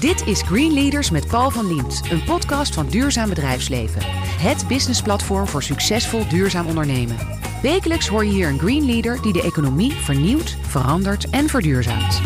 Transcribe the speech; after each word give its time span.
Dit 0.00 0.26
is 0.26 0.42
Green 0.42 0.72
Leaders 0.72 1.10
met 1.10 1.26
Paul 1.26 1.50
van 1.50 1.66
Liemt, 1.66 2.00
een 2.10 2.24
podcast 2.24 2.74
van 2.74 2.88
Duurzaam 2.88 3.28
Bedrijfsleven. 3.28 4.02
Het 4.38 4.68
businessplatform 4.68 5.46
voor 5.46 5.62
succesvol 5.62 6.28
duurzaam 6.28 6.66
ondernemen. 6.66 7.16
Wekelijks 7.62 8.08
hoor 8.08 8.24
je 8.24 8.30
hier 8.30 8.48
een 8.48 8.58
Green 8.58 8.84
Leader 8.86 9.22
die 9.22 9.32
de 9.32 9.42
economie 9.42 9.92
vernieuwt, 9.92 10.56
verandert 10.60 11.30
en 11.30 11.48
verduurzaamt. 11.48 12.20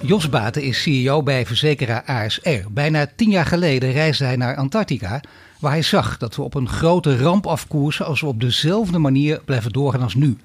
Jos 0.00 0.28
Baten 0.28 0.62
is 0.62 0.82
CEO 0.82 1.22
bij 1.22 1.46
verzekeraar 1.46 2.02
ASR. 2.04 2.70
Bijna 2.70 3.06
tien 3.16 3.30
jaar 3.30 3.46
geleden 3.46 3.92
reisde 3.92 4.24
hij 4.24 4.36
naar 4.36 4.56
Antarctica, 4.56 5.20
waar 5.60 5.72
hij 5.72 5.82
zag 5.82 6.18
dat 6.18 6.36
we 6.36 6.42
op 6.42 6.54
een 6.54 6.68
grote 6.68 7.18
ramp 7.18 7.46
afkoersen 7.46 8.06
als 8.06 8.20
we 8.20 8.26
op 8.26 8.40
dezelfde 8.40 8.98
manier 8.98 9.40
blijven 9.44 9.72
doorgaan 9.72 10.02
als 10.02 10.14
nu. 10.14 10.36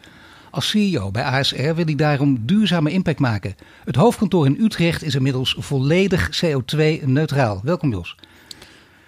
Als 0.51 0.69
CEO 0.69 1.11
bij 1.11 1.23
ASR 1.23 1.73
wil 1.73 1.85
hij 1.85 1.95
daarom 1.95 2.45
duurzame 2.45 2.91
impact 2.91 3.19
maken. 3.19 3.55
Het 3.83 3.95
hoofdkantoor 3.95 4.45
in 4.45 4.57
Utrecht 4.59 5.03
is 5.03 5.15
inmiddels 5.15 5.55
volledig 5.59 6.43
CO2-neutraal. 6.45 7.61
Welkom 7.63 7.91
Jos. 7.91 8.15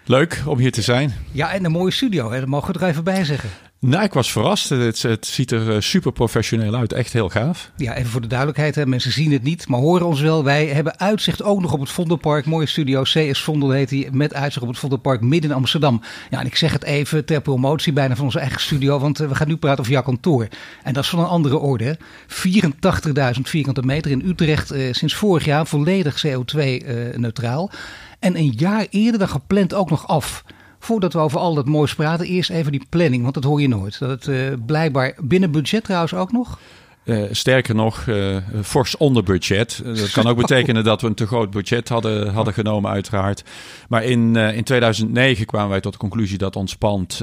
Leuk 0.06 0.44
om 0.46 0.58
hier 0.58 0.72
te 0.72 0.82
zijn. 0.82 1.14
Ja, 1.32 1.54
en 1.54 1.66
een 1.66 1.72
mooie 1.72 1.92
studio, 1.92 2.32
hè? 2.32 2.40
dat 2.40 2.50
mogen 2.50 2.74
we 2.74 2.80
er 2.80 2.88
even 2.88 3.04
bij 3.04 3.24
zeggen. 3.24 3.50
Nou, 3.86 4.04
ik 4.04 4.14
was 4.14 4.32
verrast. 4.32 4.70
Het, 4.70 5.26
ziet 5.26 5.52
er 5.52 5.74
eh, 5.74 5.80
super 5.80 6.12
professioneel 6.12 6.76
uit. 6.76 6.94
Echt 6.94 7.14
heel 7.14 7.30
gaaf. 7.30 7.72
Ja, 7.78 7.96
even 7.96 8.10
voor 8.10 8.22
de 8.22 8.28
duidelijkheid. 8.28 8.86
Mensen 8.86 9.12
zien 9.12 9.32
het 9.32 9.44
niet, 9.44 9.68
maar 9.68 9.80
horen 9.80 10.06
ons 10.06 10.22
wel. 10.22 10.44
Wij 10.44 10.66
hebben 10.66 11.00
uitzicht 11.00 11.44
ook 11.44 11.62
nog 11.62 11.74
op 11.74 11.80
het 11.80 11.90
Vondelpark. 11.90 12.46
Mooie 12.46 12.66
studio. 12.66 13.02
CS 13.02 13.42
Vondel 13.42 13.72
heet 13.72 13.90
hij. 13.90 14.10
Met 14.12 14.34
uitzicht 14.34 14.62
op 14.62 14.68
het 14.72 14.80
Vondelpark 14.80 15.22
midden 15.22 15.50
in 15.50 15.56
Amsterdam. 15.56 16.02
Ja, 16.30 16.40
en 16.40 16.46
ik 16.46 16.56
zeg 16.56 16.72
het 16.72 16.84
even 16.84 17.26
ter 17.26 17.42
promotie 17.42 17.94
bijna 17.94 18.16
van 18.16 18.26
onze 18.26 18.40
eigen 18.40 18.62
studio. 18.62 19.00
Want 19.00 19.20
eh, 19.20 19.28
we 19.28 19.36
gaan 19.36 19.48
nu 19.48 19.58
praten 19.58 19.80
over 19.80 19.92
jouw 19.92 20.04
kantoor. 20.04 20.48
En 20.84 20.94
dat 20.94 21.04
is 21.04 21.10
van 21.10 21.20
een 21.20 21.26
andere 21.26 21.58
orde. 21.58 21.98
84.000 22.28 23.42
vierkante 23.42 23.82
meter 23.82 24.12
in 24.12 24.24
Utrecht. 24.26 24.72
Eh, 24.72 24.94
sinds 24.94 25.14
vorig 25.14 25.46
jaar 25.46 25.68
volledig 25.68 26.26
CO2-neutraal. 26.28 27.72
en 28.20 28.38
een 28.38 28.54
jaar 28.58 28.86
eerder 28.90 29.20
dan 29.20 29.30
gepland 29.30 29.74
ook 29.74 29.90
nog 29.90 30.08
af 30.08 30.44
voordat 30.84 31.14
we 31.14 31.20
over 31.20 31.40
al 31.40 31.54
dat 31.54 31.66
moois 31.66 31.96
praten, 31.96 32.26
eerst 32.26 32.50
even 32.50 32.72
die 32.72 32.86
planning. 32.90 33.22
Want 33.22 33.34
dat 33.34 33.44
hoor 33.44 33.62
je 33.62 33.68
nooit. 33.68 34.00
Dat 34.00 34.10
het 34.10 34.28
uh, 34.28 34.54
blijkbaar 34.66 35.16
binnen 35.22 35.52
budget 35.52 35.84
trouwens 35.84 36.14
ook 36.14 36.32
nog. 36.32 36.60
Uh, 37.04 37.24
sterker 37.32 37.76
nog, 37.76 38.06
uh, 38.06 38.38
fors 38.64 38.98
onder 38.98 39.24
budget. 39.24 39.82
dat 39.86 40.12
kan 40.12 40.28
ook 40.28 40.38
betekenen 40.48 40.84
dat 40.84 41.02
we 41.02 41.08
een 41.08 41.14
te 41.14 41.28
groot 41.28 41.52
budget 41.52 41.90
hadden, 41.90 42.34
hadden 42.34 42.54
genomen, 42.54 42.92
uiteraard. 42.92 43.44
Maar 43.90 44.04
in, 44.04 44.36
in 44.36 44.64
2009 44.64 45.46
kwamen 45.46 45.70
wij 45.70 45.82
tot 45.82 45.92
de 45.92 45.98
conclusie 45.98 46.38
dat 46.38 46.56
ons 46.56 46.76
pand 46.76 47.22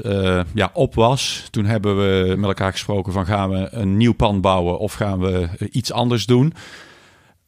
ja, 0.53 0.69
op 0.73 0.95
was. 0.95 1.47
Toen 1.49 1.65
hebben 1.65 1.97
we 1.97 2.35
met 2.35 2.47
elkaar 2.47 2.71
gesproken 2.71 3.13
van 3.13 3.25
gaan 3.25 3.49
we 3.49 3.67
een 3.71 3.97
nieuw 3.97 4.13
pand 4.13 4.41
bouwen 4.41 4.79
of 4.79 4.93
gaan 4.93 5.19
we 5.19 5.49
iets 5.71 5.91
anders 5.91 6.25
doen. 6.25 6.53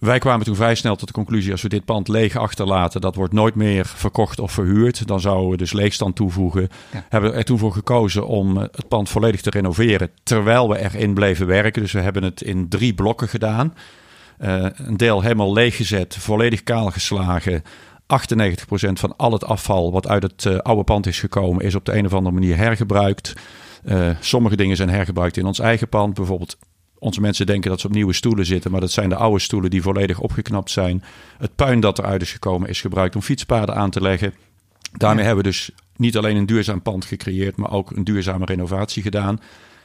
Wij 0.04 0.20
kwamen 0.20 0.46
toen 0.46 0.56
vrij 0.56 0.76
snel 0.76 0.96
tot 0.96 1.08
de 1.08 1.14
conclusie: 1.14 1.52
als 1.52 1.62
we 1.62 1.70
dit 1.70 1.86
pand 1.86 2.08
leeg 2.08 2.36
achterlaten, 2.36 3.02
dat 3.02 3.16
wordt 3.16 3.34
nooit 3.34 3.56
meer 3.56 3.86
verkocht 3.86 4.40
of 4.40 4.52
verhuurd. 4.52 5.08
Dan 5.08 5.20
zouden 5.20 5.50
we 5.50 5.58
dus 5.58 5.74
leegstand 5.74 6.16
toevoegen. 6.16 6.70
Ja. 6.92 7.06
Hebben 7.10 7.32
we 7.32 7.38
er 7.38 7.44
toen 7.44 7.58
voor 7.58 7.74
gekozen 7.74 8.28
om 8.28 8.58
eh, 8.58 8.64
het 8.72 8.88
pand 8.88 9.10
volledig 9.10 9.42
te 9.42 9.50
renoveren, 9.50 10.10
terwijl 10.24 10.70
we 10.70 10.80
erin 10.80 11.14
bleven 11.14 11.48
werken. 11.48 11.82
Dus 11.82 11.92
we 11.92 12.00
hebben 12.00 12.24
het 12.24 12.42
in 12.42 12.70
drie 12.70 12.94
blokken 12.94 13.28
gedaan. 13.28 13.74
Uh, 14.40 14.66
een 14.74 14.98
deel 14.98 15.22
helemaal 15.22 15.54
leeggezet, 15.54 16.18
volledig 16.20 16.64
kaal 16.64 16.92
geslagen. 16.92 17.64
98% 17.64 17.66
van 18.94 19.14
al 19.18 19.32
het 19.32 19.46
afval 19.46 19.92
wat 19.92 20.08
uit 20.08 20.24
het 20.24 20.46
uh, 20.46 20.58
oude 20.58 20.84
pand 20.84 21.08
is 21.08 21.20
gekomen, 21.20 21.66
is 21.66 21.76
op 21.76 21.86
de 21.86 21.98
een 21.98 22.06
of 22.06 22.14
andere 22.14 22.36
manier 22.36 22.58
hergebruikt. 22.58 23.34
Uh, 23.86 24.10
sommige 24.20 24.56
dingen 24.56 24.76
zijn 24.76 24.90
hergebruikt 24.90 25.38
in 25.38 25.46
ons 25.46 25.60
eigen 25.60 25.90
pand. 25.90 26.14
Bijvoorbeeld 26.14 26.58
onze 27.04 27.22
mensen 27.22 27.46
denken 27.46 27.70
dat 27.70 27.80
ze 27.80 27.88
op 27.88 27.94
nieuwe 27.94 28.14
stoelen 28.14 28.46
zitten, 28.46 28.72
maar 28.72 28.82
dat 28.82 28.92
zijn 28.92 29.10
de 29.10 29.16
oude 29.16 29.40
stoelen 29.40 29.70
die 29.70 29.82
volledig 29.82 30.20
opgeknapt 30.20 30.72
zijn. 30.72 31.04
Het 31.38 31.56
puin 31.56 31.80
dat 31.80 32.00
eruit 32.00 32.22
is 32.22 32.32
gekomen 32.32 32.70
is 32.70 32.82
gebruikt 32.82 33.16
om 33.16 33.22
fietspaden 33.22 33.76
aan 33.76 33.90
te 33.90 34.02
leggen. 34.02 34.34
Daarmee 34.92 35.26
hebben 35.26 35.44
we 35.44 35.50
dus 35.50 35.72
niet 35.96 36.18
alleen 36.18 36.36
een 36.36 36.46
duurzaam 36.46 36.82
pand 36.82 37.06
gecreëerd, 37.06 37.56
maar 37.56 37.72
ook 37.72 37.92
een 37.92 38.04
duurzame 38.04 38.46
renovatie 38.46 39.04
gedaan. 39.04 39.40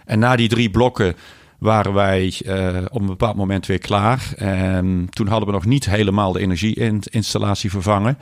En 0.04 0.18
na 0.18 0.36
die 0.36 0.48
drie 0.48 0.70
blokken 0.70 1.14
waren 1.58 1.92
wij 1.92 2.40
uh, 2.46 2.84
op 2.90 3.00
een 3.00 3.06
bepaald 3.06 3.36
moment 3.36 3.66
weer 3.66 3.78
klaar. 3.78 4.32
En 4.36 5.06
toen 5.10 5.26
hadden 5.26 5.48
we 5.48 5.54
nog 5.54 5.64
niet 5.64 5.90
helemaal 5.90 6.32
de 6.32 6.40
energieinstallatie 6.40 7.70
vervangen. 7.70 8.18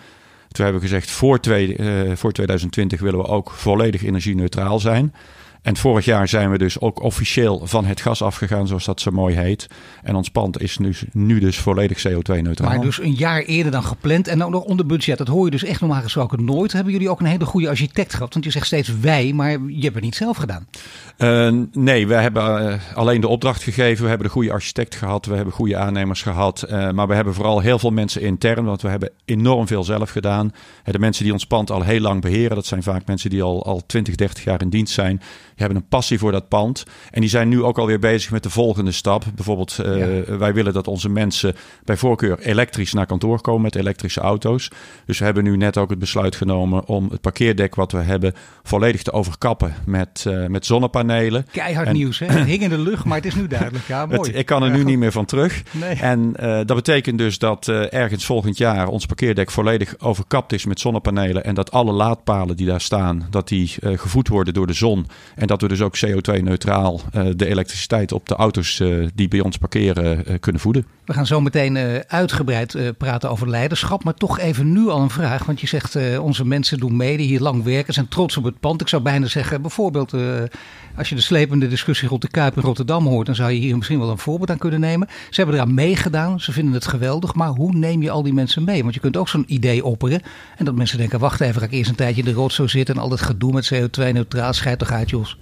Toen 0.48 0.64
hebben 0.64 0.82
we 0.82 0.88
gezegd, 0.88 1.10
voor, 1.10 1.40
twee, 1.40 1.76
uh, 1.76 2.16
voor 2.16 2.32
2020 2.32 3.00
willen 3.00 3.18
we 3.18 3.26
ook 3.26 3.50
volledig 3.50 4.04
energie-neutraal 4.04 4.78
zijn. 4.78 5.14
En 5.66 5.77
vorig 5.77 6.04
jaar 6.04 6.28
zijn 6.28 6.50
we 6.50 6.59
dus 6.59 6.81
ook 6.81 7.03
officieel 7.03 7.60
van 7.65 7.84
het 7.84 8.00
gas 8.00 8.22
afgegaan, 8.22 8.66
zoals 8.66 8.84
dat 8.84 9.00
zo 9.00 9.10
mooi 9.10 9.37
heet. 9.37 9.66
En 10.03 10.15
ons 10.15 10.31
pand 10.31 10.60
is 10.60 10.78
nu, 10.78 10.94
nu 11.12 11.38
dus 11.38 11.59
volledig 11.59 12.09
CO2-neutraal. 12.09 12.69
Maar 12.69 12.81
dus 12.81 13.00
een 13.00 13.15
jaar 13.15 13.43
eerder 13.43 13.72
dan 13.72 13.84
gepland 13.84 14.28
en 14.28 14.44
ook 14.44 14.50
nog 14.50 14.62
onder 14.62 14.87
budget. 14.87 15.19
Dat 15.19 15.28
hoor 15.28 15.44
je 15.44 15.50
dus 15.50 15.65
echt 15.65 15.81
normaal 15.81 16.03
gesproken 16.03 16.44
nooit. 16.44 16.72
Hebben 16.72 16.93
jullie 16.93 17.10
ook 17.10 17.21
een 17.21 17.27
hele 17.27 17.44
goede 17.44 17.69
architect 17.69 18.15
gehad? 18.15 18.32
Want 18.32 18.44
je 18.44 18.50
zegt 18.50 18.66
steeds 18.66 18.99
wij, 19.00 19.32
maar 19.32 19.50
je 19.50 19.82
hebt 19.82 19.94
het 19.94 20.04
niet 20.04 20.15
zelf 20.15 20.37
gedaan. 20.37 20.66
Uh, 21.19 21.65
nee, 21.72 22.06
we 22.06 22.15
hebben 22.15 22.62
uh, 22.62 22.75
alleen 22.94 23.21
de 23.21 23.28
opdracht 23.28 23.62
gegeven. 23.62 24.03
We 24.03 24.09
hebben 24.09 24.27
de 24.27 24.33
goede 24.33 24.53
architect 24.53 24.94
gehad. 24.94 25.27
We 25.27 25.34
hebben 25.34 25.54
goede 25.54 25.77
aannemers 25.77 26.22
gehad. 26.22 26.66
Uh, 26.71 26.91
maar 26.91 27.09
we 27.09 27.15
hebben 27.15 27.34
vooral 27.34 27.60
heel 27.60 27.78
veel 27.78 27.91
mensen 27.91 28.22
intern, 28.22 28.65
want 28.65 28.83
we 28.83 28.88
hebben 28.88 29.10
enorm 29.25 29.66
veel 29.66 29.84
zelf 29.84 30.10
gedaan. 30.10 30.53
de 30.84 30.98
mensen 30.98 31.25
die 31.25 31.33
ons 31.33 31.47
pand 31.47 31.71
al 31.71 31.83
heel 31.83 32.00
lang 32.00 32.21
beheren, 32.21 32.56
dat 32.56 32.66
zijn 32.66 32.83
vaak 32.83 33.06
mensen 33.06 33.31
die 33.31 33.43
al, 33.43 33.65
al 33.65 33.83
20, 33.87 34.15
30 34.15 34.44
jaar 34.44 34.60
in 34.60 34.69
dienst 34.69 34.94
zijn 34.94 35.21
hebben 35.62 35.76
een 35.76 35.88
passie 35.88 36.18
voor 36.18 36.32
dat 36.32 36.48
pand. 36.48 36.84
En 37.10 37.20
die 37.20 37.30
zijn 37.30 37.48
nu 37.48 37.62
ook 37.62 37.78
alweer 37.78 37.98
bezig 37.98 38.30
met 38.30 38.42
de 38.42 38.50
volgende 38.50 38.92
stap. 38.92 39.24
Bijvoorbeeld, 39.34 39.76
uh, 39.80 39.86
wij 40.38 40.54
willen 40.54 40.72
dat 40.72 40.88
onze 40.88 41.08
mensen 41.08 41.54
bij 41.84 41.96
voorkeur 41.96 42.38
elektrisch 42.38 42.92
naar 42.92 43.06
kantoor 43.06 43.40
komen 43.40 43.62
met 43.62 43.74
elektrische 43.74 44.20
auto's. 44.20 44.70
Dus 45.06 45.18
we 45.18 45.24
hebben 45.24 45.44
nu 45.44 45.56
net 45.56 45.76
ook 45.76 45.90
het 45.90 45.98
besluit 45.98 46.36
genomen 46.36 46.86
om 46.86 47.08
het 47.10 47.20
parkeerdek 47.20 47.74
wat 47.74 47.92
we 47.92 47.98
hebben 47.98 48.34
volledig 48.62 49.02
te 49.02 49.12
overkappen 49.12 49.74
met, 49.86 50.24
uh, 50.28 50.46
met 50.46 50.66
zonnepanelen. 50.66 51.46
Keihard 51.52 51.92
nieuws, 51.92 52.18
hè? 52.18 52.26
Het 52.26 52.46
hing 52.46 52.62
in 52.62 52.68
de 52.68 52.78
lucht, 52.78 53.04
maar 53.04 53.16
het 53.16 53.26
is 53.26 53.34
nu 53.34 53.46
duidelijk. 53.46 53.86
Ja, 53.86 54.06
mooi. 54.06 54.20
Het, 54.20 54.38
ik 54.38 54.46
kan 54.46 54.62
er 54.62 54.70
nu 54.70 54.84
niet 54.84 54.98
meer 54.98 55.12
van 55.12 55.24
terug. 55.24 55.62
Nee. 55.70 55.94
En 55.94 56.34
uh, 56.40 56.56
dat 56.56 56.74
betekent 56.74 57.18
dus 57.18 57.38
dat 57.38 57.68
ergens 57.68 58.24
volgend 58.24 58.58
jaar 58.58 58.88
ons 58.88 59.06
parkeerdek 59.06 59.50
volledig 59.50 59.94
overkapt 59.98 60.52
is 60.52 60.64
met 60.64 60.80
zonnepanelen. 60.80 61.44
En 61.44 61.54
dat 61.54 61.70
alle 61.70 61.92
laadpalen 61.92 62.56
die 62.56 62.66
daar 62.66 62.80
staan, 62.80 63.26
dat 63.30 63.48
die 63.48 63.74
gevoed 63.80 64.28
worden 64.28 64.54
door 64.54 64.66
de 64.66 64.72
zon. 64.72 65.06
En 65.34 65.45
en 65.46 65.58
dat 65.58 65.60
we 65.60 65.68
dus 65.68 65.80
ook 65.80 65.96
CO2-neutraal 66.06 67.00
uh, 67.14 67.26
de 67.36 67.46
elektriciteit 67.46 68.12
op 68.12 68.28
de 68.28 68.34
auto's 68.34 68.78
uh, 68.78 69.06
die 69.14 69.28
bij 69.28 69.40
ons 69.40 69.56
parkeren 69.56 70.24
uh, 70.28 70.34
kunnen 70.40 70.60
voeden. 70.60 70.86
We 71.04 71.12
gaan 71.12 71.26
zo 71.26 71.40
meteen 71.40 72.02
uitgebreid 72.06 72.96
praten 72.98 73.30
over 73.30 73.48
leiderschap. 73.48 74.04
Maar 74.04 74.14
toch 74.14 74.38
even 74.38 74.72
nu 74.72 74.88
al 74.88 75.00
een 75.00 75.10
vraag. 75.10 75.44
Want 75.44 75.60
je 75.60 75.66
zegt 75.66 76.18
onze 76.18 76.44
mensen 76.44 76.78
doen 76.78 76.96
mede, 76.96 77.22
hier 77.22 77.40
lang 77.40 77.64
werken, 77.64 77.94
zijn 77.94 78.08
trots 78.08 78.36
op 78.36 78.44
het 78.44 78.60
pand. 78.60 78.80
Ik 78.80 78.88
zou 78.88 79.02
bijna 79.02 79.26
zeggen, 79.26 79.62
bijvoorbeeld 79.62 80.12
als 80.96 81.08
je 81.08 81.14
de 81.14 81.20
slepende 81.20 81.68
discussie 81.68 82.08
rond 82.08 82.22
de 82.22 82.28
Kuip 82.28 82.56
in 82.56 82.62
Rotterdam 82.62 83.06
hoort, 83.06 83.26
dan 83.26 83.34
zou 83.34 83.50
je 83.50 83.58
hier 83.58 83.76
misschien 83.76 83.98
wel 83.98 84.10
een 84.10 84.18
voorbeeld 84.18 84.50
aan 84.50 84.58
kunnen 84.58 84.80
nemen. 84.80 85.08
Ze 85.08 85.40
hebben 85.40 85.54
eraan 85.54 85.74
meegedaan, 85.74 86.40
ze 86.40 86.52
vinden 86.52 86.74
het 86.74 86.86
geweldig. 86.86 87.34
Maar 87.34 87.48
hoe 87.48 87.72
neem 87.72 88.02
je 88.02 88.10
al 88.10 88.22
die 88.22 88.32
mensen 88.32 88.64
mee? 88.64 88.82
Want 88.82 88.94
je 88.94 89.00
kunt 89.00 89.16
ook 89.16 89.28
zo'n 89.28 89.44
idee 89.46 89.84
opperen. 89.84 90.22
En 90.56 90.64
dat 90.64 90.74
mensen 90.74 90.98
denken, 90.98 91.18
wacht 91.18 91.40
even, 91.40 91.60
ga 91.60 91.66
ik 91.66 91.72
eerst 91.72 91.90
een 91.90 91.96
tijdje 91.96 92.22
in 92.22 92.28
de 92.28 92.34
rotzo 92.34 92.66
zitten 92.66 92.94
en 92.94 93.00
al 93.00 93.08
dat 93.08 93.20
gedoe 93.20 93.52
met 93.52 93.74
CO2-neutraal, 93.74 94.52
schijt 94.52 94.78
toch 94.78 94.92
uit, 94.92 95.10
Jos. 95.10 95.36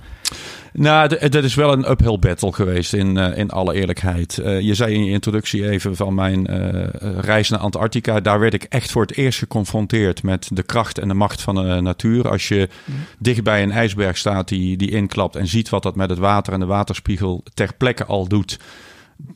Nou, 0.77 1.29
dat 1.29 1.45
is 1.45 1.55
wel 1.55 1.73
een 1.73 1.91
uphill 1.91 2.19
battle 2.19 2.53
geweest, 2.53 2.93
in, 2.93 3.17
uh, 3.17 3.37
in 3.37 3.51
alle 3.51 3.75
eerlijkheid. 3.75 4.39
Uh, 4.39 4.61
je 4.61 4.75
zei 4.75 4.95
in 4.95 5.05
je 5.05 5.11
introductie 5.11 5.69
even 5.69 5.97
van 5.97 6.15
mijn 6.15 6.51
uh, 6.51 6.85
reis 7.21 7.49
naar 7.49 7.61
Antarctica. 7.61 8.21
Daar 8.21 8.41
werd 8.41 8.55
ik 8.55 8.62
echt 8.62 8.91
voor 8.91 9.03
het 9.03 9.17
eerst 9.17 9.39
geconfronteerd 9.39 10.23
met 10.23 10.49
de 10.53 10.62
kracht 10.62 10.99
en 10.99 11.09
de 11.09 11.15
macht 11.15 11.43
van 11.43 11.55
de 11.55 11.81
natuur. 11.81 12.29
Als 12.29 12.49
je 12.49 12.69
mm. 12.85 12.95
dicht 13.19 13.43
bij 13.43 13.62
een 13.62 13.71
ijsberg 13.71 14.17
staat 14.17 14.49
die, 14.49 14.77
die 14.77 14.91
inklapt 14.91 15.37
en 15.37 15.47
ziet 15.47 15.69
wat 15.69 15.83
dat 15.83 15.97
met 15.97 16.11
het 16.11 16.19
water 16.19 16.53
en 16.53 16.61
de 16.61 16.67
waterspiegel 16.67 17.45
ter 17.55 17.75
plekke 17.79 18.05
al 18.05 18.29
doet. 18.29 18.59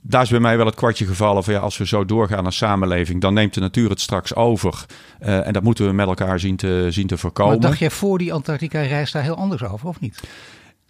Daar 0.03 0.23
is 0.23 0.31
bij 0.31 0.41
mij 0.41 0.57
wel 0.57 0.67
het 0.67 0.75
kwartje 0.75 1.07
gevallen 1.07 1.45
van 1.45 1.55
ja, 1.55 1.61
als 1.61 1.77
we 1.77 1.87
zo 1.87 2.05
doorgaan 2.05 2.45
als 2.45 2.57
samenleving, 2.57 3.21
dan 3.21 3.35
neemt 3.35 3.55
de 3.55 3.61
natuur 3.61 3.91
het 3.91 4.01
straks 4.01 4.35
over. 4.35 4.85
en 5.19 5.53
dat 5.53 5.63
moeten 5.63 5.87
we 5.87 5.93
met 5.93 6.07
elkaar 6.07 6.41
zien 6.41 6.57
te, 6.57 6.87
zien 6.91 7.07
te 7.07 7.19
voorkomen. 7.19 7.53
Maar 7.53 7.69
dacht 7.69 7.79
jij 7.79 7.91
voor 7.91 8.19
die 8.19 8.33
Antarctica-reis 8.33 9.13
daar 9.13 9.23
heel 9.23 9.37
anders 9.37 9.65
over, 9.65 9.89
of 9.89 10.01
niet? 10.01 10.21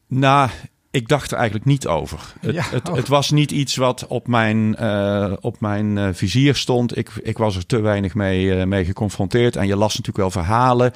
Nou, 0.09 0.51
ik 0.91 1.09
dacht 1.09 1.31
er 1.31 1.37
eigenlijk 1.37 1.67
niet 1.67 1.87
over. 1.87 2.35
Het, 2.41 2.55
ja, 2.55 2.65
het, 2.71 2.89
het, 2.89 3.09
was 3.09 3.31
niet 3.31 3.51
iets 3.51 3.77
wat 3.77 4.07
op 4.07 4.27
mijn, 4.27 4.77
uh, 4.81 5.33
op 5.41 5.61
mijn 5.61 5.97
uh, 5.97 6.09
vizier 6.13 6.55
stond. 6.55 6.97
Ik, 6.97 7.11
ik 7.23 7.39
was 7.39 7.57
er 7.57 7.67
te 7.67 7.81
weinig 7.81 8.15
mee, 8.15 8.45
uh, 8.45 8.65
mee 8.65 8.85
geconfronteerd. 8.85 9.57
En 9.57 9.67
je 9.67 9.77
las 9.77 9.89
natuurlijk 9.89 10.17
wel 10.17 10.31
verhalen. 10.31 10.93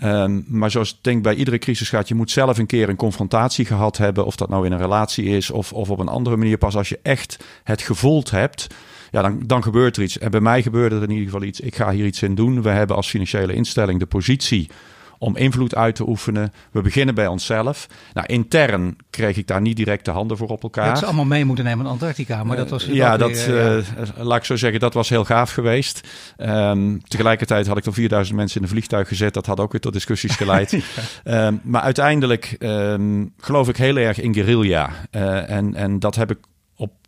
Ja. 0.00 0.22
Um, 0.22 0.44
maar 0.48 0.70
zoals 0.70 0.90
ik 0.90 0.96
denk 1.00 1.22
bij 1.22 1.34
iedere 1.34 1.58
crisis 1.58 1.88
gaat, 1.88 2.08
je 2.08 2.14
moet 2.14 2.30
zelf 2.30 2.58
een 2.58 2.66
keer 2.66 2.88
een 2.88 2.96
confrontatie 2.96 3.64
gehad 3.64 3.96
hebben. 3.96 4.26
Of 4.26 4.36
dat 4.36 4.48
nou 4.48 4.66
in 4.66 4.72
een 4.72 4.78
relatie 4.78 5.24
is 5.24 5.50
of, 5.50 5.72
of 5.72 5.90
op 5.90 5.98
een 5.98 6.08
andere 6.08 6.36
manier. 6.36 6.58
Pas 6.58 6.76
als 6.76 6.88
je 6.88 6.98
echt 7.02 7.44
het 7.64 7.82
gevoeld 7.82 8.30
hebt, 8.30 8.66
ja, 9.10 9.22
dan, 9.22 9.42
dan 9.46 9.62
gebeurt 9.62 9.96
er 9.96 10.02
iets. 10.02 10.18
En 10.18 10.30
bij 10.30 10.40
mij 10.40 10.62
gebeurde 10.62 10.96
er 10.96 11.02
in 11.02 11.10
ieder 11.10 11.24
geval 11.24 11.42
iets. 11.42 11.60
Ik 11.60 11.76
ga 11.76 11.90
hier 11.90 12.06
iets 12.06 12.22
in 12.22 12.34
doen. 12.34 12.62
We 12.62 12.70
hebben 12.70 12.96
als 12.96 13.08
financiële 13.08 13.54
instelling 13.54 13.98
de 13.98 14.06
positie 14.06 14.70
om 15.18 15.36
invloed 15.36 15.74
uit 15.74 15.94
te 15.94 16.08
oefenen. 16.08 16.52
We 16.70 16.80
beginnen 16.80 17.14
bij 17.14 17.26
onszelf. 17.26 17.88
Nou, 18.12 18.26
intern 18.26 18.96
kreeg 19.10 19.36
ik 19.36 19.46
daar 19.46 19.60
niet 19.60 19.76
direct 19.76 20.04
de 20.04 20.10
handen 20.10 20.36
voor 20.36 20.48
op 20.48 20.62
elkaar. 20.62 20.88
Dat 20.88 20.98
ze 20.98 21.04
allemaal 21.04 21.24
mee 21.24 21.44
moeten 21.44 21.64
nemen 21.64 21.84
in 21.84 21.90
Antarctica, 21.90 22.44
maar 22.44 22.56
dat 22.56 22.70
was 22.70 22.84
ja, 22.84 23.16
dat, 23.16 23.46
weer, 23.46 23.76
ja. 23.76 24.24
laat 24.24 24.38
ik 24.38 24.44
zo 24.44 24.56
zeggen, 24.56 24.80
dat 24.80 24.94
was 24.94 25.08
heel 25.08 25.24
gaaf 25.24 25.50
geweest. 25.50 26.08
Um, 26.36 27.02
tegelijkertijd 27.02 27.66
had 27.66 27.76
ik 27.76 27.86
er 27.86 27.92
4000 27.92 28.36
mensen 28.36 28.56
in 28.56 28.62
een 28.62 28.68
vliegtuig 28.68 29.08
gezet. 29.08 29.34
Dat 29.34 29.46
had 29.46 29.60
ook 29.60 29.72
weer 29.72 29.80
tot 29.80 29.92
discussies 29.92 30.36
geleid. 30.36 30.70
ja. 31.24 31.46
um, 31.46 31.60
maar 31.62 31.82
uiteindelijk 31.82 32.56
um, 32.58 33.32
geloof 33.38 33.68
ik 33.68 33.76
heel 33.76 33.96
erg 33.96 34.20
in 34.20 34.34
guerrilla. 34.34 34.90
Uh, 35.10 35.50
en, 35.50 35.74
en 35.74 35.98
dat 35.98 36.14
heb 36.14 36.30
ik 36.30 36.38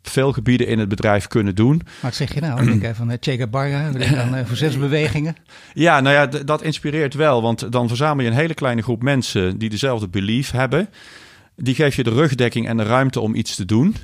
veel 0.02 0.32
gebieden 0.32 0.67
in 0.67 0.79
het 0.79 0.88
bedrijf 0.88 1.26
kunnen 1.26 1.55
doen. 1.55 1.82
Wat 2.02 2.14
zeg 2.14 2.35
je 2.35 2.41
nou? 2.41 2.73
Ik 2.73 2.81
denk 2.81 2.97
van 2.97 3.17
Che 3.20 3.37
Guevara, 3.37 3.91
dan 3.91 4.35
uh, 4.35 4.41
verzetsbewegingen. 4.44 5.37
Ja, 5.75 6.00
nou 6.00 6.14
ja, 6.14 6.26
dat 6.26 6.62
inspireert 6.62 7.14
wel. 7.14 7.43
Want 7.43 7.73
dan 7.73 7.88
verzamel 7.88 8.25
je 8.25 8.31
een 8.31 8.37
hele 8.37 8.55
kleine 8.55 8.82
groep 8.82 9.02
mensen 9.02 9.58
die 9.58 9.70
dezelfde 9.70 10.08
belief 10.08 10.50
hebben. 10.50 10.88
Die 11.56 11.75
geef 11.75 11.97
je 11.97 12.02
de 12.02 12.11
rugdekking 12.11 12.69
en 12.69 12.76
de 12.76 12.82
ruimte 12.82 13.20
om 13.20 13.35
iets 13.35 13.55
te 13.55 13.64
doen. 13.64 13.97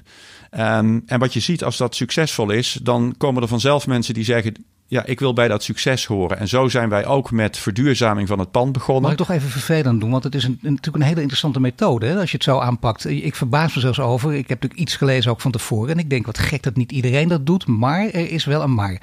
Um, 0.58 1.02
en 1.06 1.18
wat 1.18 1.32
je 1.32 1.40
ziet 1.40 1.64
als 1.64 1.76
dat 1.76 1.94
succesvol 1.94 2.50
is, 2.50 2.78
dan 2.82 3.14
komen 3.18 3.42
er 3.42 3.48
vanzelf 3.48 3.86
mensen 3.86 4.14
die 4.14 4.24
zeggen: 4.24 4.54
ja, 4.88 5.04
ik 5.04 5.20
wil 5.20 5.32
bij 5.32 5.48
dat 5.48 5.62
succes 5.62 6.04
horen. 6.04 6.38
En 6.38 6.48
zo 6.48 6.68
zijn 6.68 6.88
wij 6.88 7.06
ook 7.06 7.30
met 7.30 7.58
verduurzaming 7.58 8.28
van 8.28 8.38
het 8.38 8.50
pand 8.50 8.72
begonnen. 8.72 9.02
Mag 9.02 9.12
ik 9.12 9.18
toch 9.18 9.30
even 9.30 9.48
vervelend 9.48 10.00
doen? 10.00 10.10
Want 10.10 10.24
het 10.24 10.34
is 10.34 10.44
een, 10.44 10.58
natuurlijk 10.62 10.96
een 10.96 11.02
hele 11.02 11.20
interessante 11.20 11.60
methode 11.60 12.06
hè, 12.06 12.18
als 12.18 12.30
je 12.30 12.36
het 12.36 12.44
zo 12.44 12.58
aanpakt. 12.58 13.08
Ik 13.08 13.34
verbaas 13.34 13.74
me 13.74 13.80
zelfs 13.80 14.00
over. 14.00 14.32
Ik 14.32 14.48
heb 14.48 14.62
natuurlijk 14.62 14.80
iets 14.80 14.96
gelezen 14.96 15.30
ook 15.30 15.40
van 15.40 15.50
tevoren. 15.50 15.92
En 15.92 15.98
ik 15.98 16.10
denk 16.10 16.26
wat 16.26 16.38
gek 16.38 16.62
dat 16.62 16.76
niet 16.76 16.92
iedereen 16.92 17.28
dat 17.28 17.46
doet. 17.46 17.66
Maar 17.66 18.00
er 18.00 18.30
is 18.30 18.44
wel 18.44 18.62
een 18.62 18.74
maar. 18.74 19.02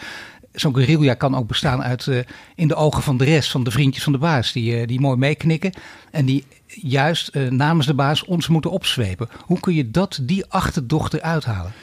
Zo'n 0.52 0.76
guerrilla 0.76 1.14
kan 1.14 1.36
ook 1.36 1.48
bestaan 1.48 1.84
uit 1.84 2.06
uh, 2.06 2.20
in 2.56 2.68
de 2.68 2.76
ogen 2.76 3.04
van 3.04 3.18
de 3.18 3.24
rest, 3.24 3.52
van 3.52 3.64
de 3.64 3.72
vriendjes 3.72 4.04
van 4.04 4.14
de 4.14 4.20
baas. 4.20 4.52
Die, 4.52 4.80
uh, 4.80 4.88
die 4.88 5.00
mooi 5.00 5.18
meeknikken. 5.18 5.74
En 6.12 6.26
die 6.26 6.44
juist 6.66 7.36
uh, 7.36 7.50
namens 7.50 7.86
de 7.86 7.94
baas 7.94 8.26
ons 8.26 8.48
moeten 8.48 8.72
opzwepen. 8.72 9.30
Hoe 9.46 9.60
kun 9.60 9.74
je 9.74 9.92
dat, 9.92 10.20
die 10.22 10.46
achterdocht 10.46 11.14
eruit 11.14 11.46
halen? 11.46 11.74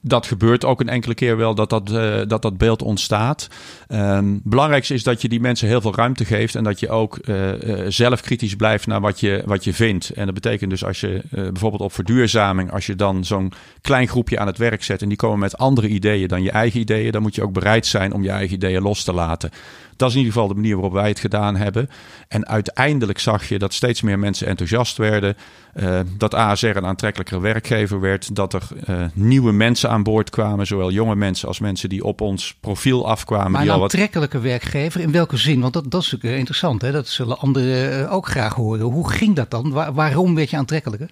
Dat 0.00 0.26
gebeurt 0.26 0.64
ook 0.64 0.80
een 0.80 0.88
enkele 0.88 1.14
keer 1.14 1.36
wel 1.36 1.54
dat 1.54 1.70
dat, 1.70 1.90
uh, 1.90 2.20
dat, 2.26 2.42
dat 2.42 2.58
beeld 2.58 2.82
ontstaat. 2.82 3.48
Um, 3.88 4.40
belangrijkste 4.44 4.94
is 4.94 5.02
dat 5.02 5.22
je 5.22 5.28
die 5.28 5.40
mensen 5.40 5.68
heel 5.68 5.80
veel 5.80 5.94
ruimte 5.94 6.24
geeft 6.24 6.54
en 6.54 6.64
dat 6.64 6.80
je 6.80 6.88
ook 6.88 7.18
uh, 7.24 7.62
uh, 7.62 7.84
zelf 7.88 8.20
kritisch 8.20 8.56
blijft 8.56 8.86
naar 8.86 9.00
wat 9.00 9.20
je, 9.20 9.42
wat 9.46 9.64
je 9.64 9.74
vindt. 9.74 10.10
En 10.10 10.24
dat 10.24 10.34
betekent 10.34 10.70
dus 10.70 10.84
als 10.84 11.00
je 11.00 11.22
bijvoorbeeld 11.30 11.82
op 11.82 11.92
verduurzaming, 11.92 12.72
als 12.72 12.86
je 12.86 12.94
dan 12.94 13.24
zo'n 13.24 13.52
klein 13.80 14.08
groepje 14.08 14.38
aan 14.38 14.46
het 14.46 14.58
werk 14.58 14.84
zet 14.84 15.02
en 15.02 15.08
die 15.08 15.16
komen 15.16 15.38
met 15.38 15.58
andere 15.58 15.88
ideeën 15.88 16.28
dan 16.28 16.42
je 16.42 16.50
eigen 16.50 16.80
ideeën, 16.80 17.12
dan 17.12 17.22
moet 17.22 17.34
je 17.34 17.42
ook 17.42 17.52
bereid 17.52 17.86
zijn 17.86 18.12
om 18.12 18.22
je 18.22 18.30
eigen 18.30 18.54
ideeën 18.54 18.82
los 18.82 19.04
te 19.04 19.12
laten. 19.12 19.50
Dat 19.98 20.08
is 20.08 20.14
in 20.14 20.20
ieder 20.20 20.34
geval 20.34 20.48
de 20.48 20.54
manier 20.54 20.74
waarop 20.74 20.92
wij 20.92 21.08
het 21.08 21.18
gedaan 21.18 21.56
hebben. 21.56 21.90
En 22.28 22.46
uiteindelijk 22.46 23.18
zag 23.18 23.48
je 23.48 23.58
dat 23.58 23.74
steeds 23.74 24.02
meer 24.02 24.18
mensen 24.18 24.46
enthousiast 24.46 24.96
werden. 24.96 25.36
Uh, 25.74 26.00
dat 26.18 26.34
ASR 26.34 26.66
een 26.66 26.86
aantrekkelijkere 26.86 27.40
werkgever 27.40 28.00
werd. 28.00 28.34
Dat 28.34 28.52
er 28.52 28.62
uh, 28.88 29.04
nieuwe 29.12 29.52
mensen 29.52 29.90
aan 29.90 30.02
boord 30.02 30.30
kwamen. 30.30 30.66
Zowel 30.66 30.90
jonge 30.90 31.16
mensen 31.16 31.48
als 31.48 31.58
mensen 31.58 31.88
die 31.88 32.04
op 32.04 32.20
ons 32.20 32.54
profiel 32.60 33.08
afkwamen. 33.08 33.50
Maar 33.50 33.62
een 33.62 33.70
aantrekkelijke 33.70 34.36
wat... 34.36 34.46
werkgever, 34.46 35.00
in 35.00 35.12
welke 35.12 35.36
zin? 35.36 35.60
Want 35.60 35.72
dat, 35.72 35.90
dat 35.90 36.02
is 36.02 36.10
natuurlijk 36.10 36.38
interessant. 36.38 36.82
Hè? 36.82 36.92
Dat 36.92 37.08
zullen 37.08 37.38
anderen 37.38 38.10
ook 38.10 38.28
graag 38.28 38.54
horen. 38.54 38.80
Hoe 38.80 39.10
ging 39.10 39.36
dat 39.36 39.50
dan? 39.50 39.70
Waar, 39.70 39.92
waarom 39.92 40.34
werd 40.34 40.50
je 40.50 40.56
aantrekkelijker? 40.56 41.10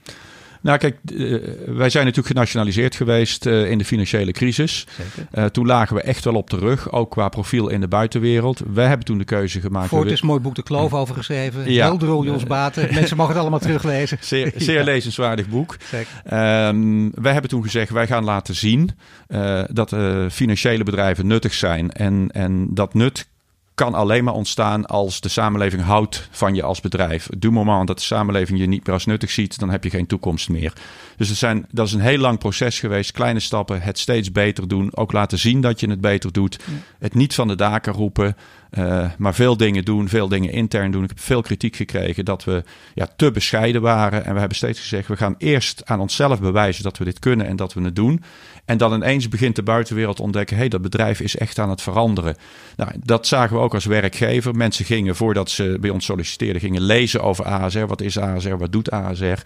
Nou, 0.61 0.79
kijk, 0.79 0.97
uh, 1.12 1.43
wij 1.67 1.91
zijn 1.91 2.05
natuurlijk 2.05 2.35
genationaliseerd 2.35 2.94
geweest 2.94 3.47
uh, 3.47 3.70
in 3.70 3.79
de 3.79 3.85
financiële 3.85 4.32
crisis. 4.32 4.87
Uh, 5.35 5.44
toen 5.44 5.67
lagen 5.67 5.97
we 5.97 6.03
echt 6.03 6.25
wel 6.25 6.35
op 6.35 6.50
de 6.50 6.58
rug, 6.58 6.93
ook 6.93 7.11
qua 7.11 7.29
profiel 7.29 7.69
in 7.69 7.81
de 7.81 7.88
buitenwereld. 7.88 8.62
We 8.73 8.81
hebben 8.81 9.06
toen 9.06 9.19
de 9.19 9.25
keuze 9.25 9.61
gemaakt. 9.61 9.88
Voor 9.88 10.03
het 10.03 10.12
is 10.12 10.23
mooi 10.23 10.41
boek 10.41 10.55
De 10.55 10.62
Kloof 10.62 10.94
over 10.94 11.14
geschreven. 11.14 11.73
Ja. 11.73 11.97
Heel 11.99 12.25
Jos 12.25 12.44
Baten. 12.44 12.88
Mensen 12.94 13.17
mogen 13.17 13.32
het 13.32 13.41
allemaal 13.41 13.61
teruglezen. 13.61 14.19
Zeer, 14.20 14.53
zeer 14.56 14.79
ja. 14.79 14.85
lezenswaardig 14.85 15.49
boek. 15.49 15.76
Um, 16.32 17.11
wij 17.14 17.32
hebben 17.32 17.50
toen 17.50 17.62
gezegd, 17.62 17.91
wij 17.91 18.06
gaan 18.06 18.25
laten 18.25 18.55
zien 18.55 18.91
dat 19.70 19.97
financiële 20.31 20.85
bedrijven 20.85 21.26
nuttig 21.26 21.55
zijn. 21.55 21.93
En, 21.93 22.29
en 22.32 22.67
dat 22.75 22.94
nut 22.94 23.29
kan 23.76 23.94
alleen 23.94 24.25
maar 24.25 24.34
ontstaan 24.34 24.87
als 24.87 25.20
de 25.20 25.28
samenleving 25.28 25.82
houdt 25.82 26.28
van 26.31 26.55
je 26.55 26.62
als 26.62 26.81
bedrijf. 26.81 27.28
Du 27.38 27.50
moment 27.50 27.87
dat 27.87 27.99
de 27.99 28.05
samenleving 28.05 28.58
je 28.58 28.67
niet 28.67 28.87
meer 28.87 28.94
als 28.94 29.06
nuttig 29.06 29.31
ziet, 29.31 29.58
dan 29.58 29.70
heb 29.70 29.84
je 29.84 29.90
geen 29.90 30.06
toekomst 30.06 30.49
meer. 30.49 30.73
Dus 31.17 31.28
het 31.28 31.38
zijn, 31.38 31.67
dat 31.70 31.87
is 31.87 31.93
een 31.93 32.00
heel 32.00 32.19
lang 32.19 32.38
proces 32.38 32.81
geweest. 32.81 33.12
Kleine 33.12 33.40
stappen, 33.40 33.82
het 33.82 33.99
steeds 33.99 34.32
beter 34.32 34.69
doen. 34.69 34.96
Ook 34.96 35.12
laten 35.12 35.38
zien 35.38 35.61
dat 35.61 35.81
je 35.81 35.90
het 35.90 36.00
beter 36.00 36.32
doet. 36.32 36.58
Ja. 36.67 36.73
Het 36.99 37.14
niet 37.14 37.34
van 37.34 37.49
de 37.49 37.55
daken 37.55 37.93
roepen. 37.93 38.37
Uh, 38.78 39.11
maar 39.19 39.34
veel 39.34 39.56
dingen 39.56 39.84
doen, 39.84 40.08
veel 40.08 40.29
dingen 40.29 40.52
intern 40.52 40.90
doen. 40.90 41.02
Ik 41.02 41.08
heb 41.08 41.20
veel 41.20 41.43
kritiek 41.43 41.76
gekregen 41.76 42.25
dat 42.25 42.44
we 42.44 42.64
ja, 42.94 43.08
te 43.17 43.31
bescheiden 43.31 43.82
waren. 43.82 44.25
En 44.25 44.32
we 44.32 44.38
hebben 44.38 44.56
steeds 44.56 44.81
gezegd, 44.81 45.08
we 45.08 45.17
gaan 45.17 45.34
eerst 45.38 45.82
aan 45.84 46.00
onszelf 46.00 46.40
bewijzen 46.40 46.82
dat 46.82 46.99
we 46.99 47.05
dit 47.05 47.19
kunnen 47.19 47.46
en 47.46 47.56
dat 47.56 47.72
we 47.72 47.82
het 47.82 47.96
doen. 47.96 48.22
En 48.66 48.78
dan 48.78 48.94
ineens 48.94 49.28
begint 49.28 49.56
de 49.56 49.62
buitenwereld 49.62 50.16
te 50.16 50.22
ontdekken, 50.22 50.54
hé, 50.54 50.60
hey, 50.60 50.70
dat 50.70 50.82
bedrijf 50.82 51.20
is 51.20 51.36
echt 51.36 51.58
aan 51.58 51.70
het 51.70 51.82
veranderen. 51.82 52.36
Nou, 52.76 52.90
dat 53.04 53.26
zagen 53.26 53.56
we 53.56 53.62
ook 53.62 53.74
als 53.74 53.84
werkgever. 53.84 54.54
Mensen 54.54 54.84
gingen, 54.84 55.16
voordat 55.16 55.50
ze 55.50 55.76
bij 55.80 55.90
ons 55.90 56.04
solliciteerden, 56.04 56.60
gingen 56.60 56.82
lezen 56.82 57.22
over 57.22 57.44
ASR. 57.44 57.86
Wat 57.86 58.00
is 58.00 58.18
ASR? 58.18 58.56
Wat 58.56 58.72
doet 58.72 58.90
ASR? 58.90 59.40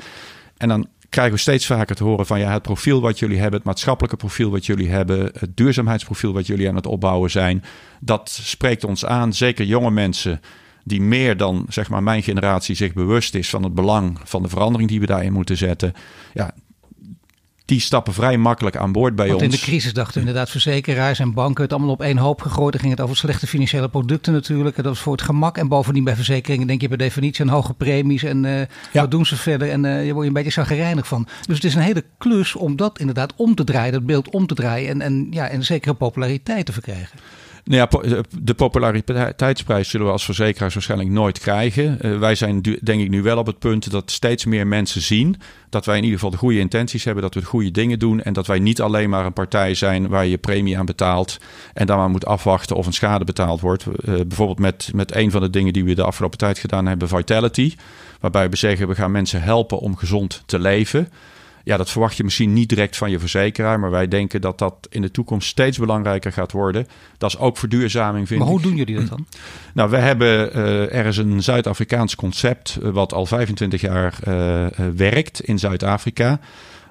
En 0.57 0.69
dan 0.69 0.89
krijgen 1.09 1.35
we 1.35 1.41
steeds 1.41 1.67
vaker 1.67 1.97
te 1.97 2.05
horen 2.05 2.27
van 2.27 2.41
ja, 2.41 2.53
het 2.53 2.63
profiel 2.63 3.01
wat 3.01 3.19
jullie 3.19 3.39
hebben, 3.39 3.59
het 3.59 3.67
maatschappelijke 3.67 4.17
profiel 4.17 4.51
wat 4.51 4.67
jullie 4.67 4.91
hebben, 4.91 5.31
het 5.39 5.57
duurzaamheidsprofiel 5.57 6.33
wat 6.33 6.47
jullie 6.47 6.69
aan 6.69 6.75
het 6.75 6.87
opbouwen 6.87 7.31
zijn, 7.31 7.65
dat 8.01 8.31
spreekt 8.43 8.85
ons 8.85 9.05
aan. 9.05 9.33
Zeker 9.33 9.65
jonge 9.65 9.91
mensen 9.91 10.41
die 10.85 11.01
meer 11.01 11.37
dan 11.37 11.67
zeg 11.69 11.91
maar 11.91 12.03
mijn 12.03 12.23
generatie 12.23 12.75
zich 12.75 12.93
bewust 12.93 13.35
is 13.35 13.51
van 13.51 13.63
het 13.63 13.75
belang 13.75 14.19
van 14.25 14.43
de 14.43 14.49
verandering 14.49 14.89
die 14.89 15.01
we 15.01 15.07
daarin 15.07 15.33
moeten 15.33 15.57
zetten. 15.57 15.93
Ja, 16.33 16.55
die 17.71 17.81
stappen 17.81 18.13
vrij 18.13 18.39
makkelijk 18.39 18.77
aan 18.77 18.93
boord 18.93 19.15
bij 19.15 19.29
Want 19.29 19.43
ons. 19.43 19.55
in 19.55 19.59
de 19.61 19.65
crisis 19.65 19.93
dachten 19.93 20.21
inderdaad 20.21 20.51
verzekeraars 20.51 21.19
en 21.19 21.33
banken 21.35 21.63
het 21.63 21.73
allemaal 21.73 21.91
op 21.91 22.03
één 22.03 22.17
hoop 22.17 22.41
gegooid. 22.41 22.73
Dan 22.73 22.81
ging 22.81 22.93
het 22.93 23.03
over 23.03 23.17
slechte 23.17 23.47
financiële 23.47 23.89
producten 23.89 24.33
natuurlijk. 24.33 24.77
Dat 24.77 24.85
was 24.85 24.99
voor 24.99 25.13
het 25.13 25.23
gemak. 25.23 25.59
En 25.59 25.69
bovendien 25.69 26.05
bij 26.05 26.15
verzekeringen 26.15 26.67
denk 26.67 26.81
je 26.81 26.89
per 26.89 26.99
definitie 26.99 27.45
aan 27.45 27.51
hoge 27.51 27.75
premies. 27.75 28.23
En 28.23 28.45
uh, 28.45 28.59
ja. 28.59 28.67
wat 28.93 29.11
doen 29.11 29.27
ze 29.27 29.37
verder? 29.37 29.71
En 29.71 29.85
uh, 29.85 30.07
je 30.07 30.13
wordt 30.13 30.29
een 30.29 30.35
beetje 30.35 30.51
zagrijnig 30.51 31.07
van. 31.07 31.27
Dus 31.47 31.57
het 31.57 31.65
is 31.65 31.75
een 31.75 31.83
hele 31.83 32.05
klus 32.19 32.55
om 32.55 32.77
dat 32.77 32.99
inderdaad 32.99 33.35
om 33.37 33.55
te 33.55 33.65
draaien. 33.65 33.93
Dat 33.93 34.07
beeld 34.07 34.31
om 34.31 34.47
te 34.47 34.55
draaien. 34.55 34.89
En, 34.89 35.01
en, 35.01 35.27
ja, 35.31 35.49
en 35.49 35.65
zekere 35.65 35.95
populariteit 35.95 36.67
te 36.67 36.73
verkrijgen. 36.73 37.19
Nou 37.71 37.89
ja, 38.03 38.23
de 38.41 38.55
populariteitsprijs 38.55 39.89
zullen 39.89 40.07
we 40.07 40.13
als 40.13 40.25
verzekeraars 40.25 40.75
waarschijnlijk 40.75 41.11
nooit 41.11 41.39
krijgen. 41.39 41.99
Uh, 42.01 42.19
wij 42.19 42.35
zijn 42.35 42.61
denk 42.61 43.01
ik 43.01 43.11
nu 43.11 43.23
wel 43.23 43.39
op 43.39 43.47
het 43.47 43.59
punt 43.59 43.91
dat 43.91 44.11
steeds 44.11 44.45
meer 44.45 44.67
mensen 44.67 45.03
zien 45.03 45.37
dat 45.69 45.85
wij 45.85 45.97
in 45.97 46.03
ieder 46.03 46.19
geval 46.19 46.33
de 46.33 46.41
goede 46.41 46.59
intenties 46.59 47.05
hebben, 47.05 47.23
dat 47.23 47.35
we 47.35 47.41
de 47.41 47.47
goede 47.47 47.71
dingen 47.71 47.99
doen 47.99 48.23
en 48.23 48.33
dat 48.33 48.47
wij 48.47 48.59
niet 48.59 48.81
alleen 48.81 49.11
maar 49.11 49.27
een 49.27 49.33
partij 49.33 49.75
zijn 49.75 50.09
waar 50.09 50.27
je 50.27 50.39
premie 50.39 50.79
aan 50.79 50.87
betaalt 50.87 51.39
en 51.75 51.87
dan 51.87 51.99
maar 51.99 52.11
moet 52.11 52.27
afwachten 52.27 52.77
of 52.77 52.87
een 52.87 52.93
schade 52.93 53.25
betaald 53.25 53.61
wordt. 53.61 53.85
Uh, 53.87 54.15
bijvoorbeeld 54.15 54.59
met, 54.59 54.91
met 54.95 55.15
een 55.15 55.31
van 55.31 55.41
de 55.41 55.51
dingen 55.51 55.73
die 55.73 55.85
we 55.85 55.95
de 55.95 56.05
afgelopen 56.05 56.39
tijd 56.39 56.59
gedaan 56.59 56.87
hebben, 56.87 57.09
Vitality, 57.09 57.75
waarbij 58.21 58.51
we 58.51 58.57
zeggen 58.57 58.89
we 58.89 58.95
gaan 58.95 59.11
mensen 59.11 59.43
helpen 59.43 59.79
om 59.79 59.97
gezond 59.97 60.43
te 60.47 60.59
leven. 60.59 61.09
Ja, 61.71 61.77
dat 61.77 61.91
verwacht 61.91 62.17
je 62.17 62.25
misschien 62.25 62.53
niet 62.53 62.69
direct 62.69 62.97
van 62.97 63.11
je 63.11 63.19
verzekeraar, 63.19 63.81
maar 63.81 63.91
wij 63.91 64.09
denken 64.09 64.41
dat 64.41 64.59
dat 64.59 64.75
in 64.91 65.03
de 65.03 65.11
toekomst 65.11 65.49
steeds 65.49 65.79
belangrijker 65.79 66.33
gaat 66.33 66.53
worden. 66.53 66.87
Dat 67.19 67.31
is 67.31 67.39
ook 67.39 67.57
verduurzaming, 67.59 68.29
vind 68.29 68.41
maar 68.41 68.49
ik. 68.49 68.55
hoe 68.55 68.63
doen 68.63 68.77
jullie 68.77 68.95
dat 68.95 69.09
dan? 69.09 69.27
Nou, 69.75 69.91
we 69.91 69.97
hebben 69.97 70.57
uh, 70.57 70.95
er 70.95 71.07
is 71.07 71.17
een 71.17 71.43
Zuid-Afrikaans 71.43 72.15
concept 72.15 72.79
uh, 72.83 72.91
wat 72.91 73.13
al 73.13 73.27
25 73.27 73.81
jaar 73.81 74.19
uh, 74.29 74.67
werkt 74.97 75.41
in 75.41 75.59
Zuid-Afrika. 75.59 76.41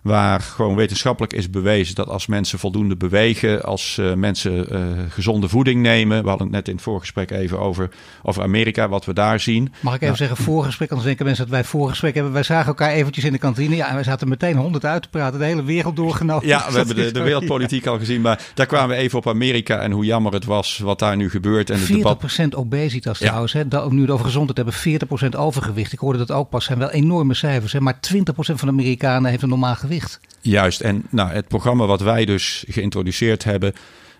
Waar 0.09 0.41
gewoon 0.41 0.75
wetenschappelijk 0.75 1.33
is 1.33 1.49
bewezen 1.49 1.95
dat 1.95 2.07
als 2.07 2.27
mensen 2.27 2.59
voldoende 2.59 2.95
bewegen, 2.95 3.63
als 3.63 3.97
uh, 3.99 4.13
mensen 4.13 4.65
uh, 4.71 4.81
gezonde 5.09 5.49
voeding 5.49 5.81
nemen. 5.81 6.23
We 6.23 6.29
hadden 6.29 6.47
het 6.47 6.55
net 6.55 6.67
in 6.67 6.73
het 6.73 6.83
voorgesprek 6.83 7.31
even 7.31 7.59
over, 7.59 7.89
over 8.23 8.43
Amerika, 8.43 8.89
wat 8.89 9.05
we 9.05 9.13
daar 9.13 9.39
zien. 9.39 9.63
Mag 9.79 9.93
ik 9.93 10.01
even 10.01 10.05
nou, 10.05 10.17
zeggen 10.17 10.43
voorgesprek? 10.43 10.89
Anders 10.89 11.07
denken 11.07 11.25
mensen 11.25 11.43
dat 11.43 11.53
wij 11.53 11.63
voorgesprek 11.63 12.13
hebben. 12.13 12.33
Wij 12.33 12.43
zagen 12.43 12.67
elkaar 12.67 12.91
eventjes 12.91 13.23
in 13.23 13.31
de 13.31 13.37
kantine. 13.37 13.75
Ja, 13.75 13.87
en 13.87 13.93
wij 13.93 14.03
zaten 14.03 14.27
meteen 14.27 14.55
honderd 14.55 14.85
uit 14.85 15.01
te 15.01 15.09
praten. 15.09 15.39
De 15.39 15.45
hele 15.45 15.63
wereld 15.63 15.95
doorgenomen. 15.95 16.47
Ja, 16.47 16.65
we 16.71 16.77
hebben 16.77 16.95
de, 16.95 17.11
de 17.11 17.21
wereldpolitiek 17.21 17.83
ja. 17.83 17.91
al 17.91 17.97
gezien. 17.97 18.21
Maar 18.21 18.41
daar 18.53 18.65
kwamen 18.65 18.95
we 18.95 19.01
even 19.01 19.17
op 19.17 19.27
Amerika 19.27 19.79
en 19.79 19.91
hoe 19.91 20.05
jammer 20.05 20.33
het 20.33 20.45
was 20.45 20.77
wat 20.77 20.99
daar 20.99 21.15
nu 21.15 21.29
gebeurt. 21.29 21.69
En 21.69 21.79
40% 21.79 21.85
debat... 21.87 22.55
obesitas 22.55 23.19
ja. 23.19 23.25
trouwens. 23.25 23.53
Hè? 23.53 23.67
Dat, 23.67 23.91
nu 23.91 24.01
het 24.01 24.09
over 24.09 24.25
gezondheid 24.25 24.57
hebben. 24.57 25.07
40% 25.33 25.39
overgewicht. 25.39 25.93
Ik 25.93 25.99
hoorde 25.99 26.17
dat 26.17 26.31
ook 26.31 26.49
pas. 26.49 26.65
zijn 26.65 26.79
wel 26.79 26.89
enorme 26.89 27.33
cijfers. 27.33 27.73
Hè? 27.73 27.81
Maar 27.81 27.95
20% 27.95 27.99
van 28.33 28.55
de 28.55 28.67
Amerikanen 28.67 29.29
heeft 29.29 29.43
een 29.43 29.49
normaal 29.49 29.75
gewicht. 29.75 29.98
Juist, 30.41 30.81
en 30.81 31.05
nou, 31.09 31.29
het 31.29 31.47
programma 31.47 31.85
wat 31.85 32.01
wij 32.01 32.25
dus 32.25 32.63
geïntroduceerd 32.67 33.43
hebben, 33.43 33.73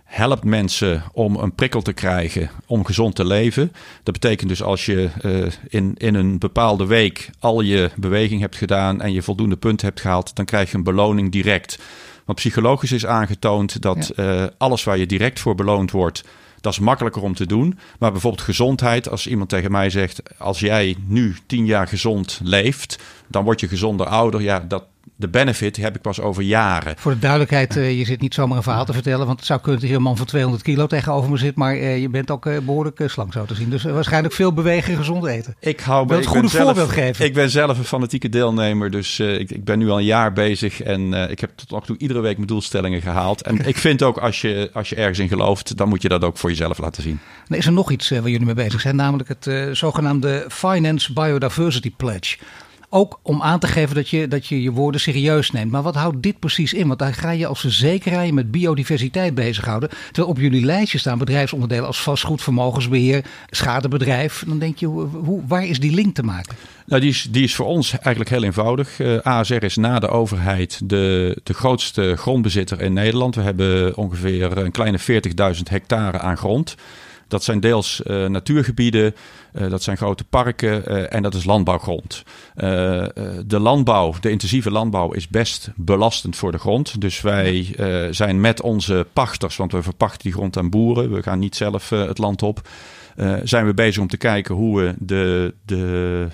helpt 0.10 0.44
mensen 0.44 1.04
om 1.12 1.36
een 1.36 1.56
prikkel 1.56 1.82
te 1.82 1.94
krijgen 1.94 2.50
om 2.66 2.86
gezond 2.86 3.16
te 3.16 3.26
leven. 3.26 3.72
Dat 4.04 4.14
betekent 4.14 4.50
dus 4.50 4.64
als 4.64 4.86
je 4.86 5.10
uh, 5.22 5.46
in, 5.68 5.94
in 5.98 6.16
een 6.16 6.38
bepaalde 6.40 6.86
week 6.86 7.30
al 7.40 7.62
je 7.62 7.90
beweging 7.96 8.42
hebt 8.42 8.56
gedaan 8.56 9.02
en 9.02 9.14
je 9.14 9.22
voldoende 9.22 9.58
punten 9.58 9.88
hebt 9.88 10.02
gehaald, 10.02 10.36
dan 10.36 10.46
krijg 10.46 10.72
je 10.72 10.78
een 10.78 10.84
beloning 10.84 11.32
direct. 11.32 11.80
Want 12.26 12.38
psychologisch 12.38 12.92
is 12.92 13.06
aangetoond 13.06 13.82
dat 13.82 14.12
ja. 14.16 14.42
uh, 14.42 14.48
alles 14.58 14.84
waar 14.84 14.98
je 14.98 15.06
direct 15.06 15.40
voor 15.40 15.56
beloond 15.56 15.92
wordt, 15.92 16.24
Dat 16.62 16.74
is 16.74 16.80
makkelijker 16.80 17.22
om 17.22 17.36
te 17.36 17.46
doen. 17.46 17.80
Maar 18.00 18.12
bijvoorbeeld 18.12 18.44
gezondheid, 18.44 19.10
als 19.10 19.28
iemand 19.28 19.50
tegen 19.50 19.72
mij 19.72 19.90
zegt: 19.90 20.22
als 20.38 20.60
jij 20.60 20.96
nu 21.06 21.36
tien 21.46 21.66
jaar 21.66 21.88
gezond 21.88 22.40
leeft, 22.44 23.00
dan 23.30 23.44
word 23.44 23.60
je 23.60 23.68
gezonder 23.68 24.06
ouder. 24.06 24.42
Ja, 24.42 24.60
dat, 24.68 24.84
de 25.20 25.28
benefit 25.28 25.78
heb 25.78 25.96
ik 25.96 26.02
pas 26.02 26.22
over 26.22 26.44
jaren. 26.44 26.94
Voor 26.98 27.12
de 27.12 27.20
duidelijkheid, 27.20 27.76
uh, 27.76 27.98
je 27.98 28.06
zit 28.06 28.22
niet 28.22 28.34
zomaar 28.34 28.58
een 28.58 28.64
verhaal 28.64 28.86
te 28.86 28.94
vertellen. 28.94 29.26
Want 29.26 29.38
het 29.38 29.48
zou 29.48 29.60
kunnen 29.60 29.80
dat 29.80 29.90
hier 29.90 29.98
een 29.98 30.04
man 30.04 30.18
van 30.18 30.26
200 30.26 30.64
kilo 30.64 30.88
tegenover 30.88 31.30
me 31.30 31.38
zit. 31.38 31.56
Maar 31.56 31.76
uh, 31.76 32.02
je 32.02 32.10
bent 32.10 32.32
ook 32.32 32.46
uh, 32.46 32.58
behoorlijk 32.60 33.04
slank 33.06 33.34
zo 33.34 33.46
te 33.46 33.56
zien. 33.56 33.70
Dus 33.70 33.84
waarschijnlijk 33.84 34.34
veel 34.34 34.54
bewegen 34.54 34.92
en 34.92 34.98
gezond 34.98 35.26
eten. 35.26 35.56
Ik 35.60 35.80
hou 35.80 36.08
bij 36.08 36.18
het 36.18 36.26
goede 36.26 36.50
voorbeeld 36.50 36.90
geven. 36.90 37.26
Ik 37.26 37.34
ben 37.34 37.50
zelf 37.50 37.78
een 37.78 37.84
fanatieke 37.84 38.30
deelnemer. 38.30 38.92
Dus 38.92 39.20
ik, 39.20 39.52
ik, 39.52 39.64
ben 39.64 39.80
nu 39.80 39.90
al 39.90 39.98
een 39.98 40.06
jaar 40.06 40.34
bezig. 40.34 40.82
En 40.82 41.14
ik 41.14 41.40
heb 41.40 41.52
tot 41.56 41.70
nog 41.70 41.86
toe 41.86 41.98
iedere 41.98 42.20
week 42.20 42.36
mijn 42.36 42.48
doelstellingen 42.48 43.02
gehaald. 43.02 43.42
En 43.42 43.68
ik 43.68 43.78
vind 43.78 44.04
ook 44.04 44.18
als 44.18 44.42
je, 44.42 44.70
als 44.74 44.90
je 44.90 44.96
ergens 44.96 45.20
in 45.20 45.28
gelooft, 45.28 45.78
dan 45.78 45.90
moet 45.90 46.02
je 46.02 46.10
dat 46.10 46.24
ook 46.24 46.38
voor 46.38 46.50
jezelf 46.50 46.78
laten 46.78 47.04
zien. 47.04 47.20
Dan 47.48 47.58
is 47.58 47.66
er 47.66 47.72
nog 47.72 47.92
iets 47.92 48.10
waar 48.10 48.30
jullie 48.30 48.46
mee 48.46 48.56
bezig 48.56 48.82
zijn. 48.82 48.96
Namelijk 48.96 49.30
het 49.30 49.78
zogenaamde 49.78 50.46
Finance 50.48 51.14
Biodiversity 51.14 51.92
Pledge. 51.98 52.38
Ook 52.92 53.20
om 53.24 53.42
aan 53.42 53.60
te 53.60 53.68
geven 53.68 53.96
dat 53.96 54.10
je, 54.10 54.28
dat 54.28 54.48
je 54.48 54.62
je 54.62 54.72
woorden 54.72 55.02
serieus 55.02 55.52
neemt. 55.52 55.72
Maar 55.72 55.82
wat 55.82 55.96
houdt 55.96 56.24
dit 56.24 56.40
precies 56.40 56.74
in? 56.74 56.88
Want 56.88 57.00
daar 57.00 57.14
ga 57.14 57.32
je 57.32 57.48
als 57.48 57.60
verzekeraar 57.60 58.26
je 58.26 58.34
met 58.34 58.52
biodiversiteit 58.52 59.36
bezighouden. 59.36 59.90
Terwijl 59.90 60.28
op 60.28 60.38
jullie 60.38 60.66
lijstje 60.66 60.98
staan 60.98 61.18
bedrijfsonderdelen 61.18 61.86
als 61.86 62.02
vastgoed, 62.02 62.42
vermogensbeheer, 62.42 63.26
schadebedrijf. 63.50 64.44
Dan 64.48 64.60
denk 64.60 64.78
je, 64.78 64.86
hoe, 64.86 65.42
waar 65.48 65.66
is 65.66 65.80
die 65.80 65.94
link 65.94 66.16
te 66.16 66.24
maken? 66.24 66.56
Nou, 66.86 67.02
die 67.02 67.10
is, 67.10 67.28
die 67.32 67.44
is 67.44 67.56
voor 67.56 67.66
ons 67.66 67.92
eigenlijk 67.92 68.30
heel 68.30 68.44
eenvoudig. 68.44 69.00
Uh, 69.00 69.16
eh, 69.16 69.24
ASR 69.24 69.64
is 69.64 69.76
na 69.76 70.00
de 70.00 70.08
overheid 70.08 70.80
de, 70.84 71.38
de 71.44 71.54
grootste 71.54 72.14
grondbezitter 72.18 72.82
in 72.82 72.94
Nederland. 72.94 73.36
We 73.36 73.42
hebben 73.42 73.98
ongeveer 73.98 74.58
een 74.58 74.72
kleine 74.72 75.00
40.000 75.00 75.62
hectare 75.64 76.20
aan 76.20 76.38
grond. 76.38 76.76
Dat 77.30 77.44
zijn 77.44 77.60
deels 77.60 78.02
uh, 78.08 78.26
natuurgebieden, 78.26 79.16
uh, 79.54 79.70
dat 79.70 79.84
zijn 79.84 79.98
grote 79.98 80.24
parken 80.24 80.84
uh, 80.88 81.14
en 81.14 81.24
dat 81.24 81.34
is 81.34 81.44
landbouwgrond. 81.44 82.24
de 83.46 83.60
landbouw, 83.60 84.14
de 84.22 84.30
intensieve 84.30 84.72
landbouw, 84.72 85.12
is 85.12 85.28
best 85.28 85.70
belastend 85.76 86.36
voor 86.36 86.52
de 86.52 86.58
grond. 86.58 87.02
Dus 87.02 87.22
wij 87.22 87.76
zijn 88.12 88.42
met 88.42 88.62
onze 88.62 89.06
pachters, 89.14 89.56
want 89.56 89.72
we 89.72 89.84
verpachten 89.84 90.22
die 90.22 90.34
grond 90.34 90.58
aan 90.58 90.70
boeren. 90.70 91.12
We 91.12 91.24
gaan 91.24 91.40
niet 91.40 91.56
zelf 91.56 91.90
het 91.90 92.18
land 92.18 92.44
op. 92.44 92.68
zijn 93.44 93.66
we 93.66 93.74
bezig 93.74 94.02
om 94.02 94.08
te 94.08 94.18
kijken 94.18 94.56
hoe 94.56 94.82
we 94.82 94.94
de, 94.98 95.54
de, 95.66 96.28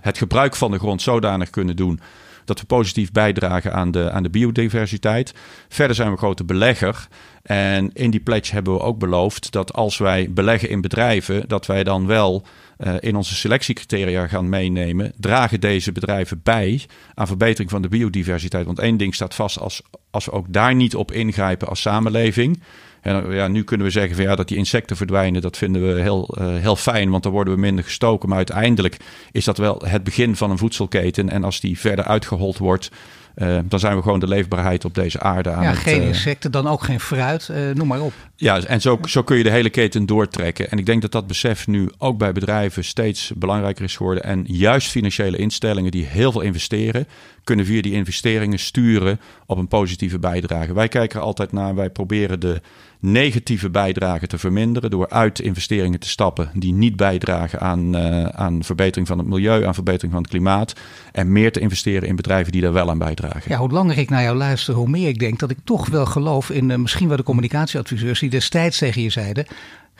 het 0.00 0.18
gebruik 0.18 0.56
van 0.56 0.70
de 0.70 0.78
grond 0.78 1.02
zodanig 1.02 1.50
kunnen 1.50 1.76
doen 1.76 2.00
dat 2.44 2.60
we 2.60 2.66
positief 2.66 3.12
bijdragen 3.12 3.72
aan 3.72 3.90
de, 3.90 4.10
aan 4.10 4.22
de 4.22 4.30
biodiversiteit. 4.30 5.34
Verder 5.68 5.96
zijn 5.96 6.10
we 6.10 6.16
grote 6.16 6.44
belegger. 6.44 7.08
En 7.42 7.90
in 7.92 8.10
die 8.10 8.20
pledge 8.20 8.52
hebben 8.52 8.72
we 8.72 8.80
ook 8.80 8.98
beloofd 8.98 9.52
dat 9.52 9.72
als 9.72 9.98
wij 9.98 10.28
beleggen 10.30 10.68
in 10.68 10.80
bedrijven, 10.80 11.48
dat 11.48 11.66
wij 11.66 11.84
dan 11.84 12.06
wel 12.06 12.44
uh, 12.78 12.94
in 13.00 13.16
onze 13.16 13.34
selectiecriteria 13.34 14.26
gaan 14.26 14.48
meenemen. 14.48 15.12
Dragen 15.16 15.60
deze 15.60 15.92
bedrijven 15.92 16.40
bij 16.42 16.84
aan 17.14 17.26
verbetering 17.26 17.70
van 17.70 17.82
de 17.82 17.88
biodiversiteit? 17.88 18.66
Want 18.66 18.78
één 18.78 18.96
ding 18.96 19.14
staat 19.14 19.34
vast, 19.34 19.58
als, 19.58 19.82
als 20.10 20.24
we 20.24 20.32
ook 20.32 20.52
daar 20.52 20.74
niet 20.74 20.94
op 20.94 21.12
ingrijpen 21.12 21.68
als 21.68 21.80
samenleving. 21.80 22.62
En 23.00 23.32
ja, 23.32 23.48
nu 23.48 23.64
kunnen 23.64 23.86
we 23.86 23.92
zeggen 23.92 24.16
van, 24.16 24.24
ja, 24.24 24.36
dat 24.36 24.48
die 24.48 24.56
insecten 24.56 24.96
verdwijnen, 24.96 25.42
dat 25.42 25.56
vinden 25.56 25.94
we 25.94 26.00
heel, 26.00 26.36
uh, 26.40 26.56
heel 26.56 26.76
fijn, 26.76 27.10
want 27.10 27.22
dan 27.22 27.32
worden 27.32 27.54
we 27.54 27.60
minder 27.60 27.84
gestoken. 27.84 28.28
Maar 28.28 28.36
uiteindelijk 28.36 28.96
is 29.32 29.44
dat 29.44 29.58
wel 29.58 29.82
het 29.84 30.04
begin 30.04 30.36
van 30.36 30.50
een 30.50 30.58
voedselketen. 30.58 31.30
En 31.30 31.44
als 31.44 31.60
die 31.60 31.78
verder 31.78 32.04
uitgehold 32.04 32.58
wordt, 32.58 32.90
uh, 33.36 33.58
dan 33.64 33.78
zijn 33.78 33.96
we 33.96 34.02
gewoon 34.02 34.20
de 34.20 34.28
leefbaarheid 34.28 34.84
op 34.84 34.94
deze 34.94 35.20
aarde 35.20 35.50
aan 35.50 35.62
ja, 35.62 35.68
het... 35.68 35.78
geen 35.78 36.02
insecten, 36.02 36.52
dan 36.52 36.66
ook 36.66 36.82
geen 36.82 37.00
fruit, 37.00 37.48
uh, 37.50 37.74
noem 37.74 37.86
maar 37.86 38.00
op. 38.00 38.12
Ja, 38.36 38.64
en 38.64 38.80
zo, 38.80 38.98
zo 39.04 39.22
kun 39.22 39.36
je 39.36 39.42
de 39.42 39.50
hele 39.50 39.70
keten 39.70 40.06
doortrekken. 40.06 40.70
En 40.70 40.78
ik 40.78 40.86
denk 40.86 41.02
dat 41.02 41.12
dat 41.12 41.26
besef 41.26 41.66
nu 41.66 41.90
ook 41.98 42.18
bij 42.18 42.32
bedrijven 42.32 42.84
steeds 42.84 43.32
belangrijker 43.36 43.84
is 43.84 43.96
geworden. 43.96 44.24
En 44.24 44.44
juist 44.46 44.90
financiële 44.90 45.36
instellingen 45.36 45.90
die 45.90 46.04
heel 46.04 46.32
veel 46.32 46.40
investeren, 46.40 47.06
kunnen 47.44 47.66
via 47.66 47.82
die 47.82 47.92
investeringen 47.92 48.58
sturen 48.58 49.20
op 49.46 49.58
een 49.58 49.68
positieve 49.68 50.18
bijdrage. 50.18 50.74
Wij 50.74 50.88
kijken 50.88 51.18
er 51.18 51.26
altijd 51.26 51.52
naar, 51.52 51.74
wij 51.74 51.90
proberen 51.90 52.40
de 52.40 52.60
negatieve 53.00 53.70
bijdrage 53.70 54.26
te 54.26 54.38
verminderen 54.38 54.90
door 54.90 55.08
uit 55.08 55.40
investeringen 55.40 56.00
te 56.00 56.08
stappen 56.08 56.50
die 56.54 56.72
niet 56.72 56.96
bijdragen 56.96 57.60
aan, 57.60 57.96
uh, 57.96 58.24
aan 58.24 58.64
verbetering 58.64 59.08
van 59.08 59.18
het 59.18 59.26
milieu, 59.26 59.66
aan 59.66 59.74
verbetering 59.74 60.12
van 60.12 60.22
het 60.22 60.30
klimaat. 60.30 60.72
En 61.12 61.32
meer 61.32 61.52
te 61.52 61.60
investeren 61.60 62.08
in 62.08 62.16
bedrijven 62.16 62.52
die 62.52 62.62
daar 62.62 62.72
wel 62.72 62.90
aan 62.90 62.98
bijdragen. 62.98 63.50
Ja, 63.50 63.58
hoe 63.58 63.70
langer 63.70 63.98
ik 63.98 64.10
naar 64.10 64.22
jou 64.22 64.36
luister, 64.36 64.74
hoe 64.74 64.88
meer 64.88 65.08
ik 65.08 65.18
denk 65.18 65.38
dat 65.38 65.50
ik 65.50 65.58
toch 65.64 65.88
wel 65.88 66.06
geloof 66.06 66.50
in 66.50 66.70
uh, 66.70 66.76
misschien 66.76 67.08
wel 67.08 67.16
de 67.16 67.22
communicatieadviseurs 67.22 68.20
die 68.20 68.30
destijds 68.30 68.78
tegen 68.78 69.02
je 69.02 69.10
zeiden. 69.10 69.46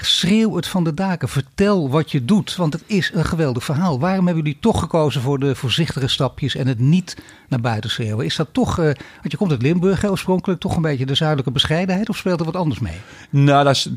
Schreeuw 0.02 0.56
het 0.56 0.66
van 0.66 0.84
de 0.84 0.94
daken. 0.94 1.28
Vertel 1.28 1.90
wat 1.90 2.10
je 2.10 2.24
doet. 2.24 2.56
Want 2.56 2.72
het 2.72 2.82
is 2.86 3.10
een 3.14 3.24
geweldig 3.24 3.64
verhaal. 3.64 4.00
Waarom 4.00 4.26
hebben 4.26 4.44
jullie 4.44 4.60
toch 4.60 4.80
gekozen 4.80 5.20
voor 5.20 5.38
de 5.38 5.54
voorzichtige 5.54 6.08
stapjes 6.08 6.54
en 6.54 6.66
het 6.66 6.78
niet 6.78 7.16
naar 7.48 7.60
buiten 7.60 7.90
schreeuwen? 7.90 8.24
Is 8.24 8.36
dat 8.36 8.48
toch, 8.52 8.78
uh, 8.78 8.84
want 8.84 9.30
je 9.30 9.36
komt 9.36 9.50
uit 9.50 9.62
Limburg 9.62 10.04
oorspronkelijk, 10.04 10.60
toch 10.60 10.76
een 10.76 10.82
beetje 10.82 11.06
de 11.06 11.14
zuidelijke 11.14 11.52
bescheidenheid? 11.52 12.08
Of 12.08 12.16
speelt 12.16 12.40
er 12.40 12.46
wat 12.46 12.56
anders 12.56 12.80
mee? 12.80 12.89
Nou, 13.30 13.64
dat 13.64 13.88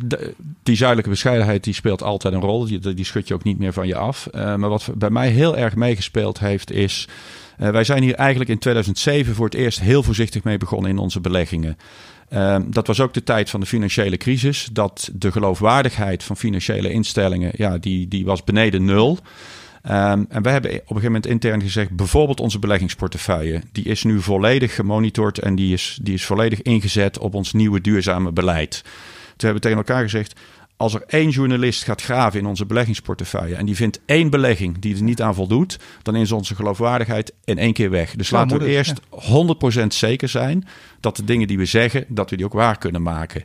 die 0.64 0.76
zuidelijke 0.76 1.12
bescheidenheid 1.12 1.64
die 1.64 1.74
speelt 1.74 2.04
altijd 2.04 2.34
een 2.34 2.40
rol. 2.40 2.66
Die, 2.66 2.94
die 2.94 3.06
schud 3.06 3.28
je 3.28 3.34
ook 3.34 3.44
niet 3.44 3.60
meer 3.60 3.74
van 3.74 3.88
je 3.88 3.96
af. 3.96 4.28
Uh, 4.32 4.56
maar 4.56 4.70
wat 4.70 4.90
bij 4.96 5.10
mij 5.10 5.30
heel 5.30 5.58
erg 5.58 5.76
meegespeeld 5.76 6.40
heeft 6.40 6.72
is... 6.72 7.08
Uh, 7.60 7.70
wij 7.70 7.84
zijn 7.84 8.04
hier 8.04 8.16
eigenlijk 8.16 8.50
in 8.50 8.58
2007 8.58 9.36
voor 9.36 9.46
het 9.46 9.54
eerst 9.54 9.80
heel 9.80 10.04
voorzichtig 10.04 10.44
mee 10.44 10.58
begonnen 10.58 10.92
in 10.92 10.98
onze 10.98 11.20
beleggingen. 11.20 11.78
Um, 12.34 12.72
dat 12.72 12.88
was 12.88 13.00
ook 13.00 13.14
de 13.14 13.24
tijd 13.24 13.50
van 13.50 13.60
de 13.60 13.66
financiële 13.66 14.18
crisis. 14.18 14.70
Dat 14.72 15.10
de 15.14 15.32
geloofwaardigheid 15.32 16.24
van 16.24 16.38
financiële 16.38 16.90
instellingen, 16.90 17.52
ja, 17.56 17.78
die, 17.78 18.08
die 18.08 18.26
was 18.26 18.44
beneden 18.44 18.86
nul. 18.86 19.20
Um, 19.88 20.26
en 20.30 20.42
we 20.42 20.50
hebben 20.50 20.72
op 20.72 20.76
een 20.76 20.86
gegeven 20.86 21.06
moment 21.06 21.26
intern 21.26 21.62
gezegd, 21.62 21.92
bijvoorbeeld 21.92 22.40
onze 22.40 22.60
beleggingsportefeuille, 22.60 23.62
die 23.72 23.84
is 23.84 24.04
nu 24.04 24.22
volledig 24.22 24.76
gemonitord 24.76 25.40
en 25.40 25.56
die 25.56 25.74
is, 25.74 26.00
die 26.02 26.14
is 26.14 26.26
volledig 26.26 26.62
ingezet 26.62 27.18
op 27.18 27.34
ons 27.34 27.54
nieuwe 27.54 27.82
duurzame 27.82 28.32
beleid. 28.32 28.82
Toen 28.82 29.50
hebben 29.50 29.54
we 29.54 29.60
tegen 29.60 29.78
elkaar 29.78 30.04
gezegd, 30.04 30.40
als 30.78 30.94
er 30.94 31.04
één 31.08 31.30
journalist 31.30 31.84
gaat 31.84 32.02
graven 32.02 32.40
in 32.40 32.46
onze 32.46 32.66
beleggingsportefeuille 32.66 33.56
en 33.56 33.66
die 33.66 33.76
vindt 33.76 34.00
één 34.06 34.30
belegging 34.30 34.80
die 34.80 34.96
er 34.96 35.04
niet 35.04 35.22
aan 35.22 35.36
voldoet, 35.36 35.80
dan 36.02 36.16
is 36.16 36.32
onze 36.32 36.56
geloofwaardigheid 36.56 37.34
in 37.44 37.58
één 37.58 37.74
keer 37.74 37.90
weg. 37.90 38.16
Dus 38.16 38.30
laten 38.30 38.60
we 38.60 38.66
eerst 38.66 39.02
ja. 39.20 39.84
100% 39.84 39.88
zeker 39.88 40.30
zijn 40.30 40.68
dat 41.00 41.16
de 41.16 41.24
dingen 41.24 41.48
die 41.48 41.58
we 41.58 41.66
zeggen, 41.66 42.06
dat 42.08 42.30
we 42.30 42.36
die 42.36 42.46
ook 42.46 42.54
waar 42.54 42.78
kunnen 42.78 43.02
maken. 43.02 43.44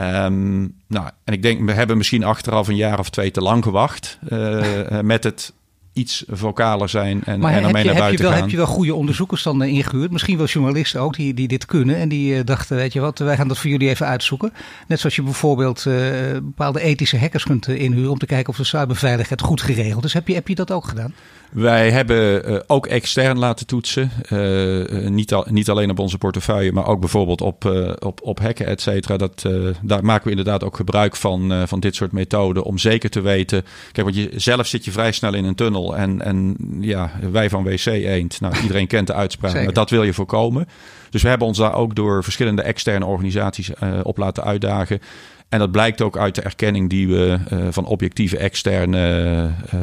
Um, 0.00 0.74
nou, 0.86 1.10
en 1.24 1.32
ik 1.32 1.42
denk, 1.42 1.64
we 1.66 1.72
hebben 1.72 1.96
misschien 1.96 2.24
achteraf 2.24 2.68
een 2.68 2.76
jaar 2.76 2.98
of 2.98 3.10
twee 3.10 3.30
te 3.30 3.40
lang 3.40 3.62
gewacht 3.64 4.18
uh, 4.28 5.00
met 5.00 5.24
het 5.24 5.52
iets 5.98 6.24
vocaler 6.28 6.88
zijn 6.88 7.24
en, 7.24 7.40
maar 7.40 7.52
en 7.52 7.64
ermee 7.64 7.82
je, 7.82 7.88
naar 7.88 7.98
buiten 7.98 8.02
heb 8.02 8.16
je 8.16 8.22
wel, 8.22 8.32
gaan. 8.32 8.40
Heb 8.40 8.50
je 8.50 8.56
wel 8.56 8.66
goede 8.66 8.94
onderzoekers 8.94 9.42
dan 9.42 9.62
uh, 9.62 9.68
ingehuurd? 9.68 10.10
Misschien 10.10 10.36
wel 10.36 10.46
journalisten 10.46 11.00
ook 11.00 11.16
die, 11.16 11.34
die 11.34 11.48
dit 11.48 11.66
kunnen 11.66 11.96
en 11.96 12.08
die 12.08 12.34
uh, 12.34 12.40
dachten, 12.44 12.76
weet 12.76 12.92
je 12.92 13.00
wat, 13.00 13.18
wij 13.18 13.36
gaan 13.36 13.48
dat 13.48 13.58
voor 13.58 13.70
jullie 13.70 13.88
even 13.88 14.06
uitzoeken. 14.06 14.52
Net 14.86 15.00
zoals 15.00 15.16
je 15.16 15.22
bijvoorbeeld 15.22 15.84
uh, 15.88 15.94
bepaalde 16.32 16.80
ethische 16.80 17.18
hackers 17.18 17.44
kunt 17.44 17.68
inhuren 17.68 18.10
om 18.10 18.18
te 18.18 18.26
kijken 18.26 18.48
of 18.48 18.56
de 18.56 18.64
cyberveiligheid 18.64 19.40
goed 19.40 19.60
geregeld 19.60 20.04
is. 20.04 20.12
Heb 20.12 20.28
je, 20.28 20.34
heb 20.34 20.48
je 20.48 20.54
dat 20.54 20.72
ook 20.72 20.84
gedaan? 20.84 21.14
Wij 21.48 21.90
hebben 21.90 22.50
uh, 22.50 22.58
ook 22.66 22.86
extern 22.86 23.38
laten 23.38 23.66
toetsen. 23.66 24.10
Uh, 24.30 25.08
niet, 25.08 25.34
al, 25.34 25.46
niet 25.50 25.70
alleen 25.70 25.90
op 25.90 25.98
onze 25.98 26.18
portefeuille, 26.18 26.72
maar 26.72 26.86
ook 26.86 27.00
bijvoorbeeld 27.00 27.40
op, 27.40 27.64
uh, 27.64 27.92
op, 27.98 28.20
op 28.22 28.40
hacken, 28.40 28.66
et 28.66 28.80
cetera. 28.80 29.16
Dat, 29.16 29.46
daar 29.82 30.04
maken 30.04 30.24
we 30.24 30.30
inderdaad 30.30 30.64
ook 30.64 30.76
gebruik 30.76 31.16
van, 31.16 31.68
van 31.68 31.80
dit 31.80 31.94
soort 31.94 32.12
methoden 32.12 32.62
om 32.62 32.78
zeker 32.78 33.10
te 33.10 33.20
weten. 33.20 33.64
Kijk, 33.92 34.06
want 34.06 34.16
je, 34.16 34.30
zelf 34.36 34.66
zit 34.66 34.84
je 34.84 34.92
vrij 34.92 35.12
snel 35.12 35.34
in 35.34 35.44
een 35.44 35.54
tunnel 35.54 35.87
en, 35.96 36.22
en 36.22 36.56
ja, 36.80 37.10
wij 37.32 37.50
van 37.50 37.64
WC 37.64 37.86
Eend. 37.86 38.40
Nou, 38.40 38.60
iedereen 38.62 38.86
kent 38.86 39.06
de 39.06 39.14
uitspraak, 39.14 39.54
maar 39.54 39.72
dat 39.72 39.90
wil 39.90 40.02
je 40.02 40.12
voorkomen. 40.12 40.68
Dus 41.10 41.22
we 41.22 41.28
hebben 41.28 41.46
ons 41.46 41.58
daar 41.58 41.74
ook 41.74 41.94
door 41.94 42.24
verschillende 42.24 42.62
externe 42.62 43.04
organisaties 43.04 43.70
op 44.02 44.16
laten 44.16 44.44
uitdagen. 44.44 45.00
En 45.48 45.58
dat 45.58 45.70
blijkt 45.70 46.00
ook 46.00 46.18
uit 46.18 46.34
de 46.34 46.42
erkenning 46.42 46.90
die 46.90 47.08
we 47.08 47.38
uh, 47.52 47.66
van 47.70 47.86
objectieve 47.86 48.38
externe 48.38 49.50
uh, 49.74 49.80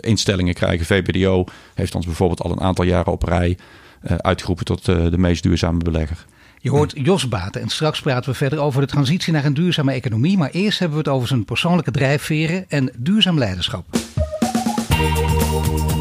instellingen 0.00 0.54
krijgen. 0.54 0.86
VBDO 0.86 1.44
heeft 1.74 1.94
ons 1.94 2.06
bijvoorbeeld 2.06 2.42
al 2.42 2.50
een 2.50 2.60
aantal 2.60 2.84
jaren 2.84 3.12
op 3.12 3.22
rij 3.22 3.56
uitgeroepen 4.02 4.64
tot 4.64 4.84
de 4.84 5.18
meest 5.18 5.42
duurzame 5.42 5.78
belegger. 5.78 6.24
Je 6.60 6.70
hoort 6.70 6.92
Jos 6.94 7.28
Baten 7.28 7.60
en 7.60 7.68
straks 7.68 8.00
praten 8.00 8.30
we 8.30 8.36
verder 8.36 8.58
over 8.58 8.80
de 8.80 8.86
transitie 8.86 9.32
naar 9.32 9.44
een 9.44 9.54
duurzame 9.54 9.92
economie. 9.92 10.38
Maar 10.38 10.50
eerst 10.50 10.78
hebben 10.78 10.98
we 10.98 11.04
het 11.04 11.12
over 11.12 11.28
zijn 11.28 11.44
persoonlijke 11.44 11.90
drijfveren 11.90 12.64
en 12.68 12.92
duurzaam 12.96 13.38
leiderschap. 13.38 13.84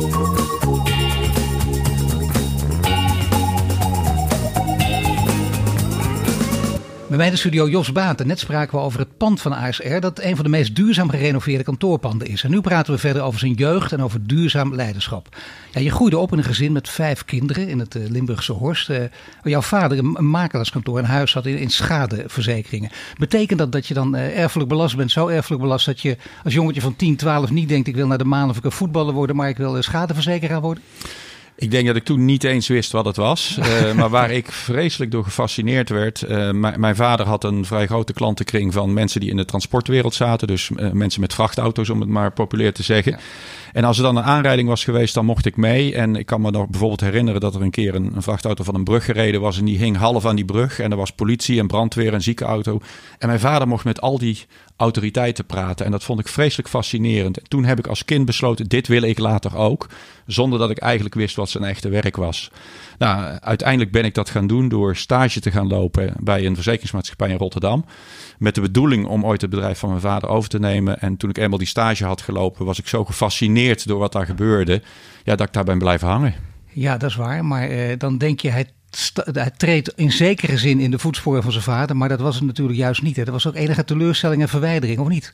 Thank 0.01 0.39
you. 0.39 0.40
Bij 7.11 7.19
mij 7.19 7.29
in 7.29 7.35
de 7.35 7.39
studio 7.41 7.69
Jos 7.69 7.91
Baten. 7.91 8.27
Net 8.27 8.39
spraken 8.39 8.77
we 8.77 8.83
over 8.83 8.99
het 8.99 9.17
pand 9.17 9.41
van 9.41 9.53
ASR, 9.53 9.99
dat 9.99 10.21
een 10.21 10.35
van 10.35 10.43
de 10.43 10.51
meest 10.51 10.75
duurzaam 10.75 11.09
gerenoveerde 11.09 11.63
kantoorpanden 11.63 12.27
is. 12.27 12.43
En 12.43 12.51
nu 12.51 12.61
praten 12.61 12.93
we 12.93 12.99
verder 12.99 13.21
over 13.21 13.39
zijn 13.39 13.53
jeugd 13.53 13.91
en 13.91 14.03
over 14.03 14.27
duurzaam 14.27 14.75
leiderschap. 14.75 15.37
Ja, 15.71 15.79
je 15.79 15.91
groeide 15.91 16.17
op 16.17 16.31
in 16.31 16.37
een 16.37 16.43
gezin 16.43 16.71
met 16.71 16.89
vijf 16.89 17.25
kinderen 17.25 17.67
in 17.67 17.79
het 17.79 17.95
eh, 17.95 18.09
Limburgse 18.09 18.51
Horst. 18.51 18.89
Uh, 18.89 18.97
jouw 19.43 19.61
vader 19.61 19.97
een 19.97 20.29
makelaarskantoor 20.29 20.97
en 20.97 21.05
huis 21.05 21.33
had 21.33 21.45
in, 21.45 21.57
in 21.57 21.69
schadeverzekeringen. 21.69 22.91
Betekent 23.17 23.59
dat 23.59 23.71
dat 23.71 23.87
je 23.87 23.93
dan 23.93 24.15
uh, 24.15 24.39
erfelijk 24.39 24.69
belast 24.69 24.95
bent? 24.95 25.11
Zo 25.11 25.27
erfelijk 25.27 25.61
belast 25.61 25.85
dat 25.85 26.01
je 26.01 26.17
als 26.43 26.53
jongetje 26.53 26.81
van 26.81 26.95
10, 26.95 27.15
12 27.15 27.49
niet 27.49 27.69
denkt 27.69 27.87
ik 27.87 27.95
wil 27.95 28.07
naar 28.07 28.17
de 28.17 28.25
maan 28.25 28.49
of 28.49 28.57
ik 28.57 28.63
een 28.63 28.71
voetballer 28.71 29.13
worden, 29.13 29.35
maar 29.35 29.49
ik 29.49 29.57
wil 29.57 29.81
schadeverzekeraar 29.81 30.61
worden? 30.61 30.83
Ik 31.61 31.71
denk 31.71 31.87
dat 31.87 31.95
ik 31.95 32.03
toen 32.03 32.25
niet 32.25 32.43
eens 32.43 32.67
wist 32.67 32.91
wat 32.91 33.05
het 33.05 33.15
was. 33.15 33.57
Uh, 33.59 33.93
maar 33.99 34.09
waar 34.09 34.31
ik 34.31 34.51
vreselijk 34.51 35.11
door 35.11 35.23
gefascineerd 35.23 35.89
werd. 35.89 36.21
Uh, 36.29 36.51
mijn 36.51 36.95
vader 36.95 37.25
had 37.25 37.43
een 37.43 37.65
vrij 37.65 37.87
grote 37.87 38.13
klantenkring 38.13 38.73
van 38.73 38.93
mensen 38.93 39.19
die 39.19 39.29
in 39.29 39.37
de 39.37 39.45
transportwereld 39.45 40.13
zaten. 40.13 40.47
Dus 40.47 40.69
uh, 40.69 40.91
mensen 40.91 41.21
met 41.21 41.33
vrachtauto's, 41.33 41.89
om 41.89 41.99
het 41.99 42.09
maar 42.09 42.31
populair 42.31 42.73
te 42.73 42.83
zeggen. 42.83 43.11
Ja. 43.11 43.19
En 43.73 43.83
als 43.83 43.97
er 43.97 44.03
dan 44.03 44.15
een 44.15 44.23
aanrijding 44.23 44.67
was 44.67 44.83
geweest, 44.83 45.13
dan 45.13 45.25
mocht 45.25 45.45
ik 45.45 45.57
mee. 45.57 45.95
En 45.95 46.15
ik 46.15 46.25
kan 46.25 46.41
me 46.41 46.51
nog 46.51 46.67
bijvoorbeeld 46.67 47.01
herinneren 47.01 47.41
dat 47.41 47.55
er 47.55 47.61
een 47.61 47.71
keer 47.71 47.95
een, 47.95 48.11
een, 48.15 48.21
vrachtauto 48.21 48.63
van 48.63 48.75
een 48.75 48.83
brug 48.83 49.05
gereden 49.05 49.41
was. 49.41 49.57
En 49.57 49.65
die 49.65 49.77
hing 49.77 49.97
half 49.97 50.25
aan 50.25 50.35
die 50.35 50.45
brug. 50.45 50.79
En 50.79 50.91
er 50.91 50.97
was 50.97 51.11
politie 51.11 51.59
en 51.59 51.67
brandweer 51.67 52.13
en 52.13 52.21
ziekenauto. 52.21 52.79
En 53.17 53.27
mijn 53.27 53.39
vader 53.39 53.67
mocht 53.67 53.85
met 53.85 54.01
al 54.01 54.17
die 54.17 54.45
autoriteiten 54.81 55.45
praten. 55.45 55.85
En 55.85 55.91
dat 55.91 56.03
vond 56.03 56.19
ik 56.19 56.27
vreselijk 56.27 56.69
fascinerend. 56.69 57.37
En 57.37 57.47
toen 57.47 57.65
heb 57.65 57.79
ik 57.79 57.87
als 57.87 58.05
kind 58.05 58.25
besloten, 58.25 58.67
dit 58.67 58.87
wil 58.87 59.01
ik 59.01 59.19
later 59.19 59.55
ook. 59.55 59.89
Zonder 60.25 60.59
dat 60.59 60.69
ik 60.69 60.77
eigenlijk 60.77 61.15
wist 61.15 61.35
wat 61.35 61.49
zijn 61.49 61.63
echte 61.63 61.89
werk 61.89 62.15
was. 62.15 62.51
Nou, 62.97 63.37
uiteindelijk 63.39 63.91
ben 63.91 64.05
ik 64.05 64.13
dat 64.13 64.29
gaan 64.29 64.47
doen 64.47 64.69
door 64.69 64.95
stage 64.95 65.39
te 65.39 65.51
gaan 65.51 65.67
lopen 65.67 66.13
bij 66.19 66.45
een 66.45 66.55
verzekeringsmaatschappij 66.55 67.29
in 67.29 67.37
Rotterdam. 67.37 67.85
Met 68.37 68.55
de 68.55 68.61
bedoeling 68.61 69.05
om 69.05 69.25
ooit 69.25 69.41
het 69.41 69.49
bedrijf 69.49 69.79
van 69.79 69.89
mijn 69.89 70.01
vader 70.01 70.29
over 70.29 70.49
te 70.49 70.59
nemen. 70.59 70.99
En 70.99 71.17
toen 71.17 71.29
ik 71.29 71.37
eenmaal 71.37 71.57
die 71.57 71.67
stage 71.67 72.05
had 72.05 72.21
gelopen, 72.21 72.65
was 72.65 72.79
ik 72.79 72.87
zo 72.87 73.05
gefascineerd 73.05 73.87
door 73.87 73.99
wat 73.99 74.11
daar 74.11 74.25
gebeurde. 74.25 74.81
Ja, 75.23 75.35
dat 75.35 75.47
ik 75.47 75.53
daar 75.53 75.63
ben 75.63 75.77
blijven 75.77 76.07
hangen. 76.07 76.33
Ja, 76.73 76.97
dat 76.97 77.09
is 77.09 77.15
waar. 77.15 77.45
Maar 77.45 77.69
eh, 77.69 77.97
dan 77.97 78.17
denk 78.17 78.39
je, 78.39 78.49
hij, 78.49 78.67
hij 79.31 79.51
treedt 79.57 79.93
in 79.95 80.11
zekere 80.11 80.57
zin 80.57 80.79
in 80.79 80.91
de 80.91 80.99
voetsporen 80.99 81.43
van 81.43 81.51
zijn 81.51 81.63
vader. 81.63 81.97
Maar 81.97 82.09
dat 82.09 82.19
was 82.19 82.35
het 82.35 82.43
natuurlijk 82.43 82.77
juist 82.77 83.01
niet. 83.01 83.15
Hè. 83.15 83.23
Er 83.23 83.31
was 83.31 83.47
ook 83.47 83.55
enige 83.55 83.83
teleurstelling 83.83 84.41
en 84.41 84.49
verwijdering, 84.49 84.99
of 84.99 85.07
niet? 85.07 85.31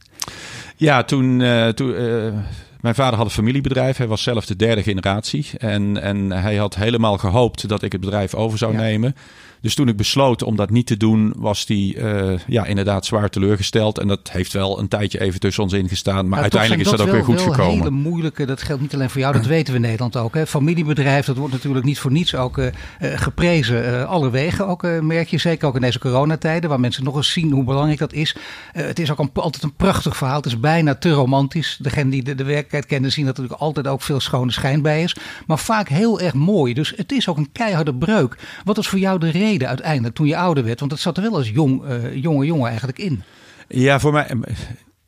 Ja, 0.75 1.03
toen. 1.03 1.39
Uh, 1.39 1.67
toen 1.67 1.89
uh, 1.89 2.33
mijn 2.81 2.95
vader 2.95 3.17
had 3.17 3.25
een 3.25 3.31
familiebedrijf. 3.31 3.97
Hij 3.97 4.07
was 4.07 4.23
zelf 4.23 4.45
de 4.45 4.55
derde 4.55 4.83
generatie. 4.83 5.49
En, 5.57 6.01
en 6.01 6.31
hij 6.31 6.55
had 6.55 6.75
helemaal 6.75 7.17
gehoopt 7.17 7.69
dat 7.69 7.83
ik 7.83 7.91
het 7.91 8.01
bedrijf 8.01 8.33
over 8.33 8.57
zou 8.57 8.71
ja. 8.73 8.79
nemen. 8.79 9.15
Dus 9.61 9.75
toen 9.75 9.87
ik 9.87 9.97
besloot 9.97 10.43
om 10.43 10.55
dat 10.55 10.69
niet 10.69 10.87
te 10.87 10.97
doen, 10.97 11.33
was 11.37 11.65
die 11.65 11.95
uh, 11.95 12.33
ja, 12.47 12.65
inderdaad 12.65 13.05
zwaar 13.05 13.29
teleurgesteld. 13.29 13.97
En 13.97 14.07
dat 14.07 14.29
heeft 14.31 14.53
wel 14.53 14.79
een 14.79 14.87
tijdje 14.87 15.21
even 15.21 15.39
tussen 15.39 15.63
ons 15.63 15.73
ingestaan. 15.73 16.27
Maar 16.27 16.35
ja, 16.35 16.41
uiteindelijk 16.41 16.81
is 16.81 16.89
dat, 16.89 17.01
ook 17.01 17.11
weer 17.11 17.23
goed 17.23 17.43
wel 17.43 17.53
gekomen. 17.53 17.77
hele 17.77 17.89
moeilijke, 17.89 18.45
dat 18.45 18.61
geldt 18.61 18.81
niet 18.81 18.93
alleen 18.93 19.09
voor 19.09 19.21
jou, 19.21 19.33
dat 19.33 19.45
weten 19.45 19.73
we 19.73 19.79
in 19.79 19.85
Nederland 19.85 20.15
ook. 20.15 20.33
Hè. 20.33 20.47
Familiebedrijf, 20.47 21.25
dat 21.25 21.37
wordt 21.37 21.53
natuurlijk 21.53 21.85
niet 21.85 21.99
voor 21.99 22.11
niets 22.11 22.35
ook 22.35 22.57
uh, 22.57 22.67
geprezen. 22.99 23.85
Uh, 23.85 24.05
alle 24.05 24.29
wegen 24.29 24.67
ook, 24.67 25.01
merk 25.01 25.27
je 25.27 25.37
zeker 25.37 25.67
ook 25.67 25.75
in 25.75 25.81
deze 25.81 25.99
coronatijden, 25.99 26.69
waar 26.69 26.79
mensen 26.79 27.03
nog 27.03 27.15
eens 27.15 27.31
zien 27.31 27.51
hoe 27.51 27.63
belangrijk 27.63 27.99
dat 27.99 28.13
is. 28.13 28.35
het 28.71 28.99
is 28.99 29.11
ook 29.11 29.19
een, 29.19 29.29
altijd 29.33 29.63
een 29.63 29.75
prachtig 29.75 30.17
verhaal. 30.17 30.37
Het 30.37 30.45
is 30.45 30.59
bijna 30.59 30.95
te 30.95 31.11
romantisch. 31.11 31.77
Degene 31.81 32.09
die 32.09 32.23
de, 32.23 32.35
de 32.35 32.43
werkelijkheid 32.43 32.85
kennen 32.85 33.11
zien 33.11 33.25
dat 33.25 33.35
er 33.35 33.41
natuurlijk 33.41 33.67
altijd 33.67 33.87
ook 33.87 34.01
veel 34.01 34.19
schone 34.19 34.51
schijn 34.51 34.81
bij 34.81 35.03
is. 35.03 35.15
Maar 35.47 35.59
vaak 35.59 35.89
heel 35.89 36.19
erg 36.19 36.33
mooi. 36.33 36.73
Dus 36.73 36.93
het 36.95 37.11
is 37.11 37.27
ook 37.27 37.37
een 37.37 37.51
keiharde 37.51 37.93
breuk. 37.93 38.37
Wat 38.63 38.75
was 38.75 38.87
voor 38.87 38.99
jou 38.99 39.19
de 39.19 39.29
reden 39.29 39.46
uiteindelijk 39.47 40.15
toen 40.15 40.27
je 40.27 40.37
ouder 40.37 40.63
werd? 40.63 40.79
Want 40.79 40.91
het 40.91 41.01
zat 41.01 41.17
er 41.17 41.23
wel 41.23 41.35
als 41.35 41.49
jong, 41.49 41.83
uh, 41.83 42.15
jonge 42.15 42.45
jongen 42.45 42.67
eigenlijk 42.67 42.99
in. 42.99 43.23
Ja, 43.67 43.99
voor 43.99 44.11
mij, 44.11 44.29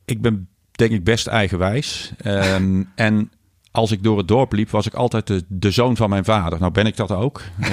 ik 0.06 0.22
ben 0.22 0.48
denk 0.72 0.92
ik 0.92 1.04
best 1.04 1.28
eigenwijs. 1.28 2.12
Um, 2.26 2.90
en 2.96 3.32
als 3.72 3.92
ik 3.92 4.04
door 4.04 4.18
het 4.18 4.28
dorp 4.28 4.54
liep, 4.54 4.70
was 4.70 4.86
ik 4.86 4.94
altijd 4.94 5.28
de, 5.28 5.44
de 5.48 5.72
zoon 5.72 5.96
van 5.96 6.10
mijn 6.10 6.26
vader. 6.26 6.60
Nou 6.60 6.72
ben 6.72 6.86
ik 6.86 6.96
dat 6.96 7.12
ook. 7.12 7.42
Uh, 7.60 7.68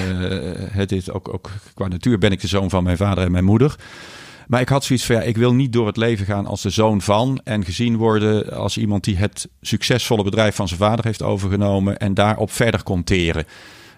het 0.71 0.91
is 0.91 1.11
ook, 1.11 1.33
ook. 1.33 1.49
Qua 1.73 1.87
natuur 1.87 2.17
ben 2.17 2.31
ik 2.31 2.41
de 2.41 2.47
zoon 2.47 2.69
van 2.69 2.83
mijn 2.83 2.97
vader 2.97 3.23
en 3.23 3.31
mijn 3.31 3.43
moeder. 3.43 3.75
Maar 4.47 4.61
ik 4.61 4.69
had 4.69 4.83
zoiets 4.83 5.05
van, 5.05 5.15
ja, 5.15 5.21
ik 5.21 5.37
wil 5.37 5.53
niet 5.53 5.73
door 5.73 5.87
het 5.87 5.97
leven 5.97 6.25
gaan 6.25 6.45
als 6.45 6.61
de 6.61 6.69
zoon 6.69 7.01
van. 7.01 7.41
En 7.43 7.65
gezien 7.65 7.97
worden 7.97 8.53
als 8.53 8.77
iemand 8.77 9.03
die 9.03 9.17
het 9.17 9.49
succesvolle 9.61 10.23
bedrijf 10.23 10.55
van 10.55 10.67
zijn 10.67 10.79
vader 10.79 11.05
heeft 11.05 11.23
overgenomen. 11.23 11.97
En 11.97 12.13
daarop 12.13 12.51
verder 12.51 12.83
kon 12.83 13.03
teren. 13.03 13.45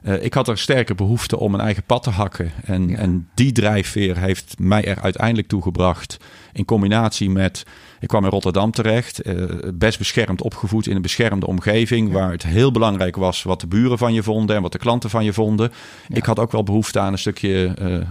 Uh, 0.04 0.24
ik 0.24 0.34
had 0.34 0.48
er 0.48 0.58
sterke 0.58 0.96
behoefte 0.96 1.40
om 1.40 1.54
een 1.54 1.60
eigen 1.60 1.84
pad 1.84 2.04
te 2.04 2.10
hakken. 2.10 2.52
En, 2.64 2.88
ja. 2.88 2.98
en 2.98 3.30
die 3.34 3.52
drijfveer 3.52 4.18
heeft 4.18 4.60
mij 4.60 4.86
er 4.86 5.02
uiteindelijk 5.02 5.48
toe 5.48 5.62
gebracht. 5.62 6.18
In 6.54 6.66
combinatie 6.66 7.30
met. 7.30 7.66
Ik 8.00 8.08
kwam 8.08 8.24
in 8.24 8.30
Rotterdam 8.30 8.72
terecht. 8.72 9.28
Uh, 9.28 9.44
best 9.74 9.98
beschermd 9.98 10.42
opgevoed 10.42 10.88
in 10.88 10.96
een 10.96 11.02
beschermde 11.02 11.48
omgeving. 11.48 12.08
Ja. 12.08 12.14
Waar 12.14 12.32
het 12.32 12.44
heel 12.44 12.72
belangrijk 12.72 13.16
was 13.16 13.44
wat 13.44 13.62
de 13.62 13.68
buren 13.68 13.98
van 13.98 14.14
je 14.14 14.24
vonden. 14.24 14.56
En 14.56 14.62
wat 14.62 14.72
de 14.72 14.78
klanten 14.78 15.10
van 15.10 15.26
je 15.26 15.34
vonden. 15.34 15.72
Ja. 16.08 16.16
Ik 16.16 16.26
had 16.26 16.40
ook 16.40 16.52
wel 16.52 16.64
behoefte 16.64 17.00
aan 17.00 17.12
een 17.12 17.20
stukje. 17.20 17.76
Uh, 17.82 18.08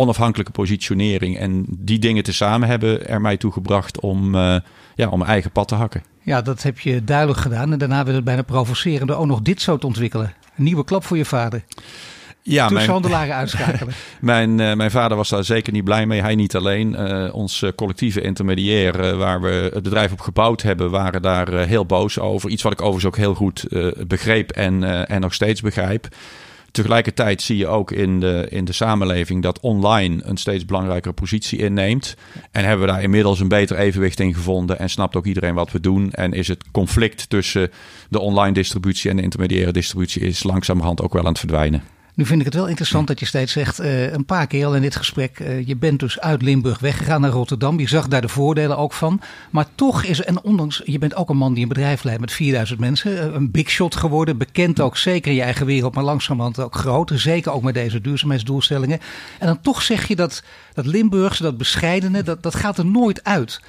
onafhankelijke 0.00 0.52
positionering. 0.52 1.38
En 1.38 1.64
die 1.68 1.98
dingen 1.98 2.22
tezamen 2.22 2.68
hebben 2.68 3.08
er 3.08 3.20
mij 3.20 3.36
toe 3.36 3.52
gebracht 3.52 4.00
om, 4.00 4.34
uh, 4.34 4.56
ja, 4.94 5.08
om 5.08 5.18
mijn 5.18 5.30
eigen 5.30 5.50
pad 5.50 5.68
te 5.68 5.74
hakken. 5.74 6.02
Ja, 6.22 6.42
dat 6.42 6.62
heb 6.62 6.78
je 6.78 7.04
duidelijk 7.04 7.38
gedaan. 7.38 7.72
En 7.72 7.78
daarna 7.78 8.04
werd 8.04 8.16
het 8.16 8.24
bijna 8.24 8.42
provocerende 8.42 9.14
ook 9.14 9.26
nog 9.26 9.42
dit 9.42 9.62
zo 9.62 9.76
te 9.76 9.86
ontwikkelen. 9.86 10.34
Een 10.56 10.64
nieuwe 10.64 10.84
klap 10.84 11.04
voor 11.04 11.16
je 11.16 11.24
vader. 11.24 11.64
Ja, 12.42 12.68
Toestandelaren 12.68 13.34
uitschakelen. 13.34 13.94
mijn, 14.20 14.58
uh, 14.58 14.74
mijn 14.74 14.90
vader 14.90 15.16
was 15.16 15.28
daar 15.28 15.44
zeker 15.44 15.72
niet 15.72 15.84
blij 15.84 16.06
mee. 16.06 16.20
Hij 16.20 16.34
niet 16.34 16.56
alleen. 16.56 16.92
Uh, 16.92 17.34
ons 17.34 17.64
collectieve 17.76 18.20
intermediair, 18.20 19.04
uh, 19.04 19.16
waar 19.16 19.40
we 19.40 19.70
het 19.74 19.82
bedrijf 19.82 20.12
op 20.12 20.20
gebouwd 20.20 20.62
hebben, 20.62 20.90
waren 20.90 21.22
daar 21.22 21.52
heel 21.52 21.86
boos 21.86 22.18
over. 22.18 22.50
Iets 22.50 22.62
wat 22.62 22.72
ik 22.72 22.80
overigens 22.80 23.06
ook 23.06 23.16
heel 23.16 23.34
goed 23.34 23.66
begreep 24.06 24.50
en, 24.50 25.06
en 25.08 25.20
nog 25.20 25.34
steeds 25.34 25.60
begrijp. 25.60 26.08
Tegelijkertijd 26.72 27.42
zie 27.42 27.56
je 27.56 27.66
ook 27.66 27.90
in 27.90 28.20
de, 28.20 28.46
in 28.50 28.64
de 28.64 28.72
samenleving 28.72 29.42
dat 29.42 29.60
online 29.60 30.20
een 30.24 30.36
steeds 30.36 30.64
belangrijkere 30.64 31.14
positie 31.14 31.58
inneemt. 31.58 32.16
En 32.50 32.64
hebben 32.64 32.86
we 32.86 32.92
daar 32.92 33.02
inmiddels 33.02 33.40
een 33.40 33.48
beter 33.48 33.76
evenwicht 33.76 34.20
in 34.20 34.34
gevonden. 34.34 34.78
En 34.78 34.90
snapt 34.90 35.16
ook 35.16 35.26
iedereen 35.26 35.54
wat 35.54 35.72
we 35.72 35.80
doen. 35.80 36.12
En 36.12 36.32
is 36.32 36.48
het 36.48 36.64
conflict 36.70 37.28
tussen 37.28 37.70
de 38.08 38.20
online 38.20 38.52
distributie 38.52 39.10
en 39.10 39.16
de 39.16 39.22
intermediaire 39.22 39.72
distributie 39.72 40.22
is 40.22 40.42
langzamerhand 40.42 41.02
ook 41.02 41.12
wel 41.12 41.22
aan 41.22 41.28
het 41.28 41.38
verdwijnen. 41.38 41.82
Nu 42.14 42.26
vind 42.26 42.40
ik 42.40 42.46
het 42.46 42.54
wel 42.54 42.68
interessant 42.68 43.06
dat 43.06 43.20
je 43.20 43.26
steeds 43.26 43.52
zegt, 43.52 43.80
uh, 43.80 44.12
een 44.12 44.24
paar 44.24 44.46
keer 44.46 44.66
al 44.66 44.74
in 44.74 44.82
dit 44.82 44.96
gesprek, 44.96 45.38
uh, 45.38 45.66
je 45.66 45.76
bent 45.76 46.00
dus 46.00 46.20
uit 46.20 46.42
Limburg 46.42 46.78
weggegaan 46.78 47.20
naar 47.20 47.30
Rotterdam. 47.30 47.80
Je 47.80 47.88
zag 47.88 48.08
daar 48.08 48.20
de 48.20 48.28
voordelen 48.28 48.76
ook 48.76 48.92
van. 48.92 49.20
Maar 49.50 49.66
toch 49.74 50.04
is, 50.04 50.22
en 50.22 50.42
ondanks, 50.42 50.82
je 50.84 50.98
bent 50.98 51.14
ook 51.14 51.28
een 51.28 51.36
man 51.36 51.54
die 51.54 51.62
een 51.62 51.68
bedrijf 51.68 52.02
leidt 52.02 52.20
met 52.20 52.32
4000 52.32 52.80
mensen. 52.80 53.12
Uh, 53.12 53.34
een 53.34 53.50
big 53.50 53.70
shot 53.70 53.96
geworden, 53.96 54.38
bekend 54.38 54.80
ook 54.80 54.96
zeker 54.96 55.30
in 55.30 55.36
je 55.36 55.42
eigen 55.42 55.66
wereld, 55.66 55.94
maar 55.94 56.04
langzamerhand 56.04 56.58
ook 56.58 56.74
groter. 56.74 57.20
Zeker 57.20 57.52
ook 57.52 57.62
met 57.62 57.74
deze 57.74 58.00
duurzaamheidsdoelstellingen. 58.00 59.00
En 59.38 59.46
dan 59.46 59.60
toch 59.60 59.82
zeg 59.82 60.08
je 60.08 60.16
dat, 60.16 60.42
dat 60.74 60.86
Limburgse, 60.86 61.42
dat 61.42 61.58
bescheidene, 61.58 62.22
dat, 62.22 62.42
dat 62.42 62.54
gaat 62.54 62.78
er 62.78 62.86
nooit 62.86 63.24
uit. 63.24 63.60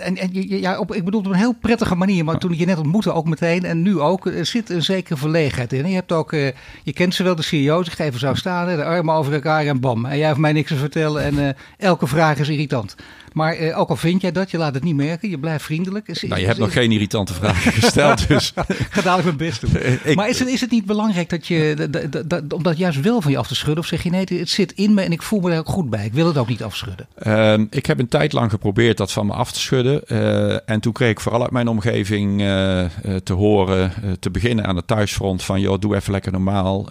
En, 0.00 0.16
en 0.16 0.28
ja, 0.32 0.78
op, 0.78 0.94
ik 0.94 1.04
bedoel 1.04 1.20
op 1.20 1.26
een 1.26 1.34
heel 1.34 1.52
prettige 1.60 1.94
manier, 1.94 2.24
maar 2.24 2.38
toen 2.38 2.52
ik 2.52 2.58
je 2.58 2.66
net 2.66 2.78
ontmoette 2.78 3.12
ook 3.12 3.28
meteen 3.28 3.64
en 3.64 3.82
nu 3.82 4.00
ook, 4.00 4.26
er 4.26 4.46
zit 4.46 4.70
een 4.70 4.82
zekere 4.82 5.16
verlegenheid 5.16 5.72
in. 5.72 5.88
je 5.88 5.94
hebt 5.94 6.12
ook, 6.12 6.32
uh, 6.32 6.50
je 6.82 6.92
kent 6.92 7.14
ze 7.14 7.22
wel, 7.22 7.34
de 7.34 7.42
CEO's, 7.42 7.86
ik 7.86 7.98
even 7.98 8.20
zou 8.20 8.36
staan, 8.36 8.76
de 8.76 8.84
armen 8.84 9.14
over 9.14 9.32
elkaar 9.32 9.66
en 9.66 9.80
bam. 9.80 10.04
En 10.04 10.18
jij 10.18 10.26
heeft 10.26 10.38
mij 10.38 10.52
niks 10.52 10.68
te 10.68 10.76
vertellen 10.76 11.22
en 11.22 11.34
uh, 11.34 11.48
elke 11.78 12.06
vraag 12.06 12.38
is 12.38 12.48
irritant. 12.48 12.96
Maar 13.32 13.60
uh, 13.60 13.78
ook 13.78 13.88
al 13.88 13.96
vind 13.96 14.20
jij 14.20 14.32
dat, 14.32 14.50
je 14.50 14.58
laat 14.58 14.74
het 14.74 14.82
niet 14.82 14.94
merken, 14.94 15.30
je 15.30 15.38
blijft 15.38 15.64
vriendelijk. 15.64 16.08
Is, 16.08 16.22
nou, 16.22 16.40
je 16.40 16.46
hebt 16.46 16.58
is, 16.58 16.64
nog 16.64 16.72
geen 16.72 16.92
irritante 16.92 17.34
vragen 17.34 17.72
gesteld, 17.72 18.28
dus... 18.28 18.52
Ga 18.90 19.02
dadelijk 19.02 19.24
mijn 19.24 19.36
best 19.36 19.60
doen. 19.60 19.70
ik, 20.04 20.14
maar 20.14 20.28
is 20.28 20.38
het, 20.38 20.48
is 20.48 20.60
het 20.60 20.70
niet 20.70 20.84
belangrijk 20.84 21.28
dat 21.28 21.46
je, 21.46 21.74
dat, 21.90 22.12
dat, 22.12 22.30
dat, 22.30 22.52
om 22.52 22.62
dat 22.62 22.78
juist 22.78 23.00
wel 23.00 23.20
van 23.20 23.30
je 23.30 23.38
af 23.38 23.46
te 23.46 23.54
schudden? 23.54 23.78
Of 23.82 23.86
zeg 23.86 24.02
je 24.02 24.10
nee, 24.10 24.24
het 24.28 24.50
zit 24.50 24.72
in 24.72 24.94
me 24.94 25.02
en 25.02 25.12
ik 25.12 25.22
voel 25.22 25.40
me 25.40 25.50
er 25.50 25.58
ook 25.58 25.68
goed 25.68 25.90
bij. 25.90 26.04
Ik 26.04 26.12
wil 26.12 26.26
het 26.26 26.38
ook 26.38 26.48
niet 26.48 26.62
afschudden. 26.62 27.06
Uh, 27.22 27.54
ik 27.70 27.86
heb 27.86 27.98
een 27.98 28.08
tijd 28.08 28.32
lang 28.32 28.50
geprobeerd 28.50 28.96
dat 28.96 29.12
van 29.12 29.26
me 29.26 29.32
af 29.32 29.52
te 29.52 29.60
schudden. 29.60 30.02
Uh, 30.06 30.70
en 30.70 30.80
toen 30.80 30.92
kreeg 30.92 31.10
ik 31.10 31.20
vooral 31.20 31.42
uit 31.42 31.50
mijn 31.50 31.68
omgeving 31.68 32.40
uh, 32.40 32.84
te 33.22 33.32
horen, 33.32 33.92
te 34.20 34.30
beginnen 34.30 34.66
aan 34.66 34.76
het 34.76 34.86
thuisfront 34.86 35.42
van... 35.42 35.60
joh, 35.60 35.78
doe 35.80 35.96
even 35.96 36.12
lekker 36.12 36.32
normaal. 36.32 36.88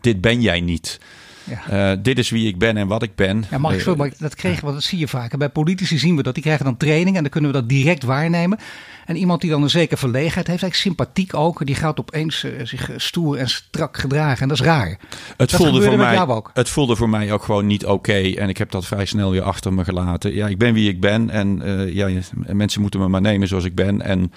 dit 0.00 0.20
ben 0.20 0.40
jij 0.40 0.60
niet. 0.60 0.98
Ja. 1.44 1.92
Uh, 1.92 1.98
dit 2.02 2.18
is 2.18 2.30
wie 2.30 2.48
ik 2.48 2.58
ben 2.58 2.76
en 2.76 2.86
wat 2.86 3.02
ik 3.02 3.14
ben. 3.14 3.44
Ja, 3.50 3.58
mag 3.58 3.74
ik 3.74 3.80
zo, 3.80 3.96
maar 3.96 4.10
dat 4.18 4.34
kregen 4.34 4.66
we, 4.66 4.72
dat 4.72 4.82
zie 4.82 4.98
je 4.98 5.08
vaak. 5.08 5.36
Bij 5.36 5.48
politici 5.48 5.98
zien 5.98 6.16
we 6.16 6.22
dat. 6.22 6.34
Die 6.34 6.42
krijgen 6.42 6.64
dan 6.64 6.76
training 6.76 7.16
en 7.16 7.22
dan 7.22 7.30
kunnen 7.30 7.50
we 7.50 7.56
dat 7.56 7.68
direct 7.68 8.02
waarnemen. 8.02 8.58
En 9.06 9.16
iemand 9.16 9.40
die 9.40 9.50
dan 9.50 9.62
een 9.62 9.70
zekere 9.70 9.96
verlegenheid 9.96 10.46
heeft, 10.46 10.62
eigenlijk 10.62 10.80
sympathiek 10.80 11.34
ook, 11.34 11.66
die 11.66 11.74
gaat 11.74 12.00
opeens 12.00 12.44
uh, 12.44 12.52
zich 12.62 12.90
stoer 12.96 13.36
en 13.36 13.48
strak 13.48 13.96
gedragen. 13.96 14.42
En 14.42 14.48
dat 14.48 14.60
is 14.60 14.64
raar. 14.64 14.88
Het, 14.88 14.98
dat 15.36 15.50
voelde, 15.50 15.82
voor 15.82 15.96
mij, 15.96 16.26
ook. 16.26 16.50
het 16.54 16.68
voelde 16.68 16.96
voor 16.96 17.08
mij 17.08 17.32
ook 17.32 17.42
gewoon 17.42 17.66
niet 17.66 17.84
oké. 17.84 17.92
Okay. 17.92 18.34
En 18.34 18.48
ik 18.48 18.58
heb 18.58 18.70
dat 18.70 18.86
vrij 18.86 19.04
snel 19.04 19.30
weer 19.30 19.42
achter 19.42 19.72
me 19.72 19.84
gelaten. 19.84 20.34
Ja, 20.34 20.48
ik 20.48 20.58
ben 20.58 20.74
wie 20.74 20.88
ik 20.88 21.00
ben. 21.00 21.30
En 21.30 21.60
uh, 21.64 21.94
ja, 21.94 22.20
mensen 22.46 22.80
moeten 22.80 23.00
me 23.00 23.08
maar 23.08 23.20
nemen 23.20 23.48
zoals 23.48 23.64
ik 23.64 23.74
ben. 23.74 24.02
En 24.02 24.32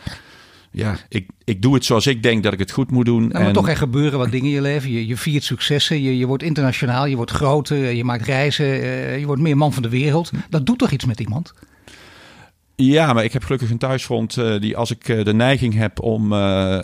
ja, 0.75 0.97
ik, 1.09 1.27
ik 1.43 1.61
doe 1.61 1.73
het 1.73 1.85
zoals 1.85 2.07
ik 2.07 2.23
denk 2.23 2.43
dat 2.43 2.53
ik 2.53 2.59
het 2.59 2.71
goed 2.71 2.91
moet 2.91 3.05
doen. 3.05 3.27
Nou, 3.27 3.43
maar 3.43 3.53
toch 3.53 3.69
echt 3.69 3.79
gebeuren 3.79 4.19
wat 4.19 4.31
dingen 4.31 4.45
in 4.45 4.51
je 4.51 4.61
leven. 4.61 4.91
Je, 4.91 5.07
je 5.07 5.17
viert 5.17 5.43
successen, 5.43 6.01
je, 6.01 6.17
je 6.17 6.25
wordt 6.25 6.43
internationaal, 6.43 7.05
je 7.05 7.15
wordt 7.15 7.31
groter, 7.31 7.93
je 7.93 8.03
maakt 8.03 8.25
reizen, 8.25 8.65
je 9.19 9.25
wordt 9.25 9.41
meer 9.41 9.57
man 9.57 9.73
van 9.73 9.83
de 9.83 9.89
wereld. 9.89 10.31
Dat 10.49 10.65
doet 10.65 10.77
toch 10.77 10.91
iets 10.91 11.05
met 11.05 11.19
iemand? 11.19 11.53
Ja, 12.75 13.13
maar 13.13 13.23
ik 13.23 13.33
heb 13.33 13.43
gelukkig 13.43 13.69
een 13.69 13.77
thuisfront 13.77 14.37
uh, 14.37 14.59
die 14.59 14.77
als 14.77 14.91
ik 14.91 15.07
uh, 15.07 15.25
de 15.25 15.33
neiging 15.33 15.73
heb 15.73 16.01
om 16.01 16.23
uh, 16.23 16.37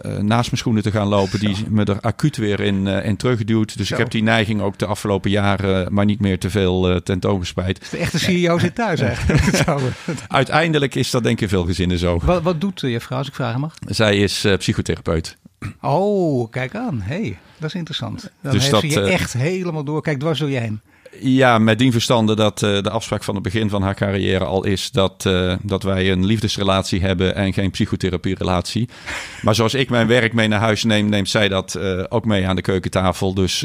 naast 0.04 0.28
mijn 0.28 0.58
schoenen 0.58 0.84
te 0.84 0.92
gaan 0.92 1.08
lopen, 1.08 1.40
die 1.40 1.56
me 1.70 1.84
er 1.84 2.00
acuut 2.02 2.38
weer 2.38 2.60
in, 2.60 2.88
in 2.88 3.16
teruggeduwd. 3.18 3.78
Dus 3.78 3.88
Zo. 3.88 3.94
ik 3.94 4.00
heb 4.00 4.12
die 4.12 4.24
neiging 4.24 4.62
ook 4.62 4.78
de 4.78 4.86
afgelopen 4.86 5.30
jaren 5.30 5.94
maar 5.94 6.06
niet 6.06 6.20
meer 6.20 6.40
te 6.40 6.50
veel 6.50 7.02
tentoongespreid. 7.04 7.92
De 7.92 7.98
echte 7.98 8.20
CEO 8.20 8.58
zit 8.58 8.76
thuis 8.76 9.00
eigenlijk. 9.00 9.64
Uiteindelijk 10.28 10.96
is 10.96 11.12
dat 11.12 11.24
denk 11.24 11.36
ik 11.36 11.42
in 11.42 11.50
veel 11.50 11.66
gezinnen 11.66 11.98
zo. 11.98 12.20
Wat, 12.24 12.42
wat 12.42 12.62
doet 12.62 12.82
je 12.82 13.00
vrouw 13.00 13.18
als 13.18 13.28
ik 13.28 13.36
vragen 13.36 13.60
mag? 13.60 13.76
Zij 13.88 14.18
is 14.18 14.48
psychotherapeut. 14.58 15.38
Oh, 15.82 16.50
kijk 16.50 16.76
aan. 16.76 17.02
hey, 17.02 17.38
dat 17.58 17.70
is 17.70 17.76
interessant. 17.76 18.32
Dan 18.42 18.52
dus 18.52 18.62
heeft 18.62 18.72
dat, 18.72 18.82
ze 18.82 19.00
je 19.00 19.02
echt 19.02 19.34
helemaal 19.34 19.84
door. 19.84 20.02
Kijk, 20.02 20.20
dwars 20.20 20.40
door 20.40 20.50
je 20.50 20.60
heen. 20.60 20.82
Ja, 21.20 21.58
met 21.58 21.80
dien 21.80 21.92
verstande 21.92 22.36
dat 22.36 22.62
uh, 22.62 22.82
de 22.82 22.90
afspraak 22.90 23.24
van 23.24 23.34
het 23.34 23.44
begin 23.44 23.70
van 23.70 23.82
haar 23.82 23.96
carrière 23.96 24.46
al 24.46 24.64
is 24.64 24.92
dat, 24.92 25.24
uh, 25.28 25.54
dat 25.62 25.84
wij 25.84 26.12
een 26.12 26.26
liefdesrelatie 26.26 27.02
hebben 27.02 27.36
en 27.36 27.54
geen 27.54 27.72
psychotherapierelatie. 27.72 28.90
Maar 29.42 29.56
zoals 29.56 29.74
ik 29.74 29.90
mijn 29.90 30.08
werk 30.08 30.34
mee 30.34 30.48
naar 30.48 30.60
huis 30.60 30.84
neem, 30.84 31.10
neemt 31.10 31.30
zij 31.30 31.48
dat 31.48 31.76
uh, 31.78 32.04
ook 32.10 32.26
mee 32.26 32.48
aan 32.48 32.56
de 32.56 32.62
keukentafel. 32.62 33.34
Dus 33.34 33.64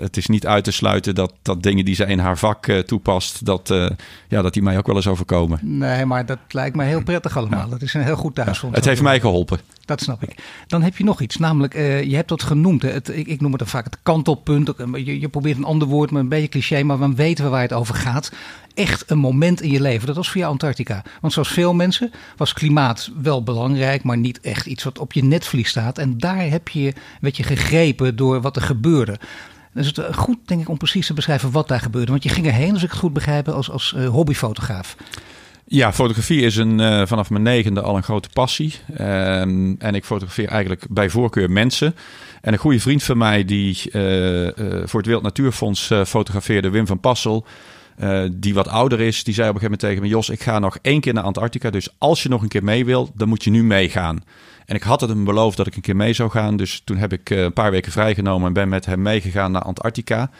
het 0.00 0.16
is 0.16 0.26
niet 0.26 0.46
uit 0.46 0.64
te 0.64 0.70
sluiten 0.70 1.14
dat, 1.14 1.32
dat 1.42 1.62
dingen 1.62 1.84
die 1.84 1.94
zij 1.94 2.06
in 2.06 2.18
haar 2.18 2.38
vak 2.38 2.66
toepast, 2.86 3.44
dat, 3.44 3.68
ja, 4.28 4.42
dat 4.42 4.52
die 4.52 4.62
mij 4.62 4.78
ook 4.78 4.86
wel 4.86 4.96
eens 4.96 5.06
overkomen. 5.06 5.58
Nee, 5.62 6.04
maar 6.04 6.26
dat 6.26 6.38
lijkt 6.48 6.76
me 6.76 6.84
heel 6.84 7.02
prettig 7.02 7.36
allemaal. 7.36 7.64
Ja. 7.64 7.70
Dat 7.70 7.82
is 7.82 7.94
een 7.94 8.02
heel 8.02 8.16
goed 8.16 8.34
thuisfront. 8.34 8.72
Ja, 8.72 8.78
het 8.78 8.88
heeft 8.88 9.02
mij 9.02 9.20
geholpen. 9.20 9.58
Dat 9.88 10.00
snap 10.00 10.22
ik. 10.22 10.34
Dan 10.66 10.82
heb 10.82 10.96
je 10.96 11.04
nog 11.04 11.20
iets, 11.20 11.36
namelijk, 11.36 11.72
je 11.74 12.14
hebt 12.14 12.28
dat 12.28 12.42
genoemd. 12.42 12.82
Hè? 12.82 12.90
Het, 12.90 13.08
ik, 13.08 13.26
ik, 13.26 13.40
noem 13.40 13.50
het 13.50 13.60
dan 13.60 13.68
vaak 13.68 13.84
het 13.84 13.98
kantelpunt. 14.02 14.72
Je, 14.92 15.20
je 15.20 15.28
probeert 15.28 15.56
een 15.56 15.64
ander 15.64 15.88
woord, 15.88 16.10
maar 16.10 16.20
een 16.20 16.28
beetje 16.28 16.48
cliché 16.48 16.82
maar 16.82 16.98
dan 16.98 17.14
weten 17.14 17.44
we 17.44 17.50
waar 17.50 17.62
het 17.62 17.72
over 17.72 17.94
gaat. 17.94 18.32
Echt 18.74 19.10
een 19.10 19.18
moment 19.18 19.60
in 19.60 19.70
je 19.70 19.80
leven. 19.80 20.06
Dat 20.06 20.16
was 20.16 20.28
voor 20.28 20.40
jou 20.40 20.52
Antarctica. 20.52 21.04
Want 21.20 21.32
zoals 21.32 21.48
veel 21.48 21.74
mensen 21.74 22.10
was 22.36 22.52
klimaat 22.52 23.10
wel 23.22 23.42
belangrijk, 23.42 24.02
maar 24.02 24.16
niet 24.16 24.40
echt 24.40 24.66
iets 24.66 24.84
wat 24.84 24.98
op 24.98 25.12
je 25.12 25.24
netvlies 25.24 25.68
staat. 25.68 25.98
En 25.98 26.18
daar 26.18 26.48
heb 26.50 26.68
je, 26.68 26.94
werd 27.20 27.36
je 27.36 27.42
gegrepen 27.42 28.16
door 28.16 28.40
wat 28.40 28.56
er 28.56 28.62
gebeurde. 28.62 29.18
Dus 29.72 29.86
het 29.86 29.98
is 29.98 30.04
goed, 30.16 30.38
denk 30.44 30.60
ik, 30.60 30.68
om 30.68 30.78
precies 30.78 31.06
te 31.06 31.14
beschrijven 31.14 31.50
wat 31.50 31.68
daar 31.68 31.80
gebeurde. 31.80 32.10
Want 32.10 32.22
je 32.22 32.28
ging 32.28 32.46
erheen, 32.46 32.72
als 32.72 32.82
ik 32.82 32.90
het 32.90 32.98
goed 32.98 33.12
begrijp, 33.12 33.48
als, 33.48 33.70
als 33.70 33.94
hobbyfotograaf. 34.10 34.96
Ja, 35.70 35.92
fotografie 35.92 36.40
is 36.40 36.56
een, 36.56 36.78
uh, 36.78 37.02
vanaf 37.06 37.30
mijn 37.30 37.42
negende 37.42 37.80
al 37.80 37.96
een 37.96 38.02
grote 38.02 38.28
passie. 38.32 38.74
Um, 39.00 39.76
en 39.78 39.94
ik 39.94 40.04
fotografeer 40.04 40.48
eigenlijk 40.48 40.86
bij 40.90 41.10
voorkeur 41.10 41.50
mensen. 41.50 41.94
En 42.40 42.52
een 42.52 42.58
goede 42.58 42.80
vriend 42.80 43.02
van 43.02 43.18
mij 43.18 43.44
die 43.44 43.78
uh, 43.92 44.44
uh, 44.44 44.50
voor 44.84 45.00
het 45.00 45.08
Wild 45.08 45.22
Natuurfonds 45.22 45.92
fotografeerde, 46.06 46.70
Wim 46.70 46.86
van 46.86 47.00
Passel. 47.00 47.46
die 48.32 48.54
wat 48.54 48.68
ouder 48.68 49.00
is, 49.00 49.24
die 49.24 49.34
zei 49.34 49.48
op 49.48 49.54
een 49.54 49.60
gegeven 49.60 49.78
moment 49.80 49.80
tegen 49.80 50.02
me: 50.02 50.08
Jos, 50.08 50.28
ik 50.28 50.42
ga 50.42 50.58
nog 50.58 50.78
één 50.82 51.00
keer 51.00 51.14
naar 51.14 51.24
Antarctica. 51.24 51.70
Dus 51.70 51.88
als 51.98 52.22
je 52.22 52.28
nog 52.28 52.42
een 52.42 52.48
keer 52.48 52.64
mee 52.64 52.84
wil, 52.84 53.10
dan 53.14 53.28
moet 53.28 53.44
je 53.44 53.50
nu 53.50 53.64
meegaan. 53.64 54.24
En 54.66 54.74
ik 54.74 54.82
had 54.82 55.00
het 55.00 55.10
hem 55.10 55.24
beloofd 55.24 55.56
dat 55.56 55.66
ik 55.66 55.76
een 55.76 55.82
keer 55.82 55.96
mee 55.96 56.12
zou 56.12 56.30
gaan. 56.30 56.56
Dus 56.56 56.82
toen 56.84 56.96
heb 56.96 57.12
ik 57.12 57.30
een 57.30 57.52
paar 57.52 57.70
weken 57.70 57.92
vrijgenomen 57.92 58.46
en 58.46 58.52
ben 58.52 58.68
met 58.68 58.86
hem 58.86 59.02
meegegaan 59.02 59.52
naar 59.52 59.62
Antarctica. 59.62 60.30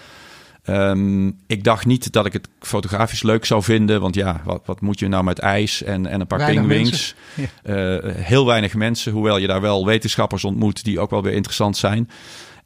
Um, 0.70 1.36
ik 1.46 1.64
dacht 1.64 1.86
niet 1.86 2.12
dat 2.12 2.26
ik 2.26 2.32
het 2.32 2.48
fotografisch 2.60 3.22
leuk 3.22 3.44
zou 3.44 3.62
vinden. 3.62 4.00
Want 4.00 4.14
ja, 4.14 4.40
wat, 4.44 4.62
wat 4.64 4.80
moet 4.80 4.98
je 4.98 5.08
nou 5.08 5.24
met 5.24 5.38
ijs 5.38 5.82
en, 5.82 6.06
en 6.06 6.20
een 6.20 6.26
paar 6.26 6.50
pingwings? 6.50 7.14
Ja. 7.34 7.96
Uh, 7.96 8.14
heel 8.14 8.46
weinig 8.46 8.74
mensen, 8.74 9.12
hoewel 9.12 9.38
je 9.38 9.46
daar 9.46 9.60
wel 9.60 9.86
wetenschappers 9.86 10.44
ontmoet 10.44 10.84
die 10.84 11.00
ook 11.00 11.10
wel 11.10 11.22
weer 11.22 11.32
interessant 11.32 11.76
zijn. 11.76 12.10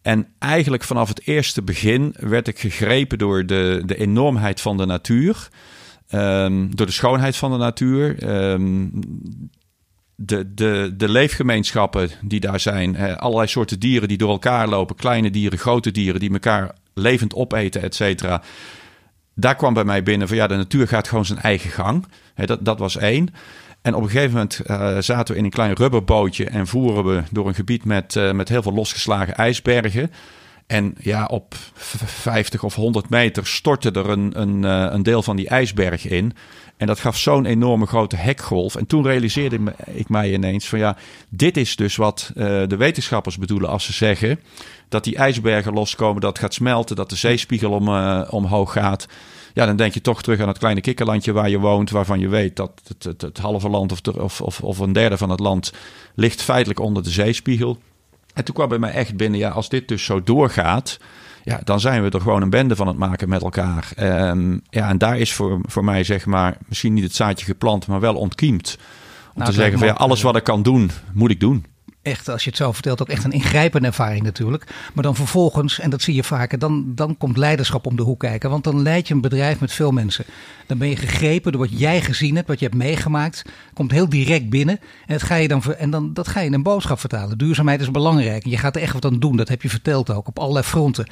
En 0.02 0.26
eigenlijk 0.38 0.82
vanaf 0.82 1.08
het 1.08 1.26
eerste 1.26 1.62
begin 1.62 2.14
werd 2.18 2.48
ik 2.48 2.58
gegrepen 2.58 3.18
door 3.18 3.46
de, 3.46 3.82
de 3.86 3.96
enormheid 3.96 4.60
van 4.60 4.76
de 4.76 4.86
natuur. 4.86 5.48
Um, 6.14 6.76
door 6.76 6.86
de 6.86 6.92
schoonheid 6.92 7.36
van 7.36 7.50
de 7.50 7.56
natuur. 7.56 8.28
Um, 8.50 8.90
de, 10.14 10.54
de, 10.54 10.94
de 10.96 11.08
leefgemeenschappen 11.08 12.10
die 12.22 12.40
daar 12.40 12.60
zijn. 12.60 13.18
Allerlei 13.18 13.48
soorten 13.48 13.80
dieren 13.80 14.08
die 14.08 14.18
door 14.18 14.30
elkaar 14.30 14.68
lopen. 14.68 14.96
Kleine 14.96 15.30
dieren, 15.30 15.58
grote 15.58 15.90
dieren 15.90 16.20
die 16.20 16.32
elkaar 16.32 16.74
levend 16.94 17.34
opeten, 17.34 17.82
et 17.82 17.94
cetera. 17.94 18.42
Daar 19.34 19.56
kwam 19.56 19.74
bij 19.74 19.84
mij 19.84 20.02
binnen 20.02 20.28
van 20.28 20.36
ja, 20.36 20.46
de 20.46 20.56
natuur 20.56 20.88
gaat 20.88 21.08
gewoon 21.08 21.24
zijn 21.24 21.38
eigen 21.38 21.70
gang. 21.70 22.06
dat, 22.34 22.64
dat 22.64 22.78
was 22.78 22.96
één. 22.96 23.28
En 23.82 23.94
op 23.94 24.02
een 24.02 24.08
gegeven 24.08 24.32
moment 24.32 24.60
uh, 24.66 24.98
zaten 24.98 25.34
we 25.34 25.38
in 25.38 25.44
een 25.44 25.50
klein 25.50 25.74
rubberbootje 25.74 26.44
en 26.44 26.66
voeren 26.66 27.04
we 27.04 27.22
door 27.30 27.48
een 27.48 27.54
gebied 27.54 27.84
met, 27.84 28.14
uh, 28.14 28.32
met 28.32 28.48
heel 28.48 28.62
veel 28.62 28.72
losgeslagen 28.72 29.34
ijsbergen. 29.34 30.10
En 30.66 30.94
ja, 30.98 31.24
op 31.24 31.54
50 31.74 32.62
of 32.64 32.74
100 32.74 33.08
meter 33.08 33.46
stortte 33.46 33.90
er 33.90 34.08
een, 34.08 34.40
een, 34.40 34.62
uh, 34.62 34.86
een 34.90 35.02
deel 35.02 35.22
van 35.22 35.36
die 35.36 35.48
ijsberg 35.48 36.08
in. 36.08 36.32
En 36.76 36.86
dat 36.86 37.00
gaf 37.00 37.18
zo'n 37.18 37.46
enorme 37.46 37.86
grote 37.86 38.16
hekgolf. 38.16 38.76
En 38.76 38.86
toen 38.86 39.02
realiseerde 39.02 39.58
ik 39.86 40.08
mij 40.08 40.32
ineens 40.32 40.68
van 40.68 40.78
ja, 40.78 40.96
dit 41.28 41.56
is 41.56 41.76
dus 41.76 41.96
wat 41.96 42.30
de 42.34 42.76
wetenschappers 42.78 43.38
bedoelen 43.38 43.68
als 43.68 43.84
ze 43.84 43.92
zeggen 43.92 44.38
dat 44.92 45.04
die 45.04 45.16
ijsbergen 45.16 45.72
loskomen, 45.72 46.20
dat 46.20 46.38
gaat 46.38 46.54
smelten, 46.54 46.96
dat 46.96 47.10
de 47.10 47.16
zeespiegel 47.16 47.70
om, 47.70 47.88
uh, 47.88 48.22
omhoog 48.30 48.72
gaat. 48.72 49.06
Ja, 49.54 49.66
dan 49.66 49.76
denk 49.76 49.94
je 49.94 50.00
toch 50.00 50.22
terug 50.22 50.40
aan 50.40 50.48
het 50.48 50.58
kleine 50.58 50.80
kikkerlandje 50.80 51.32
waar 51.32 51.50
je 51.50 51.58
woont, 51.58 51.90
waarvan 51.90 52.20
je 52.20 52.28
weet 52.28 52.56
dat 52.56 52.70
het, 52.88 53.04
het, 53.04 53.20
het 53.20 53.38
halve 53.38 53.68
land 53.68 53.92
of, 53.92 54.14
of, 54.16 54.40
of, 54.40 54.60
of 54.60 54.78
een 54.78 54.92
derde 54.92 55.16
van 55.16 55.30
het 55.30 55.40
land 55.40 55.72
ligt 56.14 56.42
feitelijk 56.42 56.80
onder 56.80 57.02
de 57.02 57.10
zeespiegel. 57.10 57.78
En 58.34 58.44
toen 58.44 58.54
kwam 58.54 58.68
bij 58.68 58.78
mij 58.78 58.92
echt 58.92 59.16
binnen, 59.16 59.38
ja, 59.38 59.50
als 59.50 59.68
dit 59.68 59.88
dus 59.88 60.04
zo 60.04 60.22
doorgaat, 60.22 60.98
ja, 61.44 61.60
dan 61.64 61.80
zijn 61.80 62.02
we 62.02 62.10
er 62.10 62.20
gewoon 62.20 62.42
een 62.42 62.50
bende 62.50 62.76
van 62.76 62.86
het 62.86 62.96
maken 62.96 63.28
met 63.28 63.42
elkaar. 63.42 63.92
Um, 64.00 64.62
ja, 64.70 64.88
en 64.88 64.98
daar 64.98 65.18
is 65.18 65.32
voor, 65.32 65.60
voor 65.62 65.84
mij, 65.84 66.04
zeg 66.04 66.26
maar, 66.26 66.56
misschien 66.68 66.92
niet 66.92 67.04
het 67.04 67.14
zaadje 67.14 67.46
geplant, 67.46 67.86
maar 67.86 68.00
wel 68.00 68.14
ontkiemd. 68.14 68.78
Om 69.34 69.38
nou, 69.38 69.50
te 69.50 69.56
zeggen 69.56 69.78
van 69.78 69.86
ja, 69.86 69.94
alles 69.94 70.22
wat 70.22 70.36
ik 70.36 70.44
kan 70.44 70.62
doen, 70.62 70.90
moet 71.12 71.30
ik 71.30 71.40
doen 71.40 71.64
echt, 72.02 72.28
als 72.28 72.44
je 72.44 72.48
het 72.48 72.58
zo 72.58 72.72
vertelt, 72.72 73.00
ook 73.00 73.08
echt 73.08 73.24
een 73.24 73.32
ingrijpende 73.32 73.86
ervaring 73.86 74.22
natuurlijk. 74.22 74.66
Maar 74.94 75.04
dan 75.04 75.14
vervolgens, 75.14 75.80
en 75.80 75.90
dat 75.90 76.02
zie 76.02 76.14
je 76.14 76.24
vaker, 76.24 76.58
dan, 76.58 76.84
dan 76.94 77.16
komt 77.16 77.36
leiderschap 77.36 77.86
om 77.86 77.96
de 77.96 78.02
hoek 78.02 78.20
kijken. 78.20 78.50
Want 78.50 78.64
dan 78.64 78.82
leid 78.82 79.08
je 79.08 79.14
een 79.14 79.20
bedrijf 79.20 79.60
met 79.60 79.72
veel 79.72 79.90
mensen. 79.90 80.24
Dan 80.66 80.78
ben 80.78 80.88
je 80.88 80.96
gegrepen 80.96 81.52
door 81.52 81.60
wat 81.60 81.78
jij 81.78 82.00
gezien 82.00 82.34
hebt, 82.36 82.48
wat 82.48 82.58
je 82.58 82.64
hebt 82.64 82.76
meegemaakt. 82.76 83.42
Komt 83.72 83.90
heel 83.90 84.08
direct 84.08 84.50
binnen. 84.50 84.78
En, 85.06 85.12
dat 85.12 85.22
ga 85.22 85.34
je 85.34 85.48
dan, 85.48 85.62
en 85.78 85.90
dan, 85.90 86.12
dat 86.14 86.28
ga 86.28 86.40
je 86.40 86.46
in 86.46 86.54
een 86.54 86.62
boodschap 86.62 87.00
vertalen. 87.00 87.38
Duurzaamheid 87.38 87.80
is 87.80 87.90
belangrijk. 87.90 88.44
En 88.44 88.50
je 88.50 88.58
gaat 88.58 88.76
er 88.76 88.82
echt 88.82 88.92
wat 88.92 89.04
aan 89.04 89.18
doen. 89.18 89.36
Dat 89.36 89.48
heb 89.48 89.62
je 89.62 89.68
verteld 89.68 90.10
ook, 90.10 90.28
op 90.28 90.38
allerlei 90.38 90.64
fronten. 90.64 91.06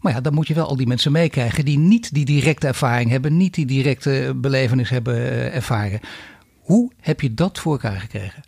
Maar 0.00 0.12
ja, 0.12 0.20
dan 0.20 0.34
moet 0.34 0.46
je 0.46 0.54
wel 0.54 0.66
al 0.66 0.76
die 0.76 0.86
mensen 0.86 1.12
meekrijgen 1.12 1.64
die 1.64 1.78
niet 1.78 2.14
die 2.14 2.24
directe 2.24 2.66
ervaring 2.66 3.10
hebben, 3.10 3.36
niet 3.36 3.54
die 3.54 3.66
directe 3.66 4.32
belevenis 4.36 4.90
hebben 4.90 5.14
eh, 5.14 5.54
ervaren. 5.54 6.00
Hoe 6.64 6.90
heb 7.00 7.20
je 7.20 7.34
dat 7.34 7.58
voor 7.58 7.72
elkaar 7.72 8.00
gekregen? 8.00 8.42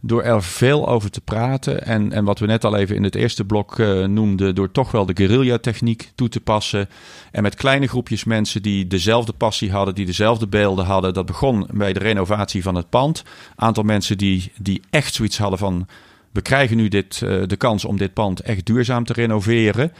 door 0.00 0.22
er 0.22 0.42
veel 0.42 0.88
over 0.88 1.10
te 1.10 1.20
praten. 1.20 1.86
En, 1.86 2.12
en 2.12 2.24
wat 2.24 2.38
we 2.38 2.46
net 2.46 2.64
al 2.64 2.76
even 2.76 2.96
in 2.96 3.04
het 3.04 3.14
eerste 3.14 3.44
blok 3.44 3.78
uh, 3.78 4.04
noemden, 4.04 4.54
door 4.54 4.70
toch 4.70 4.90
wel 4.90 5.06
de 5.06 5.16
guerrilla-techniek 5.16 6.10
toe 6.14 6.28
te 6.28 6.40
passen. 6.40 6.88
En 7.30 7.42
met 7.42 7.54
kleine 7.54 7.86
groepjes 7.86 8.24
mensen 8.24 8.62
die 8.62 8.86
dezelfde 8.86 9.32
passie 9.32 9.70
hadden, 9.70 9.94
die 9.94 10.06
dezelfde 10.06 10.46
beelden 10.46 10.84
hadden. 10.84 11.14
Dat 11.14 11.26
begon 11.26 11.66
bij 11.72 11.92
de 11.92 11.98
renovatie 11.98 12.62
van 12.62 12.74
het 12.74 12.90
pand. 12.90 13.22
Aantal 13.56 13.84
mensen 13.84 14.18
die, 14.18 14.52
die 14.58 14.82
echt 14.90 15.14
zoiets 15.14 15.38
hadden 15.38 15.58
van: 15.58 15.86
we 16.30 16.42
krijgen 16.42 16.76
nu 16.76 16.88
dit, 16.88 17.20
uh, 17.24 17.42
de 17.46 17.56
kans 17.56 17.84
om 17.84 17.96
dit 17.96 18.12
pand 18.12 18.40
echt 18.40 18.66
duurzaam 18.66 19.04
te 19.04 19.12
renoveren. 19.12 19.92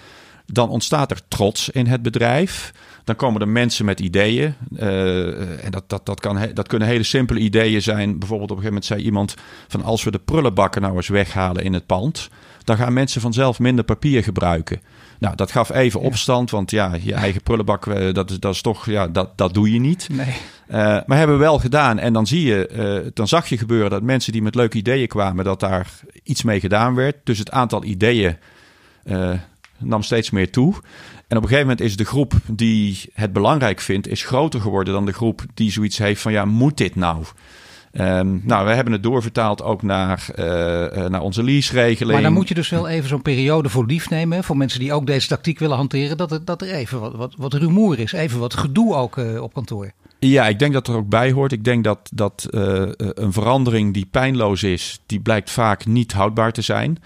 Dan 0.46 0.68
ontstaat 0.68 1.10
er 1.10 1.20
trots 1.28 1.68
in 1.68 1.86
het 1.86 2.02
bedrijf. 2.02 2.72
Dan 3.10 3.18
komen 3.18 3.40
er 3.40 3.48
mensen 3.48 3.84
met 3.84 4.00
ideeën. 4.00 4.54
Uh, 4.76 5.64
en 5.64 5.70
dat, 5.70 5.84
dat, 5.86 6.06
dat, 6.06 6.20
kan, 6.20 6.38
dat 6.54 6.68
kunnen 6.68 6.88
hele 6.88 7.02
simpele 7.02 7.40
ideeën 7.40 7.82
zijn. 7.82 8.18
Bijvoorbeeld 8.18 8.50
op 8.50 8.56
een 8.56 8.62
gegeven 8.62 8.72
moment 8.72 8.84
zei 8.84 9.02
iemand 9.02 9.34
van 9.68 9.82
als 9.82 10.04
we 10.04 10.10
de 10.10 10.18
prullenbakken 10.18 10.82
nou 10.82 10.96
eens 10.96 11.08
weghalen 11.08 11.64
in 11.64 11.72
het 11.72 11.86
pand, 11.86 12.28
dan 12.64 12.76
gaan 12.76 12.92
mensen 12.92 13.20
vanzelf 13.20 13.58
minder 13.58 13.84
papier 13.84 14.22
gebruiken. 14.22 14.80
Nou, 15.18 15.36
dat 15.36 15.50
gaf 15.50 15.70
even 15.70 16.00
opstand, 16.00 16.50
want 16.50 16.70
ja, 16.70 16.94
je 17.00 17.14
eigen 17.14 17.42
prullenbak, 17.42 17.86
eh, 17.86 18.14
dat 18.14 18.30
is, 18.30 18.40
dat 18.40 18.54
is 18.54 18.60
toch, 18.62 18.86
ja, 18.86 19.08
dat, 19.08 19.38
dat 19.38 19.54
doe 19.54 19.72
je 19.72 19.80
niet. 19.80 20.08
Nee. 20.12 20.26
Uh, 20.26 20.76
maar 21.06 21.18
hebben 21.18 21.36
we 21.36 21.42
wel 21.42 21.58
gedaan. 21.58 21.98
En 21.98 22.12
dan 22.12 22.26
zie 22.26 22.44
je, 22.44 22.70
uh, 23.04 23.10
dan 23.14 23.28
zag 23.28 23.46
je 23.46 23.58
gebeuren 23.58 23.90
dat 23.90 24.02
mensen 24.02 24.32
die 24.32 24.42
met 24.42 24.54
leuke 24.54 24.78
ideeën 24.78 25.08
kwamen, 25.08 25.44
dat 25.44 25.60
daar 25.60 25.90
iets 26.22 26.42
mee 26.42 26.60
gedaan 26.60 26.94
werd. 26.94 27.16
Dus 27.24 27.38
het 27.38 27.50
aantal 27.50 27.84
ideeën 27.84 28.36
nam 29.78 30.02
steeds 30.02 30.30
meer 30.30 30.50
toe. 30.50 30.74
En 31.30 31.36
op 31.36 31.42
een 31.42 31.48
gegeven 31.48 31.68
moment 31.68 31.80
is 31.86 31.96
de 31.96 32.04
groep 32.04 32.32
die 32.46 33.10
het 33.12 33.32
belangrijk 33.32 33.80
vindt, 33.80 34.08
is 34.08 34.24
groter 34.24 34.60
geworden 34.60 34.94
dan 34.94 35.06
de 35.06 35.12
groep 35.12 35.44
die 35.54 35.70
zoiets 35.70 35.98
heeft 35.98 36.20
van 36.20 36.32
ja, 36.32 36.44
moet 36.44 36.76
dit 36.76 36.94
nou? 36.94 37.24
Um, 37.92 38.40
nou, 38.44 38.66
we 38.66 38.72
hebben 38.72 38.92
het 38.92 39.02
doorvertaald 39.02 39.62
ook 39.62 39.82
naar, 39.82 40.26
uh, 40.30 40.44
naar 41.08 41.20
onze 41.20 41.42
lease-regeling. 41.42 42.12
Maar 42.12 42.22
dan 42.22 42.32
moet 42.32 42.48
je 42.48 42.54
dus 42.54 42.68
wel 42.68 42.88
even 42.88 43.08
zo'n 43.08 43.22
periode 43.22 43.68
voor 43.68 43.86
lief 43.86 44.10
nemen. 44.10 44.44
Voor 44.44 44.56
mensen 44.56 44.80
die 44.80 44.92
ook 44.92 45.06
deze 45.06 45.28
tactiek 45.28 45.58
willen 45.58 45.76
hanteren. 45.76 46.16
Dat 46.16 46.32
er, 46.32 46.44
dat 46.44 46.62
er 46.62 46.70
even 46.70 47.00
wat, 47.00 47.14
wat, 47.14 47.34
wat 47.36 47.54
rumoer 47.54 47.98
is. 47.98 48.12
Even 48.12 48.38
wat 48.38 48.54
gedoe 48.54 48.94
ook 48.94 49.16
uh, 49.16 49.42
op 49.42 49.54
kantoor. 49.54 49.92
Ja, 50.18 50.48
ik 50.48 50.58
denk 50.58 50.72
dat 50.72 50.88
er 50.88 50.94
ook 50.94 51.08
bij 51.08 51.32
hoort. 51.32 51.52
Ik 51.52 51.64
denk 51.64 51.84
dat, 51.84 52.10
dat 52.14 52.48
uh, 52.50 52.82
een 52.96 53.32
verandering 53.32 53.94
die 53.94 54.06
pijnloos 54.10 54.62
is, 54.62 55.00
die 55.06 55.20
blijkt 55.20 55.50
vaak 55.50 55.86
niet 55.86 56.12
houdbaar 56.12 56.52
te 56.52 56.62
zijn. 56.62 56.98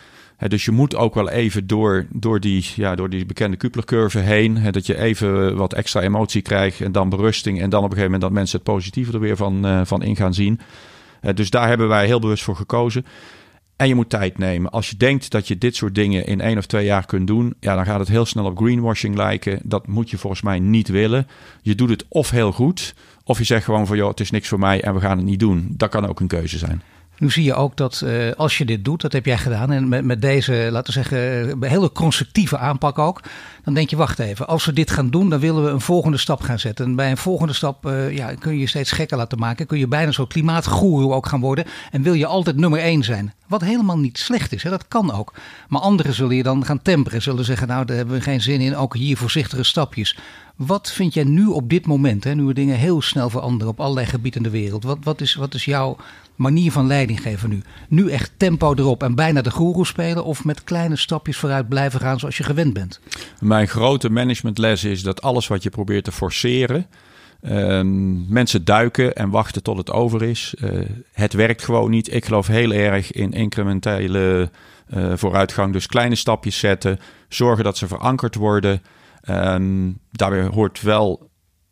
Dus 0.48 0.64
je 0.64 0.70
moet 0.70 0.96
ook 0.96 1.14
wel 1.14 1.28
even 1.30 1.66
door, 1.66 2.06
door, 2.10 2.40
die, 2.40 2.70
ja, 2.76 2.94
door 2.94 3.10
die 3.10 3.26
bekende 3.26 3.56
Kupler-curve 3.56 4.18
heen. 4.18 4.56
He, 4.56 4.70
dat 4.70 4.86
je 4.86 4.98
even 4.98 5.56
wat 5.56 5.72
extra 5.72 6.00
emotie 6.00 6.42
krijgt 6.42 6.80
en 6.80 6.92
dan 6.92 7.08
berusting. 7.08 7.60
En 7.60 7.70
dan 7.70 7.78
op 7.78 7.90
een 7.90 7.96
gegeven 7.96 8.12
moment 8.12 8.22
dat 8.22 8.32
mensen 8.32 8.58
het 8.58 8.66
positieve 8.66 9.12
er 9.12 9.20
weer 9.20 9.36
van, 9.36 9.66
uh, 9.66 9.80
van 9.84 10.02
in 10.02 10.16
gaan 10.16 10.34
zien. 10.34 10.60
Dus 11.34 11.50
daar 11.50 11.68
hebben 11.68 11.88
wij 11.88 12.06
heel 12.06 12.20
bewust 12.20 12.44
voor 12.44 12.56
gekozen. 12.56 13.04
En 13.76 13.88
je 13.88 13.94
moet 13.94 14.10
tijd 14.10 14.38
nemen. 14.38 14.70
Als 14.70 14.90
je 14.90 14.96
denkt 14.96 15.30
dat 15.30 15.48
je 15.48 15.58
dit 15.58 15.76
soort 15.76 15.94
dingen 15.94 16.26
in 16.26 16.40
één 16.40 16.58
of 16.58 16.66
twee 16.66 16.84
jaar 16.84 17.06
kunt 17.06 17.26
doen, 17.26 17.54
ja, 17.60 17.74
dan 17.74 17.84
gaat 17.84 17.98
het 17.98 18.08
heel 18.08 18.24
snel 18.24 18.44
op 18.44 18.56
greenwashing 18.56 19.16
lijken. 19.16 19.60
Dat 19.62 19.86
moet 19.86 20.10
je 20.10 20.18
volgens 20.18 20.42
mij 20.42 20.58
niet 20.58 20.88
willen. 20.88 21.26
Je 21.62 21.74
doet 21.74 21.90
het 21.90 22.04
of 22.08 22.30
heel 22.30 22.52
goed, 22.52 22.94
of 23.24 23.38
je 23.38 23.44
zegt 23.44 23.64
gewoon 23.64 23.86
van 23.86 23.96
joh, 23.96 24.08
het 24.08 24.20
is 24.20 24.30
niks 24.30 24.48
voor 24.48 24.58
mij 24.58 24.82
en 24.82 24.94
we 24.94 25.00
gaan 25.00 25.16
het 25.16 25.26
niet 25.26 25.40
doen. 25.40 25.74
Dat 25.76 25.90
kan 25.90 26.06
ook 26.06 26.20
een 26.20 26.26
keuze 26.26 26.58
zijn. 26.58 26.82
Nu 27.18 27.30
zie 27.30 27.44
je 27.44 27.54
ook 27.54 27.76
dat 27.76 28.02
uh, 28.04 28.32
als 28.36 28.58
je 28.58 28.64
dit 28.64 28.84
doet, 28.84 29.00
dat 29.00 29.12
heb 29.12 29.26
jij 29.26 29.38
gedaan, 29.38 29.72
en 29.72 29.88
met, 29.88 30.04
met 30.04 30.22
deze, 30.22 30.68
laten 30.70 30.94
we 30.94 31.02
zeggen, 31.02 31.62
hele 31.62 31.92
constructieve 31.92 32.58
aanpak 32.58 32.98
ook, 32.98 33.20
dan 33.64 33.74
denk 33.74 33.90
je, 33.90 33.96
wacht 33.96 34.18
even, 34.18 34.46
als 34.46 34.64
we 34.64 34.72
dit 34.72 34.90
gaan 34.90 35.10
doen, 35.10 35.30
dan 35.30 35.40
willen 35.40 35.64
we 35.64 35.70
een 35.70 35.80
volgende 35.80 36.16
stap 36.16 36.40
gaan 36.40 36.58
zetten. 36.58 36.84
En 36.84 36.96
bij 36.96 37.10
een 37.10 37.16
volgende 37.16 37.52
stap 37.52 37.86
uh, 37.86 38.16
ja, 38.16 38.34
kun 38.34 38.52
je 38.52 38.58
je 38.58 38.66
steeds 38.66 38.92
gekker 38.92 39.16
laten 39.16 39.38
maken, 39.38 39.66
kun 39.66 39.78
je 39.78 39.88
bijna 39.88 40.10
zo'n 40.10 40.26
klimaatgoeroe 40.26 41.12
ook 41.12 41.26
gaan 41.26 41.40
worden 41.40 41.64
en 41.90 42.02
wil 42.02 42.14
je 42.14 42.26
altijd 42.26 42.56
nummer 42.56 42.80
één 42.80 43.02
zijn. 43.02 43.32
Wat 43.46 43.60
helemaal 43.60 43.98
niet 43.98 44.18
slecht 44.18 44.52
is, 44.52 44.62
hè? 44.62 44.70
dat 44.70 44.88
kan 44.88 45.12
ook. 45.12 45.32
Maar 45.68 45.80
anderen 45.80 46.14
zullen 46.14 46.36
je 46.36 46.42
dan 46.42 46.64
gaan 46.64 46.82
temperen, 46.82 47.22
zullen 47.22 47.44
zeggen, 47.44 47.68
nou 47.68 47.84
daar 47.84 47.96
hebben 47.96 48.14
we 48.14 48.20
geen 48.20 48.40
zin 48.40 48.60
in, 48.60 48.76
ook 48.76 48.96
hier 48.96 49.16
voorzichtige 49.16 49.62
stapjes. 49.62 50.16
Wat 50.56 50.92
vind 50.92 51.14
jij 51.14 51.24
nu 51.24 51.46
op 51.46 51.68
dit 51.68 51.86
moment, 51.86 52.24
hè, 52.24 52.34
nu 52.34 52.52
dingen 52.52 52.76
heel 52.76 53.02
snel 53.02 53.30
veranderen 53.30 53.72
op 53.72 53.80
allerlei 53.80 54.06
gebieden 54.06 54.44
in 54.44 54.50
de 54.50 54.58
wereld? 54.58 54.84
Wat, 54.84 54.98
wat, 55.02 55.20
is, 55.20 55.34
wat 55.34 55.54
is 55.54 55.64
jouw 55.64 55.96
manier 56.34 56.72
van 56.72 56.86
leiding 56.86 57.22
geven 57.22 57.50
nu? 57.50 57.62
Nu 57.88 58.10
echt 58.10 58.32
tempo 58.36 58.74
erop 58.74 59.02
en 59.02 59.14
bijna 59.14 59.42
de 59.42 59.50
goeroe 59.50 59.86
spelen 59.86 60.24
of 60.24 60.44
met 60.44 60.64
kleine 60.64 60.96
stapjes 60.96 61.36
vooruit 61.36 61.68
blijven 61.68 62.00
gaan 62.00 62.18
zoals 62.18 62.36
je 62.36 62.42
gewend 62.42 62.72
bent? 62.72 63.00
Mijn 63.40 63.68
grote 63.68 64.10
managementles 64.10 64.84
is 64.84 65.02
dat 65.02 65.22
alles 65.22 65.46
wat 65.46 65.62
je 65.62 65.70
probeert 65.70 66.04
te 66.04 66.12
forceren, 66.12 66.86
Um, 67.48 68.26
mensen 68.28 68.64
duiken 68.64 69.14
en 69.14 69.30
wachten 69.30 69.62
tot 69.62 69.76
het 69.76 69.90
over 69.90 70.22
is. 70.22 70.54
Uh, 70.58 70.80
het 71.12 71.32
werkt 71.32 71.64
gewoon 71.64 71.90
niet. 71.90 72.14
Ik 72.14 72.24
geloof 72.24 72.46
heel 72.46 72.72
erg 72.72 73.12
in 73.12 73.32
incrementele 73.32 74.50
uh, 74.94 75.12
vooruitgang. 75.14 75.72
Dus 75.72 75.86
kleine 75.86 76.14
stapjes 76.14 76.58
zetten. 76.58 76.98
Zorgen 77.28 77.64
dat 77.64 77.76
ze 77.76 77.86
verankerd 77.86 78.34
worden. 78.34 78.82
Daarbij 80.10 80.42
hoort 80.42 80.82
wel 80.82 81.30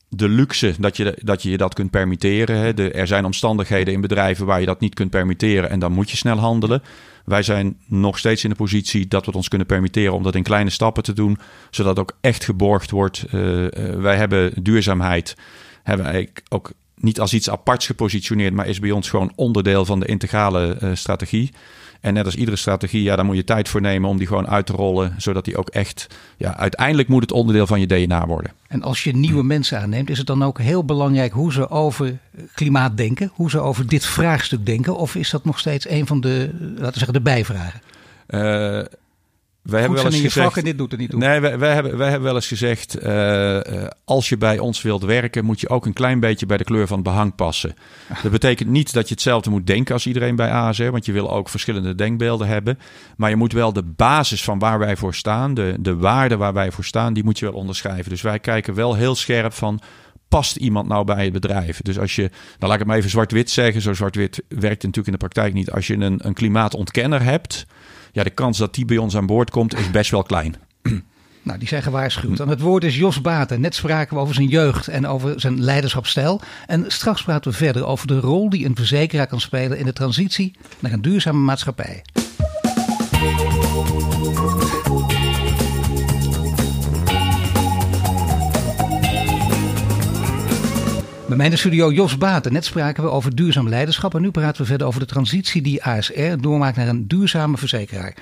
de 0.09 0.29
luxe 0.29 0.75
dat 0.79 0.97
je, 0.97 1.19
dat 1.23 1.43
je 1.43 1.57
dat 1.57 1.75
kunt 1.75 1.91
permitteren. 1.91 2.57
Hè. 2.57 2.91
Er 2.91 3.07
zijn 3.07 3.25
omstandigheden 3.25 3.95
in 3.95 4.01
bedrijven 4.01 4.47
waar 4.47 4.61
je 4.61 4.67
dat 4.67 4.81
niet 4.81 4.95
kunt 4.95 5.11
permitteren 5.11 5.71
en 5.71 5.79
dan 5.79 5.93
moet 5.93 6.11
je 6.11 6.17
snel 6.17 6.39
handelen. 6.39 6.83
Wij 7.25 7.43
zijn 7.43 7.77
nog 7.87 8.19
steeds 8.19 8.45
in 8.45 8.51
de 8.51 8.57
positie 8.57 9.09
dat 9.09 9.21
we 9.21 9.27
het 9.27 9.37
ons 9.37 9.49
kunnen 9.49 9.67
permitteren 9.67 10.13
om 10.13 10.23
dat 10.23 10.35
in 10.35 10.43
kleine 10.43 10.71
stappen 10.71 11.03
te 11.03 11.13
doen, 11.13 11.39
zodat 11.71 11.99
ook 11.99 12.17
echt 12.21 12.45
geborgd 12.45 12.91
wordt. 12.91 13.25
Uh, 13.33 13.63
uh, 13.63 13.69
wij 13.97 14.17
hebben 14.17 14.63
duurzaamheid, 14.63 15.37
hebben 15.83 16.29
ook 16.49 16.73
niet 16.97 17.21
als 17.21 17.35
iets 17.35 17.51
aparts 17.51 17.87
gepositioneerd, 17.87 18.55
maar 18.55 18.67
is 18.67 18.79
bij 18.79 18.91
ons 18.91 19.11
gewoon 19.11 19.33
onderdeel 19.35 19.85
van 19.85 20.01
de 20.01 20.07
integrale 20.07 20.77
uh, 20.83 20.91
strategie. 20.95 21.53
En 22.03 22.15
net 22.15 22.25
als 22.25 22.35
iedere 22.35 22.57
strategie, 22.57 23.03
ja, 23.03 23.17
daar 23.17 23.25
moet 23.25 23.37
je 23.37 23.45
tijd 23.45 23.69
voor 23.69 23.81
nemen 23.81 24.09
om 24.09 24.19
die 24.19 24.27
gewoon 24.27 24.49
uit 24.49 24.67
te 24.67 24.73
rollen. 24.73 25.15
Zodat 25.17 25.45
die 25.45 25.57
ook 25.57 25.69
echt, 25.69 26.07
ja, 26.37 26.57
uiteindelijk 26.57 27.09
moet 27.09 27.23
het 27.23 27.33
onderdeel 27.33 27.67
van 27.67 27.81
je 27.81 27.87
DNA 27.87 28.27
worden. 28.27 28.53
En 28.69 28.83
als 28.83 29.05
je 29.05 29.17
nieuwe 29.17 29.43
mensen 29.43 29.81
aanneemt, 29.81 30.11
is 30.11 30.19
het 30.19 30.27
dan 30.27 30.45
ook 30.45 30.59
heel 30.59 30.85
belangrijk 30.85 31.33
hoe 31.33 31.53
ze 31.53 31.71
over 31.71 32.19
klimaat 32.55 32.97
denken? 32.97 33.31
Hoe 33.35 33.51
ze 33.51 33.61
over 33.61 33.87
dit 33.87 34.07
vraagstuk 34.07 34.67
denken? 34.67 34.97
Of 34.97 35.15
is 35.15 35.31
dat 35.31 35.45
nog 35.45 35.59
steeds 35.59 35.89
een 35.89 36.07
van 36.07 36.21
de, 36.21 36.51
laten 36.61 36.93
we 36.93 36.99
zeggen, 36.99 37.13
de 37.13 37.21
bijvragen? 37.21 37.81
Uh, 38.29 38.85
wij 39.63 39.81
hebben 39.81 40.03
wel 40.03 40.13
eens 40.13 40.21
gezegd. 40.21 40.57
En 40.57 40.65
dit 40.65 40.79
doet 40.79 40.93
er 40.93 40.99
niet 40.99 41.11
toe. 41.11 41.19
Nee, 41.19 41.41
wij, 41.41 41.59
wij, 41.59 41.75
hebben, 41.75 41.97
wij 41.97 42.09
hebben 42.09 42.27
wel 42.27 42.35
eens 42.35 42.49
gezegd. 42.49 43.03
Uh, 43.03 43.55
uh, 43.55 43.87
als 44.05 44.29
je 44.29 44.37
bij 44.37 44.59
ons 44.59 44.83
wilt 44.83 45.03
werken, 45.03 45.45
moet 45.45 45.61
je 45.61 45.69
ook 45.69 45.87
een 45.87 45.93
klein 45.93 46.21
beetje 46.21 46.47
bij 46.47 46.57
de 46.57 46.65
kleur 46.65 46.87
van 46.87 46.97
het 46.97 47.07
behang 47.07 47.35
passen. 47.35 47.75
Dat 48.23 48.33
betekent 48.33 48.69
niet 48.69 48.93
dat 48.93 49.09
je 49.09 49.15
hetzelfde 49.15 49.51
moet 49.51 49.67
denken 49.67 49.95
als 49.95 50.07
iedereen 50.07 50.37
bij 50.37 50.51
ASR, 50.51 50.91
want 50.91 51.07
je 51.07 51.13
wil 51.13 51.31
ook 51.31 51.49
verschillende 51.49 51.95
denkbeelden 51.95 52.47
hebben. 52.47 52.79
Maar 53.17 53.31
je 53.31 53.37
moet 53.37 53.53
wel 53.53 53.73
de 53.73 53.83
basis 53.83 54.45
van 54.45 54.59
waar 54.59 54.79
wij 54.79 54.97
voor 54.97 55.15
staan, 55.15 55.55
de, 55.55 55.77
de 55.81 55.97
waarden 55.97 56.39
waar 56.39 56.53
wij 56.53 56.73
voor 56.73 56.85
staan, 56.85 57.15
die 57.15 57.25
moet 57.25 57.39
je 57.39 57.45
wel 57.45 57.55
onderschrijven. 57.55 58.11
Dus 58.11 58.23
wij 58.23 58.39
kijken 58.39 58.75
wel 58.75 58.95
heel 58.95 59.15
scherp 59.15 59.53
van 59.53 59.81
past 60.29 60.57
iemand 60.57 60.89
nou 60.89 61.05
bij 61.05 61.25
het 61.25 61.33
bedrijf? 61.33 61.83
Dus 61.83 61.99
als 61.99 62.17
je, 62.17 62.23
nou 62.23 62.33
laat 62.59 62.73
ik 62.73 62.79
het 62.79 62.87
maar 62.87 62.97
even 62.97 63.11
zwart-wit 63.11 63.51
zeggen, 63.51 63.81
zo 63.81 63.93
zwart-wit 63.93 64.43
werkt 64.49 64.83
natuurlijk 64.83 65.07
in 65.07 65.13
de 65.13 65.19
praktijk 65.19 65.55
niet. 65.55 65.71
Als 65.71 65.87
je 65.87 65.95
een, 65.95 66.27
een 66.27 66.35
klimaatontkenner 66.35 67.23
hebt, 67.23 67.67
ja, 68.13 68.23
de 68.23 68.31
kans 68.31 68.59
dat 68.59 68.75
die 68.75 68.85
bij 68.85 68.97
ons 68.97 69.17
aan 69.17 69.27
boord 69.27 69.51
komt 69.51 69.79
is 69.79 69.91
best 69.91 70.11
wel 70.11 70.23
klein. 70.23 70.55
Nou, 71.45 71.59
die 71.59 71.69
zijn 71.69 71.83
gewaarschuwd. 71.83 72.41
En 72.41 72.49
het 72.49 72.61
woord 72.61 72.85
is 72.85 72.97
Jos 72.97 73.21
Baten. 73.21 73.61
Net 73.61 73.75
spraken 73.75 74.17
we 74.17 74.23
over 74.23 74.35
zijn 74.35 74.49
jeugd 74.49 74.89
en 74.89 75.07
over 75.07 75.41
zijn 75.41 75.61
leiderschapsstijl. 75.61 76.41
En 76.67 76.85
straks 76.87 77.23
praten 77.23 77.51
we 77.51 77.57
verder 77.57 77.87
over 77.87 78.07
de 78.07 78.21
rol 78.21 78.51
die 78.51 78.67
een 78.67 78.77
verzekeraar 78.77 79.27
kan 79.27 79.41
spelen 79.41 79.79
in 79.79 79.85
de 79.85 79.93
transitie 79.93 80.57
naar 80.79 80.93
een 80.93 81.03
duurzame 81.03 81.39
maatschappij. 81.39 82.03
Bij 91.33 91.41
mij 91.41 91.51
in 91.51 91.57
de 91.57 91.61
studio 91.63 91.93
Jos 91.93 92.19
Baten. 92.19 92.53
Net 92.53 92.65
spraken 92.65 93.03
we 93.03 93.11
over 93.11 93.35
duurzaam 93.35 93.69
leiderschap. 93.69 94.15
En 94.15 94.23
nu 94.23 94.31
praten 94.31 94.63
we 94.63 94.69
verder 94.69 94.87
over 94.87 95.01
de 95.01 95.07
transitie 95.07 95.63
die 95.63 95.85
ASR 95.85 96.37
doormaakt 96.41 96.77
naar 96.77 96.89
een 96.89 97.09
duurzame 97.09 97.57
verzekeraar. 97.57 98.15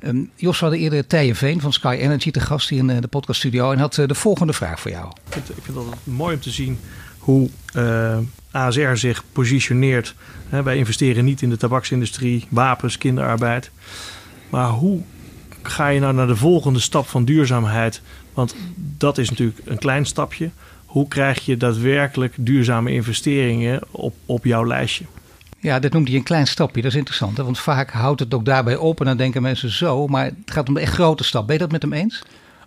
Um, 0.00 0.30
Jos, 0.34 0.60
hadden 0.60 0.78
eerder 0.78 1.06
Tije 1.06 1.34
Veen 1.34 1.60
van 1.60 1.72
Sky 1.72 1.96
Energy 2.00 2.30
te 2.30 2.40
gast 2.40 2.68
hier 2.68 2.78
in 2.78 2.88
uh, 2.88 2.96
de 3.00 3.06
podcaststudio. 3.06 3.72
En 3.72 3.78
had 3.78 3.96
uh, 3.96 4.06
de 4.06 4.14
volgende 4.14 4.52
vraag 4.52 4.80
voor 4.80 4.90
jou. 4.90 5.06
Ik 5.06 5.32
vind, 5.32 5.48
ik 5.48 5.64
het 5.66 5.76
mooi 6.04 6.34
om 6.34 6.40
te 6.40 6.50
zien 6.50 6.78
hoe 7.18 7.50
uh, 7.76 8.18
ASR 8.50 8.94
zich 8.94 9.22
positioneert. 9.32 10.14
Wij 10.48 10.76
investeren 10.76 11.24
niet 11.24 11.42
in 11.42 11.50
de 11.50 11.56
tabaksindustrie, 11.56 12.46
wapens, 12.48 12.98
kinderarbeid. 12.98 13.70
Maar 14.50 14.68
hoe 14.68 15.02
ga 15.62 15.88
je 15.88 16.00
nou 16.00 16.14
naar 16.14 16.26
de 16.26 16.36
volgende 16.36 16.80
stap 16.80 17.06
van 17.06 17.24
duurzaamheid? 17.24 18.02
Want 18.34 18.54
dat 18.76 19.18
is 19.18 19.30
natuurlijk 19.30 19.60
een 19.64 19.78
klein 19.78 20.06
stapje 20.06 20.50
hoe 20.96 21.08
krijg 21.08 21.44
je 21.44 21.56
daadwerkelijk 21.56 22.34
duurzame 22.38 22.92
investeringen 22.92 23.80
op, 23.90 24.14
op 24.26 24.44
jouw 24.44 24.66
lijstje? 24.66 25.04
Ja, 25.60 25.78
dit 25.78 25.92
noemt 25.92 26.08
hij 26.08 26.16
een 26.16 26.22
klein 26.22 26.46
stapje. 26.46 26.82
Dat 26.82 26.90
is 26.90 26.96
interessant. 26.96 27.36
Hè? 27.36 27.44
Want 27.44 27.58
vaak 27.58 27.90
houdt 27.90 28.20
het 28.20 28.34
ook 28.34 28.44
daarbij 28.44 28.76
op 28.76 29.00
en 29.00 29.06
dan 29.06 29.16
denken 29.16 29.42
mensen 29.42 29.70
zo. 29.70 30.06
Maar 30.06 30.24
het 30.24 30.34
gaat 30.44 30.68
om 30.68 30.76
een 30.76 30.82
echt 30.82 30.92
grote 30.92 31.24
stap. 31.24 31.46
Ben 31.46 31.54
je 31.54 31.62
dat 31.62 31.72
met 31.72 31.82
hem 31.82 31.92
eens? 31.92 32.22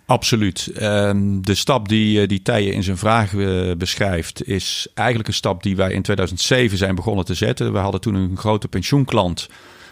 Absoluut. 0.06 0.72
Um, 0.80 1.44
de 1.44 1.54
stap 1.54 1.88
die, 1.88 2.26
die 2.26 2.42
Tijen 2.42 2.72
in 2.72 2.82
zijn 2.82 2.96
vraag 2.96 3.32
uh, 3.32 3.74
beschrijft, 3.76 4.46
is 4.48 4.86
eigenlijk 4.94 5.28
een 5.28 5.34
stap 5.34 5.62
die 5.62 5.76
wij 5.76 5.92
in 5.92 6.02
2007 6.02 6.78
zijn 6.78 6.94
begonnen 6.94 7.24
te 7.24 7.34
zetten. 7.34 7.72
We 7.72 7.78
hadden 7.78 8.00
toen 8.00 8.14
een 8.14 8.36
grote 8.36 8.68
pensioenklant 8.68 9.48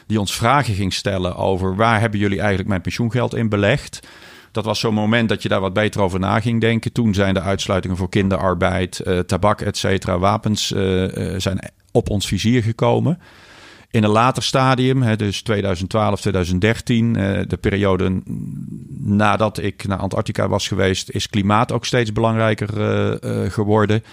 die 0.07 0.21
ons 0.21 0.35
vragen 0.35 0.75
ging 0.75 0.93
stellen 0.93 1.37
over 1.37 1.77
waar 1.77 2.01
hebben 2.01 2.21
jullie 2.21 2.39
eigenlijk 2.39 2.69
mijn 2.69 2.81
pensioengeld 2.81 3.35
in 3.35 3.49
belegd? 3.49 4.01
Dat 4.59 4.67
was 4.67 4.81
zo'n 4.81 4.95
moment 4.95 5.29
dat 5.29 5.43
je 5.43 5.49
daar 5.49 5.61
wat 5.61 5.73
beter 5.73 6.01
over 6.01 6.21
na 6.21 6.41
ging 6.41 6.61
denken. 6.61 6.93
Toen 6.93 7.15
zijn 7.15 7.35
de 7.35 7.41
uitsluitingen 7.41 7.97
voor 7.97 8.09
kinderarbeid, 8.09 9.01
uh, 9.05 9.19
tabak, 9.19 9.61
et 9.61 9.77
cetera, 9.77 10.19
wapens 10.19 10.73
uh, 10.73 11.03
uh, 11.03 11.35
zijn 11.37 11.71
op 11.93 12.11
ons 12.11 12.27
vizier 12.27 12.63
gekomen. 12.63 13.19
In 13.91 14.05
een 14.05 14.11
later 14.11 14.43
stadium, 14.43 15.03
hè, 15.03 15.17
dus 15.17 15.43
2012, 15.43 16.21
2013, 16.21 17.13
de 17.49 17.59
periode 17.61 18.23
nadat 18.99 19.59
ik 19.59 19.87
naar 19.87 19.99
Antarctica 19.99 20.49
was 20.49 20.69
geweest, 20.69 21.11
is 21.11 21.29
klimaat 21.29 21.73
ook 21.73 21.85
steeds 21.85 22.13
belangrijker 22.13 22.69
geworden. 23.51 24.05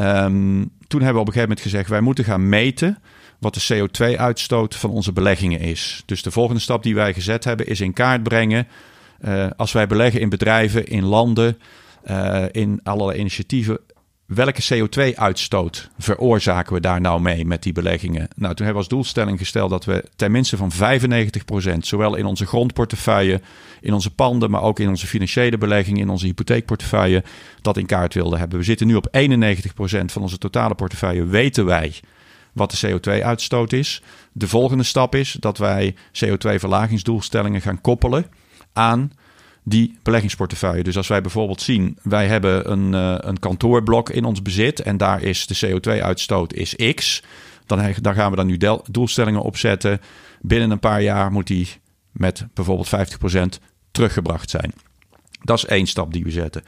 Um, 0.00 0.70
toen 0.86 1.00
hebben 1.00 1.14
we 1.14 1.20
op 1.20 1.26
een 1.26 1.32
gegeven 1.32 1.48
moment 1.48 1.60
gezegd, 1.60 1.88
wij 1.88 2.00
moeten 2.00 2.24
gaan 2.24 2.48
meten 2.48 2.98
wat 3.38 3.54
de 3.54 3.66
CO2-uitstoot 3.74 4.76
van 4.76 4.90
onze 4.90 5.12
beleggingen 5.12 5.60
is. 5.60 6.02
Dus 6.06 6.22
de 6.22 6.30
volgende 6.30 6.60
stap 6.60 6.82
die 6.82 6.94
wij 6.94 7.14
gezet 7.14 7.44
hebben 7.44 7.66
is 7.66 7.80
in 7.80 7.92
kaart 7.92 8.22
brengen 8.22 8.66
als 9.56 9.72
wij 9.72 9.86
beleggen 9.86 10.20
in 10.20 10.28
bedrijven, 10.28 10.86
in 10.86 11.04
landen, 11.04 11.58
uh, 12.10 12.44
in 12.50 12.80
allerlei 12.82 13.18
initiatieven, 13.18 13.78
welke 14.26 14.62
CO2-uitstoot 14.62 15.90
veroorzaken 15.98 16.74
we 16.74 16.80
daar 16.80 17.00
nou 17.00 17.20
mee 17.20 17.44
met 17.44 17.62
die 17.62 17.72
beleggingen? 17.72 18.28
Nou, 18.36 18.54
toen 18.54 18.66
hebben 18.66 18.72
we 18.72 18.74
als 18.74 18.88
doelstelling 18.88 19.38
gesteld 19.38 19.70
dat 19.70 19.84
we 19.84 20.04
tenminste 20.16 20.56
van 20.56 20.72
95%, 20.72 21.78
zowel 21.78 22.14
in 22.14 22.24
onze 22.24 22.46
grondportefeuille, 22.46 23.40
in 23.80 23.92
onze 23.92 24.14
panden, 24.14 24.50
maar 24.50 24.62
ook 24.62 24.78
in 24.78 24.88
onze 24.88 25.06
financiële 25.06 25.58
beleggingen, 25.58 26.00
in 26.00 26.08
onze 26.08 26.26
hypotheekportefeuille, 26.26 27.24
dat 27.62 27.76
in 27.76 27.86
kaart 27.86 28.14
wilden 28.14 28.38
hebben. 28.38 28.58
We 28.58 28.64
zitten 28.64 28.86
nu 28.86 28.94
op 28.94 29.08
91% 29.18 30.04
van 30.04 30.22
onze 30.22 30.38
totale 30.38 30.74
portefeuille, 30.74 31.24
weten 31.24 31.64
wij 31.64 31.94
wat 32.52 32.70
de 32.70 32.88
CO2-uitstoot 32.88 33.72
is. 33.72 34.02
De 34.32 34.48
volgende 34.48 34.84
stap 34.84 35.14
is 35.14 35.36
dat 35.40 35.58
wij 35.58 35.94
CO2-verlagingsdoelstellingen 36.24 37.60
gaan 37.60 37.80
koppelen 37.80 38.26
aan 38.72 39.12
die 39.62 39.98
beleggingsportefeuille. 40.02 40.82
Dus 40.82 40.96
als 40.96 41.08
wij 41.08 41.20
bijvoorbeeld 41.20 41.62
zien, 41.62 41.98
wij 42.02 42.26
hebben 42.26 42.70
een, 42.70 42.92
uh, 42.92 43.14
een 43.18 43.38
kantoorblok 43.38 44.10
in 44.10 44.24
ons 44.24 44.42
bezit 44.42 44.80
en 44.80 44.96
daar 44.96 45.22
is 45.22 45.46
de 45.46 45.66
CO2-uitstoot 45.66 46.52
is 46.52 46.76
X, 46.94 47.22
dan, 47.66 48.14
gaan 48.14 48.30
we 48.30 48.36
dan 48.36 48.46
nu 48.46 48.58
doelstellingen 48.90 49.42
opzetten. 49.42 50.00
Binnen 50.40 50.70
een 50.70 50.78
paar 50.78 51.02
jaar 51.02 51.32
moet 51.32 51.46
die 51.46 51.68
met 52.10 52.46
bijvoorbeeld 52.54 52.88
50% 52.88 53.60
teruggebracht 53.90 54.50
zijn. 54.50 54.72
Dat 55.42 55.56
is 55.56 55.64
één 55.64 55.86
stap 55.86 56.12
die 56.12 56.24
we 56.24 56.30
zetten. 56.30 56.62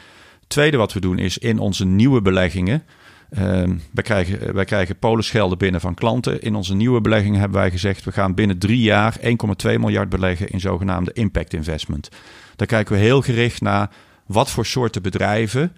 Tweede 0.46 0.76
wat 0.76 0.92
we 0.92 1.00
doen 1.00 1.18
is 1.18 1.38
in 1.38 1.58
onze 1.58 1.84
nieuwe 1.84 2.22
beleggingen. 2.22 2.82
Uh, 3.38 3.62
wij, 3.92 4.04
krijgen, 4.04 4.54
wij 4.54 4.64
krijgen 4.64 4.98
polisgelden 4.98 5.58
binnen 5.58 5.80
van 5.80 5.94
klanten. 5.94 6.40
In 6.40 6.54
onze 6.54 6.74
nieuwe 6.74 7.00
beleggingen 7.00 7.40
hebben 7.40 7.60
wij 7.60 7.70
gezegd: 7.70 8.04
we 8.04 8.12
gaan 8.12 8.34
binnen 8.34 8.58
drie 8.58 8.80
jaar 8.80 9.16
1,2 9.20 9.24
miljard 9.62 10.08
beleggen 10.08 10.48
in 10.48 10.60
zogenaamde 10.60 11.12
impact 11.12 11.52
investment. 11.52 12.08
Daar 12.56 12.66
kijken 12.66 12.94
we 12.94 13.00
heel 13.00 13.22
gericht 13.22 13.60
naar 13.60 13.90
wat 14.26 14.50
voor 14.50 14.66
soorten 14.66 15.02
bedrijven 15.02 15.76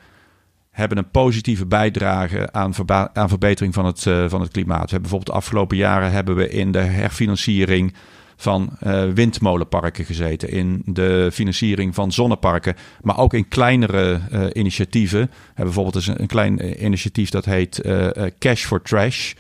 hebben 0.70 0.98
een 0.98 1.10
positieve 1.10 1.66
bijdrage 1.66 2.52
aan, 2.52 2.74
aan 3.12 3.28
verbetering 3.28 3.74
van 3.74 3.84
het, 3.84 4.04
uh, 4.04 4.28
van 4.28 4.40
het 4.40 4.50
klimaat. 4.50 4.84
We 4.84 4.90
hebben 4.90 5.00
bijvoorbeeld 5.00 5.30
de 5.30 5.42
afgelopen 5.42 5.76
jaren 5.76 6.10
hebben 6.10 6.34
we 6.34 6.48
in 6.48 6.72
de 6.72 6.78
herfinanciering 6.78 7.94
van 8.36 8.76
uh, 8.86 9.04
windmolenparken 9.12 10.04
gezeten, 10.04 10.48
in 10.48 10.82
de 10.84 11.30
financiering 11.32 11.94
van 11.94 12.12
zonneparken, 12.12 12.76
maar 13.02 13.18
ook 13.18 13.34
in 13.34 13.48
kleinere 13.48 14.20
uh, 14.32 14.46
initiatieven. 14.52 15.30
Hebben 15.46 15.74
bijvoorbeeld 15.74 16.06
een, 16.06 16.20
een 16.20 16.26
klein 16.26 16.84
initiatief 16.84 17.30
dat 17.30 17.44
heet 17.44 17.82
Cash 18.38 18.64
for 18.64 18.82
Trash. 18.82 19.32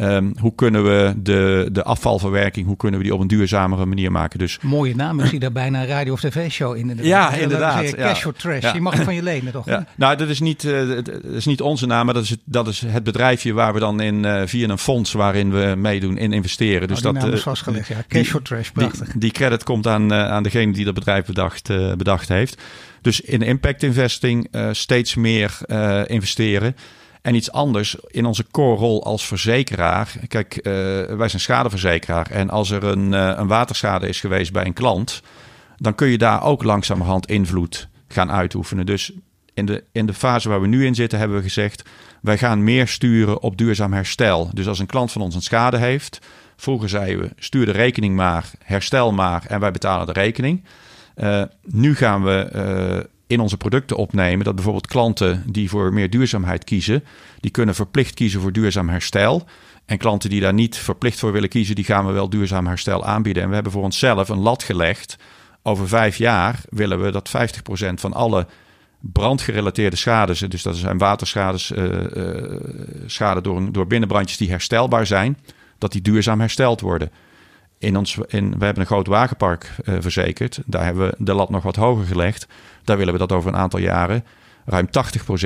Um, 0.00 0.34
hoe 0.40 0.54
kunnen 0.54 0.84
we 0.84 1.14
de, 1.16 1.68
de 1.72 1.82
afvalverwerking, 1.82 2.66
hoe 2.66 2.76
kunnen 2.76 2.98
we 2.98 3.04
die 3.04 3.14
op 3.14 3.20
een 3.20 3.26
duurzamere 3.26 3.86
manier 3.86 4.12
maken? 4.12 4.38
Dus, 4.38 4.58
Mooie 4.62 4.94
naam, 4.94 5.26
zie 5.26 5.38
daar 5.38 5.52
bijna 5.52 5.80
een 5.80 5.86
radio- 5.86 6.12
of 6.12 6.20
tv-show 6.20 6.76
in. 6.76 6.80
Inderdaad. 6.94 7.34
Ja, 7.34 7.40
inderdaad. 7.40 7.90
Ja. 7.90 7.96
Cash 7.96 8.20
for 8.20 8.32
trash, 8.32 8.62
ja. 8.62 8.74
je 8.74 8.80
mag 8.80 8.94
het 8.94 9.02
van 9.02 9.14
je 9.14 9.22
lenen 9.32 9.52
toch? 9.52 9.66
Ja. 9.66 9.86
Nou, 9.96 10.16
dat 10.16 10.28
is, 10.28 10.40
niet, 10.40 10.62
dat 10.62 11.24
is 11.24 11.46
niet 11.46 11.60
onze 11.60 11.86
naam, 11.86 12.04
maar 12.04 12.14
dat 12.14 12.22
is, 12.22 12.30
het, 12.30 12.40
dat 12.44 12.68
is 12.68 12.80
het 12.86 13.04
bedrijfje 13.04 13.52
waar 13.52 13.72
we 13.72 13.80
dan 13.80 14.00
in, 14.00 14.24
uh, 14.24 14.42
via 14.44 14.68
een 14.68 14.78
fonds 14.78 15.12
waarin 15.12 15.50
we 15.50 15.74
meedoen 15.76 16.16
in 16.18 16.32
investeren. 16.32 16.88
Dus 16.88 17.02
oh, 17.02 17.20
dat, 17.20 17.32
is 17.32 17.42
vastgelegd, 17.42 17.88
ja. 17.88 18.04
Cash 18.08 18.28
for 18.28 18.42
trash, 18.42 18.70
prachtig. 18.70 19.08
Die, 19.08 19.20
die, 19.20 19.30
credit 19.30 19.62
komt 19.62 19.86
aan, 19.86 20.12
aan 20.12 20.42
degene 20.42 20.72
die 20.72 20.84
dat 20.84 20.94
bedrijf 20.94 21.24
bedacht, 21.24 21.68
bedacht 21.96 22.28
heeft. 22.28 22.62
Dus 23.00 23.20
in 23.20 23.42
impact 23.42 23.82
investing 23.82 24.48
steeds 24.72 25.14
meer 25.14 25.58
investeren. 26.06 26.76
En 27.24 27.34
iets 27.34 27.52
anders 27.52 27.96
in 28.06 28.24
onze 28.24 28.44
core 28.50 28.76
rol 28.76 29.04
als 29.04 29.26
verzekeraar. 29.26 30.14
Kijk, 30.28 30.56
uh, 30.56 30.62
wij 31.16 31.28
zijn 31.28 31.42
schadeverzekeraar. 31.42 32.30
En 32.30 32.50
als 32.50 32.70
er 32.70 32.84
een, 32.84 33.12
uh, 33.12 33.32
een 33.36 33.46
waterschade 33.46 34.08
is 34.08 34.20
geweest 34.20 34.52
bij 34.52 34.66
een 34.66 34.72
klant, 34.72 35.22
dan 35.76 35.94
kun 35.94 36.08
je 36.08 36.18
daar 36.18 36.42
ook 36.42 36.62
langzamerhand 36.62 37.26
invloed 37.26 37.88
gaan 38.08 38.30
uitoefenen. 38.30 38.86
Dus 38.86 39.12
in 39.54 39.66
de, 39.66 39.84
in 39.92 40.06
de 40.06 40.14
fase 40.14 40.48
waar 40.48 40.60
we 40.60 40.66
nu 40.66 40.86
in 40.86 40.94
zitten, 40.94 41.18
hebben 41.18 41.36
we 41.36 41.42
gezegd: 41.42 41.82
wij 42.20 42.38
gaan 42.38 42.64
meer 42.64 42.88
sturen 42.88 43.42
op 43.42 43.56
duurzaam 43.56 43.92
herstel. 43.92 44.50
Dus 44.52 44.68
als 44.68 44.78
een 44.78 44.86
klant 44.86 45.12
van 45.12 45.22
ons 45.22 45.34
een 45.34 45.42
schade 45.42 45.78
heeft, 45.78 46.18
vroeger 46.56 46.88
zeiden 46.88 47.24
we: 47.24 47.30
stuur 47.38 47.66
de 47.66 47.72
rekening 47.72 48.16
maar, 48.16 48.50
herstel 48.64 49.12
maar 49.12 49.44
en 49.46 49.60
wij 49.60 49.70
betalen 49.70 50.06
de 50.06 50.12
rekening. 50.12 50.64
Uh, 51.16 51.42
nu 51.62 51.94
gaan 51.94 52.24
we 52.24 53.08
in 53.26 53.40
onze 53.40 53.56
producten 53.56 53.96
opnemen. 53.96 54.44
Dat 54.44 54.54
bijvoorbeeld 54.54 54.86
klanten 54.86 55.42
die 55.46 55.68
voor 55.68 55.92
meer 55.92 56.10
duurzaamheid 56.10 56.64
kiezen, 56.64 57.04
die 57.40 57.50
kunnen 57.50 57.74
verplicht 57.74 58.14
kiezen 58.14 58.40
voor 58.40 58.52
duurzaam 58.52 58.88
herstel. 58.88 59.44
En 59.84 59.98
klanten 59.98 60.30
die 60.30 60.40
daar 60.40 60.54
niet 60.54 60.76
verplicht 60.76 61.18
voor 61.18 61.32
willen 61.32 61.48
kiezen, 61.48 61.74
die 61.74 61.84
gaan 61.84 62.06
we 62.06 62.12
wel 62.12 62.28
duurzaam 62.28 62.66
herstel 62.66 63.04
aanbieden. 63.04 63.42
En 63.42 63.48
we 63.48 63.54
hebben 63.54 63.72
voor 63.72 63.82
onszelf 63.82 64.28
een 64.28 64.38
lat 64.38 64.62
gelegd. 64.62 65.16
Over 65.62 65.88
vijf 65.88 66.16
jaar 66.16 66.60
willen 66.68 67.02
we 67.02 67.10
dat 67.10 67.30
50% 67.90 67.94
van 67.94 68.12
alle 68.12 68.46
brandgerelateerde 69.00 69.96
schades, 69.96 70.38
dus 70.38 70.62
dat 70.62 70.76
zijn 70.76 70.98
waterschades, 70.98 71.70
uh, 71.70 71.84
uh, 71.84 72.60
schade 73.06 73.40
door, 73.40 73.72
door 73.72 73.86
binnenbrandjes 73.86 74.38
die 74.38 74.50
herstelbaar 74.50 75.06
zijn, 75.06 75.38
dat 75.78 75.92
die 75.92 76.02
duurzaam 76.02 76.40
hersteld 76.40 76.80
worden. 76.80 77.10
In 77.78 77.96
ons, 77.96 78.18
in, 78.26 78.58
we 78.58 78.64
hebben 78.64 78.82
een 78.82 78.88
groot 78.88 79.06
wagenpark 79.06 79.70
uh, 79.84 79.96
verzekerd. 79.98 80.60
Daar 80.66 80.84
hebben 80.84 81.08
we 81.08 81.14
de 81.18 81.34
lat 81.34 81.50
nog 81.50 81.62
wat 81.62 81.76
hoger 81.76 82.06
gelegd. 82.06 82.46
Daar 82.84 82.96
willen 82.96 83.12
we 83.12 83.18
dat 83.18 83.32
over 83.32 83.48
een 83.48 83.58
aantal 83.58 83.80
jaren 83.80 84.24
ruim 84.64 84.86
80% 84.86 84.90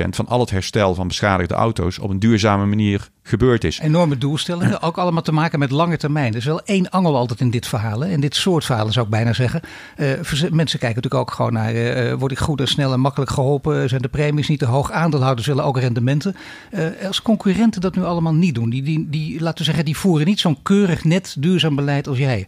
van 0.09 0.27
al 0.27 0.39
het 0.39 0.49
herstel 0.49 0.95
van 0.95 1.07
beschadigde 1.07 1.53
auto's 1.53 1.99
op 1.99 2.09
een 2.09 2.19
duurzame 2.19 2.65
manier 2.65 3.09
gebeurd 3.23 3.63
is. 3.63 3.79
Enorme 3.79 4.17
doelstellingen, 4.17 4.81
ook 4.87 4.97
allemaal 4.97 5.21
te 5.21 5.31
maken 5.31 5.59
met 5.59 5.71
lange 5.71 5.97
termijn. 5.97 6.31
Er 6.31 6.37
is 6.37 6.45
wel 6.45 6.61
één 6.61 6.89
angel 6.89 7.15
altijd 7.15 7.39
in 7.39 7.49
dit 7.49 7.67
verhaal. 7.67 8.05
En 8.05 8.19
dit 8.19 8.35
soort 8.35 8.65
verhalen 8.65 8.93
zou 8.93 9.05
ik 9.05 9.11
bijna 9.11 9.33
zeggen. 9.33 9.61
Uh, 9.97 10.07
mensen 10.49 10.79
kijken 10.79 11.01
natuurlijk 11.01 11.13
ook 11.13 11.31
gewoon 11.31 11.53
naar, 11.53 11.73
uh, 11.73 12.13
word 12.13 12.31
ik 12.31 12.39
goed 12.39 12.59
en 12.59 12.67
snel 12.67 12.93
en 12.93 12.99
makkelijk 12.99 13.31
geholpen? 13.31 13.89
Zijn 13.89 14.01
de 14.01 14.07
premies 14.07 14.47
niet 14.47 14.59
te 14.59 14.65
hoog? 14.65 14.91
Aandeelhouders 14.91 15.47
willen 15.47 15.63
ook 15.63 15.79
rendementen. 15.79 16.35
Uh, 16.71 16.85
als 17.07 17.21
concurrenten 17.21 17.81
dat 17.81 17.95
nu 17.95 18.03
allemaal 18.03 18.33
niet 18.33 18.55
doen, 18.55 18.69
die, 18.69 18.83
die, 18.83 19.09
die, 19.09 19.41
laten 19.41 19.57
we 19.57 19.63
zeggen, 19.63 19.85
die 19.85 19.97
voeren 19.97 20.27
niet 20.27 20.39
zo'n 20.39 20.61
keurig 20.63 21.03
net 21.03 21.35
duurzaam 21.39 21.75
beleid 21.75 22.07
als 22.07 22.17
jij. 22.17 22.47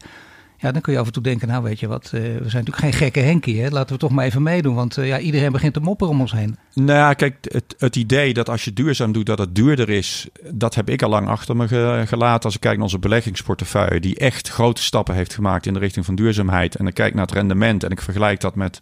Ja, 0.62 0.72
dan 0.72 0.82
kun 0.82 0.94
je 0.94 1.00
af 1.00 1.06
en 1.06 1.12
toe 1.12 1.24
denken, 1.24 1.48
nou 1.48 1.64
weet 1.64 1.80
je 1.80 1.88
wat, 1.88 2.04
uh, 2.06 2.22
we 2.22 2.28
zijn 2.28 2.40
natuurlijk 2.42 2.78
geen 2.78 2.94
gekke 2.94 3.20
Henkie. 3.20 3.62
Hè? 3.62 3.70
Laten 3.70 3.94
we 3.94 4.00
toch 4.00 4.12
maar 4.12 4.26
even 4.26 4.44
meedoen, 4.44 4.76
want 4.76 4.98
uh, 4.98 5.08
ja, 5.08 5.20
iedereen 5.20 5.52
begint 5.52 5.74
te 5.74 5.80
mopperen 5.80 6.14
om 6.14 6.20
ons 6.20 6.32
heen. 6.32 6.58
Nou 6.74 7.00
ja, 7.00 7.14
kijk, 7.14 7.36
het, 7.42 7.76
het 7.78 7.96
idee 7.96 8.34
dat 8.34 8.50
als 8.50 8.66
je 8.66 8.74
duurzaam 8.74 9.12
doet, 9.12 9.26
dat 9.26 9.40
het 9.40 9.56
duurder 9.56 9.90
is, 9.90 10.28
dat 10.52 10.76
heb 10.76 10.90
ik 10.90 11.02
al 11.02 11.10
lang 11.10 11.28
achter 11.28 11.56
me 11.56 11.68
ge, 11.68 12.04
gelaten. 12.08 12.44
Als 12.44 12.56
ik 12.56 12.60
kijk 12.60 12.74
naar 12.74 12.84
onze 12.84 13.00
beleggingsportefeuille, 13.00 14.00
die 14.00 14.18
echt 14.18 14.50
grote 14.50 14.82
stappen 14.82 15.16
heeft 15.16 15.34
gemaakt 15.34 15.66
in 15.66 15.74
de 15.74 15.80
richting 15.80 16.06
van 16.06 16.16
duurzaamheid. 16.16 16.76
En 16.76 16.88
ik 16.88 16.94
kijk 16.94 17.14
naar 17.14 17.26
het 17.26 17.36
rendement 17.36 17.84
en 17.84 17.90
ik 17.90 18.02
vergelijk 18.02 18.40
dat 18.40 18.56
met 18.56 18.82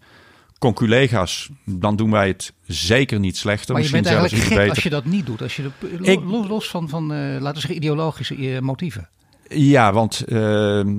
conculega's, 0.58 1.50
dan 1.66 1.96
doen 1.96 2.12
wij 2.12 2.28
het 2.28 2.54
zeker 2.66 3.20
niet 3.20 3.38
slechter. 3.38 3.74
Maar 3.74 3.84
je 3.84 3.92
bent 3.92 4.06
eigenlijk 4.06 4.44
gek 4.44 4.50
beter. 4.50 4.70
als 4.70 4.84
je 4.84 4.90
dat 4.90 5.06
niet 5.06 5.26
doet. 5.26 5.42
Als 5.42 5.56
je 5.56 5.70
de, 5.80 6.12
ik, 6.12 6.20
los 6.24 6.70
van, 6.70 6.90
van 6.90 7.14
uh, 7.14 7.18
laten 7.18 7.54
we 7.54 7.60
zeggen, 7.60 7.76
ideologische 7.76 8.60
motieven. 8.62 9.10
Ja, 9.48 9.94
want 9.94 10.24
ehm, 10.28 10.90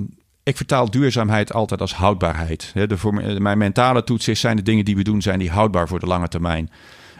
ik 0.43 0.57
vertaal 0.57 0.91
duurzaamheid 0.91 1.53
altijd 1.53 1.81
als 1.81 1.95
houdbaarheid. 1.95 2.71
De, 2.73 2.97
voor, 2.97 3.41
mijn 3.41 3.57
mentale 3.57 4.03
toets 4.03 4.27
is, 4.27 4.39
zijn 4.39 4.55
de 4.55 4.61
dingen 4.61 4.85
die 4.85 4.95
we 4.95 5.03
doen, 5.03 5.21
zijn 5.21 5.39
die 5.39 5.49
houdbaar 5.49 5.87
voor 5.87 5.99
de 5.99 6.05
lange 6.05 6.27
termijn. 6.27 6.69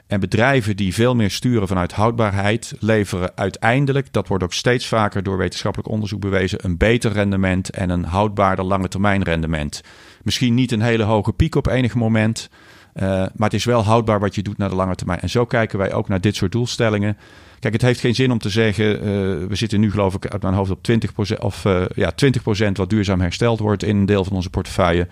En 0.07 0.19
bedrijven 0.19 0.75
die 0.75 0.93
veel 0.93 1.15
meer 1.15 1.31
sturen 1.31 1.67
vanuit 1.67 1.91
houdbaarheid, 1.91 2.75
leveren 2.79 3.31
uiteindelijk, 3.35 4.13
dat 4.13 4.27
wordt 4.27 4.43
ook 4.43 4.53
steeds 4.53 4.87
vaker 4.87 5.23
door 5.23 5.37
wetenschappelijk 5.37 5.89
onderzoek 5.89 6.21
bewezen, 6.21 6.65
een 6.65 6.77
beter 6.77 7.11
rendement 7.11 7.69
en 7.69 7.89
een 7.89 8.03
houdbaarder 8.03 8.65
lange 8.65 8.87
termijn 8.87 9.23
rendement. 9.23 9.81
Misschien 10.23 10.53
niet 10.53 10.71
een 10.71 10.81
hele 10.81 11.03
hoge 11.03 11.33
piek 11.33 11.55
op 11.55 11.67
enig 11.67 11.95
moment, 11.95 12.49
uh, 12.95 13.03
maar 13.09 13.49
het 13.49 13.53
is 13.53 13.65
wel 13.65 13.83
houdbaar 13.83 14.19
wat 14.19 14.35
je 14.35 14.41
doet 14.41 14.57
naar 14.57 14.69
de 14.69 14.75
lange 14.75 14.95
termijn. 14.95 15.19
En 15.19 15.29
zo 15.29 15.45
kijken 15.45 15.77
wij 15.77 15.93
ook 15.93 16.07
naar 16.07 16.21
dit 16.21 16.35
soort 16.35 16.51
doelstellingen. 16.51 17.17
Kijk, 17.59 17.73
het 17.73 17.81
heeft 17.81 17.99
geen 17.99 18.15
zin 18.15 18.31
om 18.31 18.39
te 18.39 18.49
zeggen, 18.49 18.95
uh, 18.95 19.01
we 19.47 19.55
zitten 19.55 19.79
nu 19.79 19.91
geloof 19.91 20.13
ik 20.15 20.27
uit 20.27 20.41
mijn 20.41 20.53
hoofd 20.53 20.71
op 20.71 20.79
20%, 20.81 21.37
of, 21.39 21.65
uh, 21.65 21.85
ja, 21.95 22.11
20% 22.15 22.77
wat 22.77 22.89
duurzaam 22.89 23.21
hersteld 23.21 23.59
wordt 23.59 23.83
in 23.83 23.97
een 23.97 24.05
deel 24.05 24.23
van 24.23 24.35
onze 24.35 24.49
portefeuille. 24.49 25.07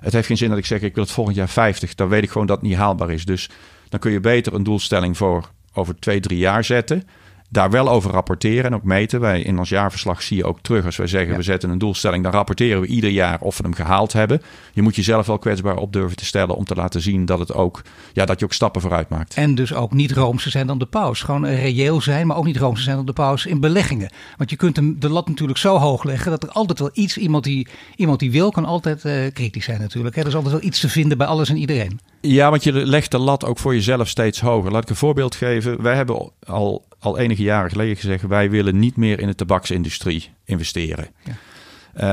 Het 0.00 0.12
heeft 0.12 0.26
geen 0.26 0.36
zin 0.36 0.48
dat 0.48 0.58
ik 0.58 0.66
zeg, 0.66 0.80
ik 0.80 0.94
wil 0.94 1.04
het 1.04 1.12
volgend 1.12 1.36
jaar 1.36 1.48
50. 1.48 1.94
Dan 1.94 2.08
weet 2.08 2.22
ik 2.22 2.30
gewoon 2.30 2.46
dat 2.46 2.60
het 2.60 2.68
niet 2.68 2.76
haalbaar 2.76 3.10
is. 3.10 3.24
Dus 3.24 3.50
dan 3.88 4.00
kun 4.00 4.12
je 4.12 4.20
beter 4.20 4.54
een 4.54 4.62
doelstelling 4.62 5.16
voor 5.16 5.50
over 5.72 5.98
twee, 5.98 6.20
drie 6.20 6.38
jaar 6.38 6.64
zetten 6.64 7.02
daar 7.48 7.70
wel 7.70 7.88
over 7.88 8.10
rapporteren 8.10 8.64
en 8.64 8.74
ook 8.74 8.82
meten. 8.82 9.20
Wij 9.20 9.40
in 9.40 9.58
ons 9.58 9.68
jaarverslag 9.68 10.22
zie 10.22 10.36
je 10.36 10.44
ook 10.44 10.60
terug 10.60 10.84
als 10.84 10.96
wij 10.96 11.06
zeggen 11.06 11.36
we 11.36 11.42
zetten 11.42 11.70
een 11.70 11.78
doelstelling, 11.78 12.22
dan 12.22 12.32
rapporteren 12.32 12.80
we 12.80 12.86
ieder 12.86 13.10
jaar 13.10 13.40
of 13.40 13.56
we 13.56 13.62
hem 13.62 13.74
gehaald 13.74 14.12
hebben. 14.12 14.42
Je 14.72 14.82
moet 14.82 14.96
jezelf 14.96 15.26
wel 15.26 15.38
kwetsbaar 15.38 15.76
op 15.76 15.92
durven 15.92 16.16
te 16.16 16.24
stellen 16.24 16.56
om 16.56 16.64
te 16.64 16.74
laten 16.74 17.00
zien 17.00 17.24
dat 17.24 17.38
het 17.38 17.54
ook, 17.54 17.82
ja, 18.12 18.24
dat 18.24 18.38
je 18.38 18.44
ook 18.44 18.52
stappen 18.52 18.80
vooruit 18.80 19.08
maakt. 19.08 19.34
En 19.34 19.54
dus 19.54 19.74
ook 19.74 19.92
niet 19.92 20.12
roomser 20.12 20.50
zijn 20.50 20.66
dan 20.66 20.78
de 20.78 20.86
paus. 20.86 21.22
Gewoon 21.22 21.46
reëel 21.46 22.00
zijn, 22.00 22.26
maar 22.26 22.36
ook 22.36 22.44
niet 22.44 22.56
roomser 22.56 22.84
zijn 22.84 22.96
dan 22.96 23.06
de 23.06 23.12
paus 23.12 23.46
in 23.46 23.60
beleggingen. 23.60 24.10
Want 24.36 24.50
je 24.50 24.56
kunt 24.56 24.76
hem 24.76 24.96
de 24.98 25.08
lat 25.08 25.28
natuurlijk 25.28 25.58
zo 25.58 25.76
hoog 25.76 26.04
leggen 26.04 26.30
dat 26.30 26.42
er 26.42 26.50
altijd 26.50 26.78
wel 26.78 26.90
iets, 26.92 27.18
iemand 27.18 27.44
die, 27.44 27.68
iemand 27.96 28.18
die 28.20 28.30
wil, 28.30 28.50
kan 28.50 28.64
altijd 28.64 29.04
uh, 29.04 29.12
kritisch 29.32 29.64
zijn 29.64 29.80
natuurlijk. 29.80 30.14
Hè. 30.14 30.20
Er 30.20 30.28
is 30.28 30.34
altijd 30.34 30.52
wel 30.52 30.62
iets 30.62 30.80
te 30.80 30.88
vinden 30.88 31.18
bij 31.18 31.26
alles 31.26 31.48
en 31.48 31.56
iedereen. 31.56 32.00
Ja, 32.20 32.50
want 32.50 32.64
je 32.64 32.72
legt 32.72 33.10
de 33.10 33.18
lat 33.18 33.44
ook 33.44 33.58
voor 33.58 33.74
jezelf 33.74 34.08
steeds 34.08 34.40
hoger. 34.40 34.72
Laat 34.72 34.82
ik 34.82 34.88
een 34.88 34.96
voorbeeld 34.96 35.34
geven. 35.34 35.82
Wij 35.82 35.96
hebben 35.96 36.30
al 36.46 36.85
al 37.06 37.18
enige 37.18 37.42
jaren 37.42 37.70
geleden 37.70 37.96
gezegd: 37.96 38.26
wij 38.26 38.50
willen 38.50 38.78
niet 38.78 38.96
meer 38.96 39.20
in 39.20 39.26
de 39.26 39.34
tabaksindustrie 39.34 40.30
investeren. 40.44 41.06
Ja. 41.24 41.36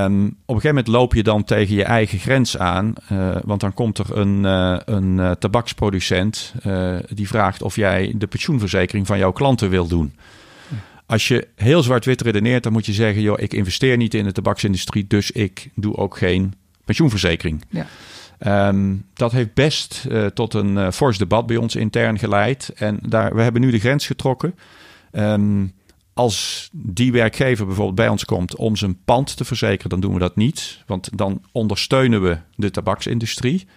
Um, 0.06 0.25
op 0.25 0.32
een 0.32 0.62
gegeven 0.62 0.67
moment 0.67 0.88
loop 0.88 1.13
je 1.13 1.23
dan 1.23 1.43
tegen 1.43 1.75
je 1.75 1.84
eigen 1.84 2.19
grens 2.19 2.58
aan, 2.58 2.93
uh, 3.12 3.36
want 3.43 3.62
dan 3.62 3.73
komt 3.73 3.97
er 3.97 4.17
een, 4.17 4.43
uh, 4.43 4.77
een 4.86 5.17
uh, 5.17 5.32
tabaksproducent 5.32 6.53
die 7.13 7.27
vraagt 7.27 7.62
of 7.62 7.75
jij 7.75 8.13
de 8.15 8.27
pensioenverzekering 8.27 9.08
van 9.08 9.17
jouw 9.17 9.32
klanten 9.32 9.69
wil 9.69 9.88
doen. 9.88 10.13
Als 11.06 11.27
je 11.27 11.47
heel 11.56 11.84
zwart-wit 11.84 12.21
redeneert, 12.21 12.63
dan 12.63 12.71
moet 12.71 12.86
je 12.86 12.93
zeggen: 12.93 13.21
joh, 13.21 13.39
ik 13.39 13.53
investeer 13.53 13.97
niet 13.97 14.13
in 14.13 14.23
de 14.23 14.32
tabaksindustrie, 14.32 15.08
dus 15.08 15.32
ik 15.32 15.69
doe 15.75 15.95
ook 15.95 16.17
geen 16.17 16.53
pensioenverzekering. 16.86 17.63
Ja. 17.69 17.88
Um, 18.67 19.06
dat 19.13 19.32
heeft 19.32 19.53
best 19.53 20.06
uh, 20.10 20.25
tot 20.25 20.53
een 20.53 20.75
uh, 20.75 20.91
fors 20.91 21.17
debat 21.17 21.45
bij 21.45 21.58
ons 21.58 21.75
intern 21.75 22.19
geleid. 22.19 22.71
En 22.75 22.99
daar, 23.01 23.36
we 23.36 23.41
hebben 23.41 23.62
nu 23.62 23.71
de 23.71 23.79
grens 23.79 24.06
getrokken. 24.06 24.56
Um, 25.15 25.73
als 26.13 26.69
die 26.71 27.12
werkgever 27.12 27.65
bijvoorbeeld 27.65 27.95
bij 27.95 28.08
ons 28.08 28.26
komt 28.26 28.56
om 28.56 28.76
zijn 28.76 29.04
pand 29.06 29.38
te 29.38 29.45
verzekeren, 29.45 29.89
dan 29.89 29.99
doen 29.99 30.13
we 30.13 30.19
dat 30.19 30.36
niet. 30.36 30.84
Want 30.88 31.10
dan 31.17 31.41
ondersteunen 31.52 32.21
we 32.21 32.38
de 32.56 32.71
tabaksindustrie. 32.71 33.67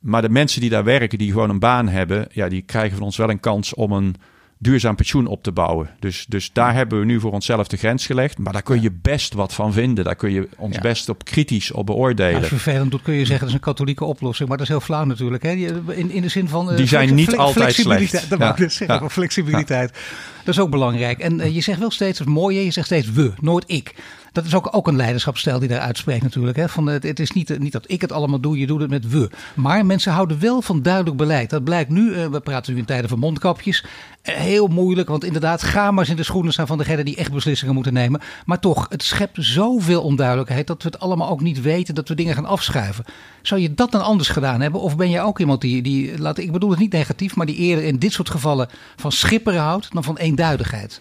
Maar 0.00 0.22
de 0.22 0.28
mensen 0.28 0.60
die 0.60 0.70
daar 0.70 0.84
werken, 0.84 1.18
die 1.18 1.32
gewoon 1.32 1.50
een 1.50 1.58
baan 1.58 1.88
hebben, 1.88 2.28
ja, 2.32 2.48
die 2.48 2.62
krijgen 2.62 2.96
van 2.96 3.04
ons 3.04 3.16
wel 3.16 3.30
een 3.30 3.40
kans 3.40 3.74
om 3.74 3.92
een 3.92 4.14
duurzaam 4.58 4.96
pensioen 4.96 5.26
op 5.26 5.42
te 5.42 5.52
bouwen. 5.52 5.90
Dus, 5.98 6.26
dus 6.28 6.52
daar 6.52 6.74
hebben 6.74 6.98
we 6.98 7.04
nu 7.04 7.20
voor 7.20 7.32
onszelf 7.32 7.68
de 7.68 7.76
grens 7.76 8.06
gelegd. 8.06 8.38
Maar 8.38 8.52
daar 8.52 8.62
kun 8.62 8.82
je 8.82 8.92
best 8.92 9.34
wat 9.34 9.54
van 9.54 9.72
vinden. 9.72 10.04
Daar 10.04 10.16
kun 10.16 10.30
je 10.30 10.48
ons 10.56 10.78
best 10.78 11.08
op 11.08 11.24
kritisch 11.24 11.72
op 11.72 11.86
beoordelen. 11.86 12.34
Als 12.34 12.48
je 12.48 12.58
vervelend 12.58 12.90
doet, 12.90 13.02
kun 13.02 13.14
je 13.14 13.24
zeggen 13.24 13.38
dat 13.38 13.48
is 13.48 13.54
een 13.54 13.60
katholieke 13.60 14.04
oplossing. 14.04 14.48
Maar 14.48 14.58
dat 14.58 14.66
is 14.66 14.72
heel 14.72 14.82
flauw 14.82 15.04
natuurlijk. 15.04 15.42
Hè? 15.42 15.50
In, 15.50 16.10
in 16.10 16.22
de 16.22 16.28
zin 16.28 16.48
van... 16.48 16.70
Uh, 16.70 16.76
Die 16.76 16.86
zijn 16.86 17.14
niet 17.14 17.36
altijd 17.36 17.74
slecht. 17.74 18.30
Dat 18.30 18.38
ja. 18.38 18.56
ik 18.56 18.70
zeggen, 18.70 19.10
flexibiliteit. 19.10 19.92
Dat 20.44 20.54
is 20.54 20.60
ook 20.60 20.70
belangrijk. 20.70 21.18
En 21.18 21.40
uh, 21.40 21.54
je 21.54 21.60
zegt 21.60 21.78
wel 21.78 21.90
steeds, 21.90 22.18
dat 22.18 22.26
is 22.26 22.32
mooi, 22.32 22.60
je 22.60 22.70
zegt 22.70 22.86
steeds 22.86 23.10
we, 23.10 23.32
nooit 23.40 23.64
ik. 23.66 23.94
Dat 24.38 24.46
is 24.46 24.54
ook, 24.54 24.68
ook 24.70 24.88
een 24.88 24.96
leiderschapsstijl 24.96 25.58
die 25.58 25.68
daar 25.68 25.78
uitspreekt 25.78 26.22
natuurlijk. 26.22 26.56
Hè? 26.56 26.68
Van, 26.68 26.86
het, 26.86 27.20
is 27.20 27.30
niet, 27.30 27.58
niet 27.58 27.72
dat 27.72 27.84
ik 27.86 28.00
het 28.00 28.12
allemaal 28.12 28.40
doe, 28.40 28.58
je 28.58 28.66
doet 28.66 28.80
het 28.80 28.90
met 28.90 29.08
we. 29.08 29.30
Maar 29.54 29.86
mensen 29.86 30.12
houden 30.12 30.40
wel 30.40 30.62
van 30.62 30.82
duidelijk 30.82 31.16
beleid. 31.16 31.50
Dat 31.50 31.64
blijkt 31.64 31.90
nu, 31.90 32.10
uh, 32.10 32.26
we 32.26 32.40
praten 32.40 32.72
nu 32.72 32.78
in 32.78 32.84
tijden 32.84 33.08
van 33.08 33.18
mondkapjes. 33.18 33.84
Uh, 33.84 34.34
heel 34.34 34.66
moeilijk, 34.66 35.08
want 35.08 35.24
inderdaad, 35.24 35.62
ga 35.62 35.90
maar 35.90 36.00
eens 36.00 36.10
in 36.10 36.16
de 36.16 36.22
schoenen 36.22 36.52
staan 36.52 36.66
van 36.66 36.78
degene 36.78 37.04
die 37.04 37.16
echt 37.16 37.32
beslissingen 37.32 37.74
moeten 37.74 37.92
nemen. 37.92 38.20
Maar 38.46 38.58
toch, 38.58 38.86
het 38.88 39.02
schept 39.02 39.36
zoveel 39.40 40.02
onduidelijkheid 40.02 40.66
dat 40.66 40.82
we 40.82 40.88
het 40.88 41.00
allemaal 41.00 41.28
ook 41.30 41.40
niet 41.40 41.60
weten, 41.60 41.94
dat 41.94 42.08
we 42.08 42.14
dingen 42.14 42.34
gaan 42.34 42.46
afschuiven. 42.46 43.04
Zou 43.42 43.60
je 43.60 43.74
dat 43.74 43.92
dan 43.92 44.02
anders 44.02 44.28
gedaan 44.28 44.60
hebben? 44.60 44.80
Of 44.80 44.96
ben 44.96 45.10
jij 45.10 45.22
ook 45.22 45.38
iemand 45.38 45.60
die, 45.60 45.82
die 45.82 46.18
laat, 46.18 46.38
ik 46.38 46.52
bedoel 46.52 46.70
het 46.70 46.78
niet 46.78 46.92
negatief, 46.92 47.36
maar 47.36 47.46
die 47.46 47.56
eerder 47.56 47.84
in 47.84 47.98
dit 47.98 48.12
soort 48.12 48.30
gevallen 48.30 48.68
van 48.96 49.12
schipperen 49.12 49.60
houdt 49.60 49.92
dan 49.92 50.04
van 50.04 50.16
eenduidigheid? 50.16 51.00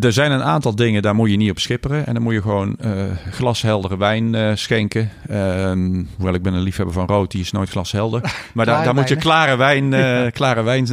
Er 0.00 0.12
zijn 0.12 0.32
een 0.32 0.42
aantal 0.42 0.74
dingen, 0.74 1.02
daar 1.02 1.14
moet 1.14 1.30
je 1.30 1.36
niet 1.36 1.50
op 1.50 1.58
schipperen. 1.58 2.06
En 2.06 2.14
dan 2.14 2.22
moet 2.22 2.32
je 2.32 2.42
gewoon 2.42 2.76
uh, 2.84 3.04
glasheldere 3.30 3.96
wijn 3.96 4.34
uh, 4.34 4.50
schenken. 4.54 5.10
Um, 5.30 6.08
hoewel 6.16 6.34
ik 6.34 6.42
ben 6.42 6.54
een 6.54 6.62
liefhebber 6.62 6.94
van 6.94 7.06
rood, 7.06 7.30
die 7.30 7.40
is 7.40 7.52
nooit 7.52 7.68
glashelder. 7.68 8.20
Maar 8.54 8.66
daar, 8.66 8.84
daar 8.84 8.94
moet 8.94 9.08
je 9.08 9.16
klare 9.16 9.56
wijn, 9.56 9.92
uh, 9.92 10.30
klare 10.30 10.62
wijn 10.62 10.86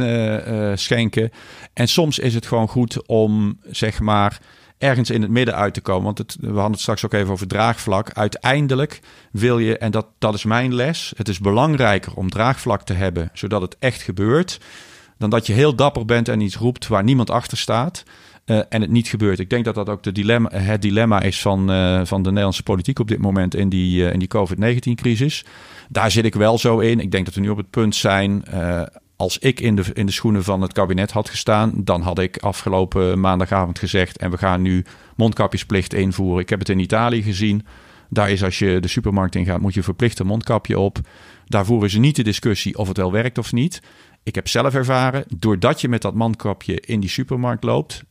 schenken. 0.78 1.30
En 1.72 1.88
soms 1.88 2.18
is 2.18 2.34
het 2.34 2.46
gewoon 2.46 2.68
goed 2.68 3.06
om, 3.06 3.58
zeg 3.70 4.00
maar, 4.00 4.40
ergens 4.78 5.10
in 5.10 5.22
het 5.22 5.30
midden 5.30 5.54
uit 5.54 5.74
te 5.74 5.80
komen. 5.80 6.04
Want 6.04 6.18
het, 6.18 6.36
we 6.40 6.46
hadden 6.46 6.70
het 6.70 6.80
straks 6.80 7.04
ook 7.04 7.12
even 7.12 7.32
over 7.32 7.46
draagvlak. 7.46 8.12
Uiteindelijk 8.12 9.00
wil 9.32 9.58
je, 9.58 9.78
en 9.78 9.90
dat, 9.90 10.06
dat 10.18 10.34
is 10.34 10.44
mijn 10.44 10.74
les, 10.74 11.12
het 11.16 11.28
is 11.28 11.38
belangrijker 11.38 12.14
om 12.14 12.30
draagvlak 12.30 12.82
te 12.82 12.92
hebben, 12.92 13.30
zodat 13.32 13.60
het 13.60 13.76
echt 13.78 14.02
gebeurt, 14.02 14.60
dan 15.18 15.30
dat 15.30 15.46
je 15.46 15.52
heel 15.52 15.74
dapper 15.74 16.04
bent 16.04 16.28
en 16.28 16.40
iets 16.40 16.56
roept 16.56 16.86
waar 16.86 17.04
niemand 17.04 17.30
achter 17.30 17.58
staat. 17.58 18.04
Uh, 18.50 18.60
en 18.68 18.80
het 18.80 18.90
niet 18.90 19.08
gebeurt. 19.08 19.38
Ik 19.38 19.50
denk 19.50 19.64
dat 19.64 19.74
dat 19.74 19.88
ook 19.88 20.14
dilemma, 20.14 20.50
het 20.52 20.82
dilemma 20.82 21.22
is 21.22 21.40
van, 21.40 21.70
uh, 21.70 22.00
van 22.04 22.22
de 22.22 22.28
Nederlandse 22.28 22.62
politiek 22.62 22.98
op 22.98 23.08
dit 23.08 23.18
moment 23.18 23.54
in 23.54 23.68
die, 23.68 24.02
uh, 24.02 24.12
in 24.12 24.18
die 24.18 24.28
COVID-19-crisis. 24.28 25.44
Daar 25.88 26.10
zit 26.10 26.24
ik 26.24 26.34
wel 26.34 26.58
zo 26.58 26.78
in. 26.78 27.00
Ik 27.00 27.10
denk 27.10 27.24
dat 27.24 27.34
we 27.34 27.40
nu 27.40 27.48
op 27.48 27.56
het 27.56 27.70
punt 27.70 27.94
zijn. 27.94 28.44
als 29.16 29.38
ik 29.38 29.60
in 29.60 29.76
de, 29.76 29.84
in 29.92 30.06
de 30.06 30.12
schoenen 30.12 30.44
van 30.44 30.62
het 30.62 30.72
kabinet 30.72 31.10
had 31.10 31.28
gestaan, 31.28 31.72
dan 31.76 32.02
had 32.02 32.18
ik 32.18 32.36
afgelopen 32.36 33.20
maandagavond 33.20 33.78
gezegd: 33.78 34.18
en 34.18 34.30
we 34.30 34.38
gaan 34.38 34.62
nu 34.62 34.84
mondkapjesplicht 35.16 35.94
invoeren. 35.94 36.42
Ik 36.42 36.48
heb 36.48 36.58
het 36.58 36.68
in 36.68 36.78
Italië 36.78 37.22
gezien. 37.22 37.66
Daar 38.08 38.30
is 38.30 38.44
als 38.44 38.58
je 38.58 38.80
de 38.80 38.88
supermarkt 38.88 39.34
ingaat, 39.34 39.60
moet 39.60 39.74
je 39.74 39.82
verplicht 39.82 40.18
een 40.18 40.26
mondkapje 40.26 40.78
op. 40.78 40.98
Daar 41.46 41.64
voeren 41.64 41.90
ze 41.90 41.98
niet 41.98 42.16
de 42.16 42.22
discussie 42.22 42.78
of 42.78 42.88
het 42.88 42.96
wel 42.96 43.12
werkt 43.12 43.38
of 43.38 43.52
niet. 43.52 43.82
Ik 44.22 44.34
heb 44.34 44.48
zelf 44.48 44.74
ervaren, 44.74 45.24
doordat 45.38 45.80
je 45.80 45.88
met 45.88 46.02
dat 46.02 46.14
mondkapje 46.14 46.80
in 46.80 47.00
die 47.00 47.08
supermarkt 47.08 47.64
loopt, 47.64 48.04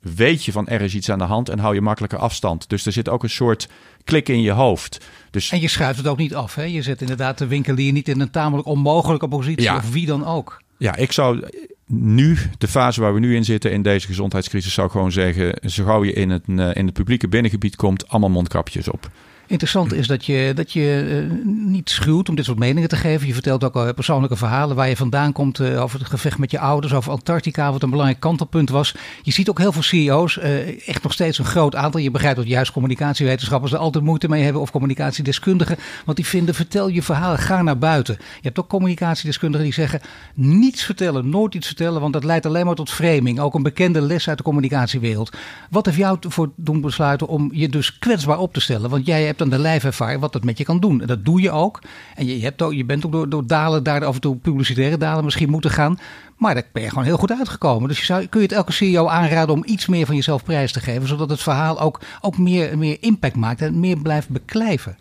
weet 0.00 0.44
je 0.44 0.52
van 0.52 0.68
er 0.68 0.80
is 0.80 0.94
iets 0.94 1.10
aan 1.10 1.18
de 1.18 1.24
hand 1.24 1.48
en 1.48 1.58
hou 1.58 1.74
je 1.74 1.80
makkelijker 1.80 2.18
afstand. 2.18 2.68
Dus 2.68 2.86
er 2.86 2.92
zit 2.92 3.08
ook 3.08 3.22
een 3.22 3.30
soort 3.30 3.68
klik 4.04 4.28
in 4.28 4.42
je 4.42 4.50
hoofd. 4.50 5.06
Dus, 5.30 5.50
en 5.50 5.60
je 5.60 5.68
schuift 5.68 5.98
het 5.98 6.06
ook 6.06 6.18
niet 6.18 6.34
af. 6.34 6.54
Hè? 6.54 6.62
Je 6.62 6.82
zet 6.82 7.00
inderdaad 7.00 7.38
de 7.38 7.46
winkelier 7.46 7.92
niet 7.92 8.08
in 8.08 8.20
een 8.20 8.30
tamelijk 8.30 8.68
onmogelijke 8.68 9.28
positie. 9.28 9.62
Ja. 9.62 9.76
Of 9.76 9.92
wie 9.92 10.06
dan 10.06 10.26
ook. 10.26 10.62
Ja, 10.78 10.96
ik 10.96 11.12
zou 11.12 11.48
nu, 11.86 12.38
de 12.58 12.68
fase 12.68 13.00
waar 13.00 13.14
we 13.14 13.20
nu 13.20 13.36
in 13.36 13.44
zitten 13.44 13.72
in 13.72 13.82
deze 13.82 14.06
gezondheidscrisis, 14.06 14.72
zou 14.72 14.86
ik 14.86 14.92
gewoon 14.92 15.12
zeggen: 15.12 15.70
zo 15.70 15.84
gauw 15.84 16.04
je 16.04 16.12
in 16.12 16.30
het, 16.30 16.42
eh, 16.46 16.74
in 16.74 16.84
het 16.84 16.92
publieke 16.92 17.28
binnengebied 17.28 17.76
komt, 17.76 18.08
allemaal 18.08 18.30
mondkapjes 18.30 18.88
op. 18.88 19.10
Interessant 19.50 19.92
is 19.92 20.06
dat 20.06 20.26
je, 20.26 20.52
dat 20.54 20.72
je 20.72 21.26
uh, 21.28 21.44
niet 21.44 21.90
schuwt 21.90 22.28
om 22.28 22.34
dit 22.34 22.44
soort 22.44 22.58
meningen 22.58 22.88
te 22.88 22.96
geven. 22.96 23.26
Je 23.26 23.32
vertelt 23.32 23.64
ook 23.64 23.74
al 23.74 23.94
persoonlijke 23.94 24.36
verhalen 24.36 24.76
waar 24.76 24.88
je 24.88 24.96
vandaan 24.96 25.32
komt 25.32 25.58
uh, 25.58 25.82
over 25.82 25.98
het 25.98 26.08
gevecht 26.08 26.38
met 26.38 26.50
je 26.50 26.58
ouders, 26.58 26.92
over 26.92 27.12
Antarctica, 27.12 27.72
wat 27.72 27.82
een 27.82 27.90
belangrijk 27.90 28.20
kantelpunt 28.20 28.70
was. 28.70 28.94
Je 29.22 29.32
ziet 29.32 29.48
ook 29.48 29.58
heel 29.58 29.72
veel 29.72 29.82
CEO's, 29.82 30.36
uh, 30.36 30.88
echt 30.88 31.02
nog 31.02 31.12
steeds 31.12 31.38
een 31.38 31.44
groot 31.44 31.74
aantal. 31.74 32.00
Je 32.00 32.10
begrijpt 32.10 32.36
dat 32.36 32.46
juist 32.46 32.72
communicatiewetenschappers 32.72 33.72
er 33.72 33.78
altijd 33.78 34.04
moeite 34.04 34.28
mee 34.28 34.42
hebben 34.42 34.62
of 34.62 34.70
communicatiedeskundigen, 34.70 35.76
want 36.04 36.16
die 36.16 36.26
vinden 36.26 36.54
vertel 36.54 36.88
je 36.88 37.02
verhalen, 37.02 37.38
ga 37.38 37.62
naar 37.62 37.78
buiten. 37.78 38.14
Je 38.18 38.24
hebt 38.42 38.58
ook 38.58 38.68
communicatiedeskundigen 38.68 39.66
die 39.66 39.74
zeggen 39.74 40.00
niets 40.34 40.82
vertellen, 40.84 41.28
nooit 41.28 41.54
iets 41.54 41.66
vertellen, 41.66 42.00
want 42.00 42.12
dat 42.12 42.24
leidt 42.24 42.46
alleen 42.46 42.66
maar 42.66 42.74
tot 42.74 42.90
framing. 42.90 43.40
Ook 43.40 43.54
een 43.54 43.62
bekende 43.62 44.00
les 44.00 44.28
uit 44.28 44.38
de 44.38 44.44
communicatiewereld. 44.44 45.36
Wat 45.70 45.86
heeft 45.86 45.98
jou 45.98 46.18
voor 46.20 46.50
doen 46.56 46.80
besluiten 46.80 47.28
om 47.28 47.50
je 47.52 47.68
dus 47.68 47.98
kwetsbaar 47.98 48.38
op 48.38 48.52
te 48.52 48.60
stellen? 48.60 48.90
Want 48.90 49.06
jij 49.06 49.24
hebt 49.24 49.38
aan 49.40 49.48
de 49.48 49.58
lijf 49.58 49.84
ervaren 49.84 50.20
wat 50.20 50.32
dat 50.32 50.44
met 50.44 50.58
je 50.58 50.64
kan 50.64 50.80
doen. 50.80 51.00
En 51.00 51.06
dat 51.06 51.24
doe 51.24 51.40
je 51.40 51.50
ook. 51.50 51.80
En 52.14 52.26
je, 52.26 52.42
hebt 52.42 52.62
ook, 52.62 52.72
je 52.72 52.84
bent 52.84 53.06
ook 53.06 53.12
door, 53.12 53.28
door 53.28 53.46
dalen 53.46 53.82
daar 53.82 54.04
af 54.04 54.14
en 54.14 54.20
toe 54.20 54.36
publicitaire 54.36 54.96
dalen 54.96 55.24
misschien 55.24 55.50
moeten 55.50 55.70
gaan. 55.70 55.98
Maar 56.36 56.54
daar 56.54 56.64
ben 56.72 56.82
je 56.82 56.88
gewoon 56.88 57.04
heel 57.04 57.16
goed 57.16 57.32
uitgekomen. 57.32 57.88
Dus 57.88 57.98
je 57.98 58.04
zou, 58.04 58.26
kun 58.26 58.40
je 58.40 58.46
het 58.46 58.56
elke 58.56 58.72
CEO 58.72 59.06
aanraden 59.06 59.54
om 59.54 59.62
iets 59.66 59.86
meer 59.86 60.06
van 60.06 60.14
jezelf 60.14 60.44
prijs 60.44 60.72
te 60.72 60.80
geven. 60.80 61.08
Zodat 61.08 61.30
het 61.30 61.42
verhaal 61.42 61.80
ook, 61.80 62.00
ook 62.20 62.38
meer, 62.38 62.78
meer 62.78 62.96
impact 63.00 63.36
maakt 63.36 63.60
en 63.60 63.80
meer 63.80 63.98
blijft 63.98 64.28
beklijven. 64.28 64.96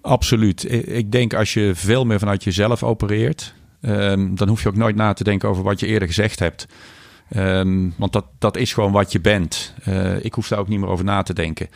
Absoluut. 0.00 0.72
Ik 0.88 1.12
denk 1.12 1.34
als 1.34 1.54
je 1.54 1.72
veel 1.74 2.04
meer 2.04 2.18
vanuit 2.18 2.44
jezelf 2.44 2.82
opereert, 2.82 3.54
um, 3.82 4.36
dan 4.36 4.48
hoef 4.48 4.62
je 4.62 4.68
ook 4.68 4.76
nooit 4.76 4.96
na 4.96 5.12
te 5.12 5.24
denken 5.24 5.48
over 5.48 5.62
wat 5.62 5.80
je 5.80 5.86
eerder 5.86 6.08
gezegd 6.08 6.38
hebt. 6.38 6.66
Um, 7.36 7.94
want 7.96 8.12
dat, 8.12 8.24
dat 8.38 8.56
is 8.56 8.72
gewoon 8.72 8.92
wat 8.92 9.12
je 9.12 9.20
bent. 9.20 9.74
Uh, 9.88 10.24
ik 10.24 10.34
hoef 10.34 10.48
daar 10.48 10.58
ook 10.58 10.68
niet 10.68 10.80
meer 10.80 10.88
over 10.88 11.04
na 11.04 11.22
te 11.22 11.34
denken. 11.34 11.68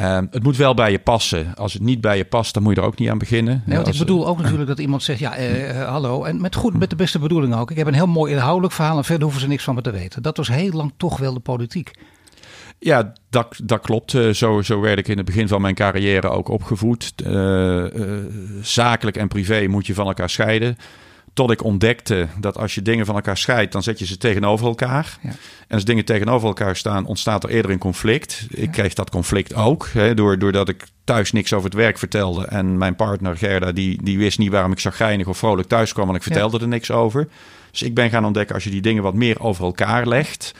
Uh, 0.00 0.18
het 0.30 0.42
moet 0.42 0.56
wel 0.56 0.74
bij 0.74 0.90
je 0.90 0.98
passen. 0.98 1.54
Als 1.56 1.72
het 1.72 1.82
niet 1.82 2.00
bij 2.00 2.16
je 2.16 2.24
past, 2.24 2.54
dan 2.54 2.62
moet 2.62 2.74
je 2.74 2.80
er 2.80 2.86
ook 2.86 2.98
niet 2.98 3.10
aan 3.10 3.18
beginnen. 3.18 3.62
Nee, 3.66 3.76
want 3.76 3.88
ik 3.88 3.98
bedoel 3.98 4.26
ook 4.26 4.40
natuurlijk 4.40 4.68
dat 4.68 4.78
iemand 4.78 5.02
zegt: 5.02 5.18
ja, 5.18 5.38
uh, 5.38 5.88
hallo. 5.88 6.24
En 6.24 6.40
met, 6.40 6.54
goed, 6.54 6.78
met 6.78 6.90
de 6.90 6.96
beste 6.96 7.18
bedoeling 7.18 7.54
ook. 7.54 7.70
Ik 7.70 7.76
heb 7.76 7.86
een 7.86 7.94
heel 7.94 8.06
mooi 8.06 8.32
inhoudelijk 8.32 8.72
verhaal 8.72 8.96
en 8.96 9.04
verder 9.04 9.22
hoeven 9.22 9.40
ze 9.40 9.48
niks 9.48 9.64
van 9.64 9.74
me 9.74 9.80
te 9.80 9.90
weten. 9.90 10.22
Dat 10.22 10.36
was 10.36 10.48
heel 10.48 10.72
lang 10.72 10.92
toch 10.96 11.18
wel 11.18 11.34
de 11.34 11.40
politiek. 11.40 11.90
Ja, 12.78 13.12
dat, 13.30 13.60
dat 13.64 13.80
klopt. 13.80 14.12
Uh, 14.12 14.32
zo, 14.32 14.62
zo 14.62 14.80
werd 14.80 14.98
ik 14.98 15.08
in 15.08 15.16
het 15.16 15.26
begin 15.26 15.48
van 15.48 15.60
mijn 15.60 15.74
carrière 15.74 16.28
ook 16.28 16.48
opgevoed. 16.48 17.12
Uh, 17.26 17.84
zakelijk 18.62 19.16
en 19.16 19.28
privé 19.28 19.66
moet 19.66 19.86
je 19.86 19.94
van 19.94 20.06
elkaar 20.06 20.30
scheiden. 20.30 20.76
Tot 21.38 21.50
ik 21.50 21.64
ontdekte 21.64 22.26
dat 22.40 22.56
als 22.56 22.74
je 22.74 22.82
dingen 22.82 23.06
van 23.06 23.14
elkaar 23.14 23.36
scheidt, 23.36 23.72
dan 23.72 23.82
zet 23.82 23.98
je 23.98 24.06
ze 24.06 24.18
tegenover 24.18 24.66
elkaar. 24.66 25.18
Ja. 25.22 25.28
En 25.28 25.74
als 25.74 25.84
dingen 25.84 26.04
tegenover 26.04 26.48
elkaar 26.48 26.76
staan, 26.76 27.06
ontstaat 27.06 27.44
er 27.44 27.50
eerder 27.50 27.70
een 27.70 27.78
conflict. 27.78 28.46
Ik 28.50 28.70
kreeg 28.70 28.94
dat 28.94 29.10
conflict 29.10 29.54
ook, 29.54 29.88
hè, 29.92 30.14
doordat 30.14 30.68
ik 30.68 30.84
thuis 31.04 31.32
niks 31.32 31.52
over 31.52 31.64
het 31.64 31.78
werk 31.78 31.98
vertelde. 31.98 32.46
En 32.46 32.78
mijn 32.78 32.96
partner 32.96 33.36
Gerda, 33.36 33.72
die, 33.72 34.02
die 34.02 34.18
wist 34.18 34.38
niet 34.38 34.50
waarom 34.50 34.72
ik 34.72 34.80
geinig 34.80 35.26
of 35.26 35.38
vrolijk 35.38 35.68
thuis 35.68 35.92
kwam, 35.92 36.08
en 36.08 36.14
ik 36.14 36.22
vertelde 36.22 36.58
er 36.58 36.68
niks 36.68 36.90
over. 36.90 37.28
Dus 37.70 37.82
ik 37.82 37.94
ben 37.94 38.10
gaan 38.10 38.24
ontdekken, 38.24 38.54
als 38.54 38.64
je 38.64 38.70
die 38.70 38.82
dingen 38.82 39.02
wat 39.02 39.14
meer 39.14 39.40
over 39.40 39.64
elkaar 39.64 40.06
legt, 40.06 40.54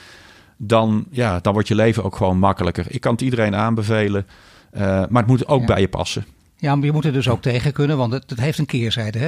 dan, 0.57 1.05
ja, 1.11 1.39
dan 1.39 1.53
wordt 1.53 1.67
je 1.67 1.75
leven 1.75 2.03
ook 2.03 2.15
gewoon 2.15 2.39
makkelijker. 2.39 2.85
Ik 2.87 3.01
kan 3.01 3.11
het 3.11 3.21
iedereen 3.21 3.55
aanbevelen, 3.55 4.27
uh, 4.73 4.81
maar 4.81 5.21
het 5.21 5.27
moet 5.27 5.47
ook 5.47 5.65
bij 5.65 5.81
je 5.81 5.89
passen. 5.89 6.25
Ja, 6.61 6.75
maar 6.75 6.85
je 6.85 6.91
moet 6.91 7.05
er 7.05 7.13
dus 7.13 7.29
ook 7.29 7.41
tegen 7.41 7.73
kunnen, 7.73 7.97
want 7.97 8.13
het, 8.13 8.29
het 8.29 8.39
heeft 8.39 8.57
een 8.57 8.65
keerzijde. 8.65 9.19
Hè? 9.19 9.27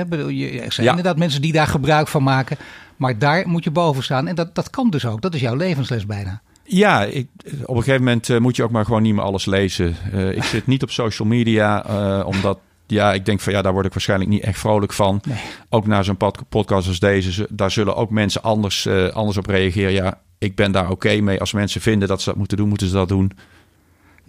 Er 0.63 0.71
zijn 0.71 0.88
inderdaad 0.88 1.17
mensen 1.17 1.41
die 1.41 1.51
daar 1.51 1.67
gebruik 1.67 2.07
van 2.07 2.23
maken, 2.23 2.57
maar 2.95 3.17
daar 3.17 3.47
moet 3.47 3.63
je 3.63 3.71
boven 3.71 4.03
staan. 4.03 4.27
En 4.27 4.36
dat, 4.36 4.55
dat 4.55 4.69
kan 4.69 4.89
dus 4.89 5.05
ook. 5.05 5.21
Dat 5.21 5.34
is 5.34 5.41
jouw 5.41 5.55
levensles 5.55 6.05
bijna. 6.05 6.41
Ja, 6.63 7.03
ik, 7.03 7.27
op 7.65 7.75
een 7.75 7.84
gegeven 7.84 8.03
moment 8.03 8.29
uh, 8.29 8.39
moet 8.39 8.55
je 8.55 8.63
ook 8.63 8.71
maar 8.71 8.86
gewoon 8.86 9.01
niet 9.01 9.13
meer 9.13 9.23
alles 9.23 9.45
lezen. 9.45 9.95
Uh, 10.13 10.36
ik 10.36 10.43
zit 10.43 10.67
niet 10.67 10.84
op 10.84 10.91
social 10.91 11.27
media, 11.27 11.89
uh, 11.89 12.25
omdat 12.27 12.59
ja, 12.88 13.13
ik 13.13 13.25
denk 13.25 13.39
van 13.39 13.53
ja, 13.53 13.61
daar 13.61 13.73
word 13.73 13.86
ik 13.86 13.93
waarschijnlijk 13.93 14.29
niet 14.29 14.43
echt 14.43 14.59
vrolijk 14.59 14.93
van. 14.93 15.21
Nee. 15.27 15.38
Ook 15.69 15.88
na 15.88 16.03
zo'n 16.03 16.17
podcast 16.49 16.88
als 16.88 16.99
deze, 16.99 17.47
daar 17.49 17.71
zullen 17.71 17.95
ook 17.95 18.09
mensen 18.09 18.41
anders, 18.41 18.88
anders 19.13 19.38
op 19.38 19.45
reageren. 19.45 19.91
Ja, 19.91 20.19
ik 20.38 20.55
ben 20.55 20.71
daar 20.71 20.84
oké 20.84 20.91
okay 20.91 21.19
mee. 21.19 21.39
Als 21.39 21.53
mensen 21.53 21.82
vinden 21.82 22.07
dat 22.07 22.21
ze 22.21 22.29
dat 22.29 22.38
moeten 22.38 22.57
doen, 22.57 22.67
moeten 22.67 22.88
ze 22.88 22.93
dat 22.93 23.07
doen. 23.07 23.32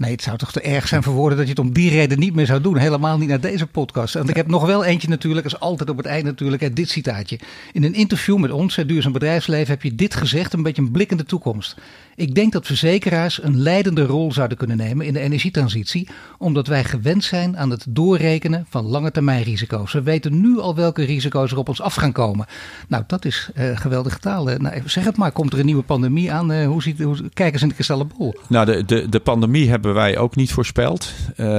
Nee, 0.03 0.11
het 0.11 0.23
zou 0.23 0.37
toch 0.37 0.53
te 0.53 0.61
erg 0.61 0.89
zijn 0.89 1.03
voor 1.03 1.13
woorden 1.13 1.39
dat 1.39 1.47
je 1.47 1.53
het 1.53 1.63
om 1.63 1.73
die 1.73 1.91
reden 1.91 2.19
niet 2.19 2.35
meer 2.35 2.47
zou 2.47 2.61
doen. 2.61 2.77
Helemaal 2.77 3.19
niet 3.19 3.29
naar 3.29 3.41
deze 3.41 3.67
podcast. 3.67 4.15
En 4.15 4.29
ik 4.29 4.37
heb 4.37 4.47
nog 4.47 4.67
wel 4.67 4.85
eentje 4.85 5.09
natuurlijk, 5.09 5.45
als 5.45 5.61
altijd 5.61 5.91
op 5.91 5.97
het 5.97 6.07
eind 6.07 6.25
natuurlijk, 6.25 6.77
dit 6.77 6.89
citaatje. 6.89 7.39
In 7.73 7.85
een 7.85 7.95
interview 7.95 8.39
met 8.39 8.51
ons, 8.51 8.75
Duurzaam 8.75 9.13
Bedrijfsleven, 9.13 9.73
heb 9.73 9.83
je 9.83 9.95
dit 9.95 10.15
gezegd, 10.15 10.53
een 10.53 10.63
beetje 10.63 10.83
een 10.83 10.91
blik 10.91 11.11
in 11.11 11.17
de 11.17 11.25
toekomst. 11.25 11.77
Ik 12.23 12.35
denk 12.35 12.53
dat 12.53 12.67
verzekeraars 12.67 13.43
een 13.43 13.61
leidende 13.61 14.05
rol 14.05 14.33
zouden 14.33 14.59
kunnen 14.59 14.77
nemen 14.77 15.07
in 15.07 15.13
de 15.13 15.21
energietransitie, 15.21 16.09
omdat 16.39 16.67
wij 16.67 16.85
gewend 16.85 17.25
zijn 17.25 17.59
aan 17.59 17.71
het 17.71 17.87
doorrekenen 17.89 18.67
van 18.69 18.85
lange 18.85 19.11
termijn 19.11 19.43
risico's. 19.43 19.93
We 19.93 20.03
weten 20.03 20.41
nu 20.41 20.59
al 20.59 20.75
welke 20.75 21.05
risico's 21.05 21.51
er 21.51 21.59
op 21.59 21.69
ons 21.69 21.81
af 21.81 21.95
gaan 21.95 22.13
komen. 22.13 22.47
Nou, 22.89 23.05
dat 23.07 23.25
is 23.25 23.51
uh, 23.55 23.77
geweldige 23.77 24.19
taal. 24.19 24.45
Nou, 24.45 24.83
zeg 24.85 25.05
het 25.05 25.17
maar, 25.17 25.33
komt 25.33 25.53
er 25.53 25.59
een 25.59 25.67
nieuwe 25.67 25.83
pandemie 25.83 26.33
aan? 26.33 26.53
Uh, 26.53 26.67
hoe 26.67 26.83
ziet, 26.83 27.03
hoe, 27.03 27.17
kijk 27.33 27.53
eens 27.53 27.63
in 27.63 27.69
de 27.69 27.75
kristallenbol. 27.75 28.35
Nou, 28.49 28.67
de, 28.67 28.85
de, 28.85 29.09
de 29.09 29.21
pandemie 29.21 29.69
hebben 29.69 29.95
wij 29.95 30.19
ook 30.19 30.37
niet 30.37 30.53
voorspeld. 30.53 31.13
Uh, 31.37 31.47
nee. 31.47 31.57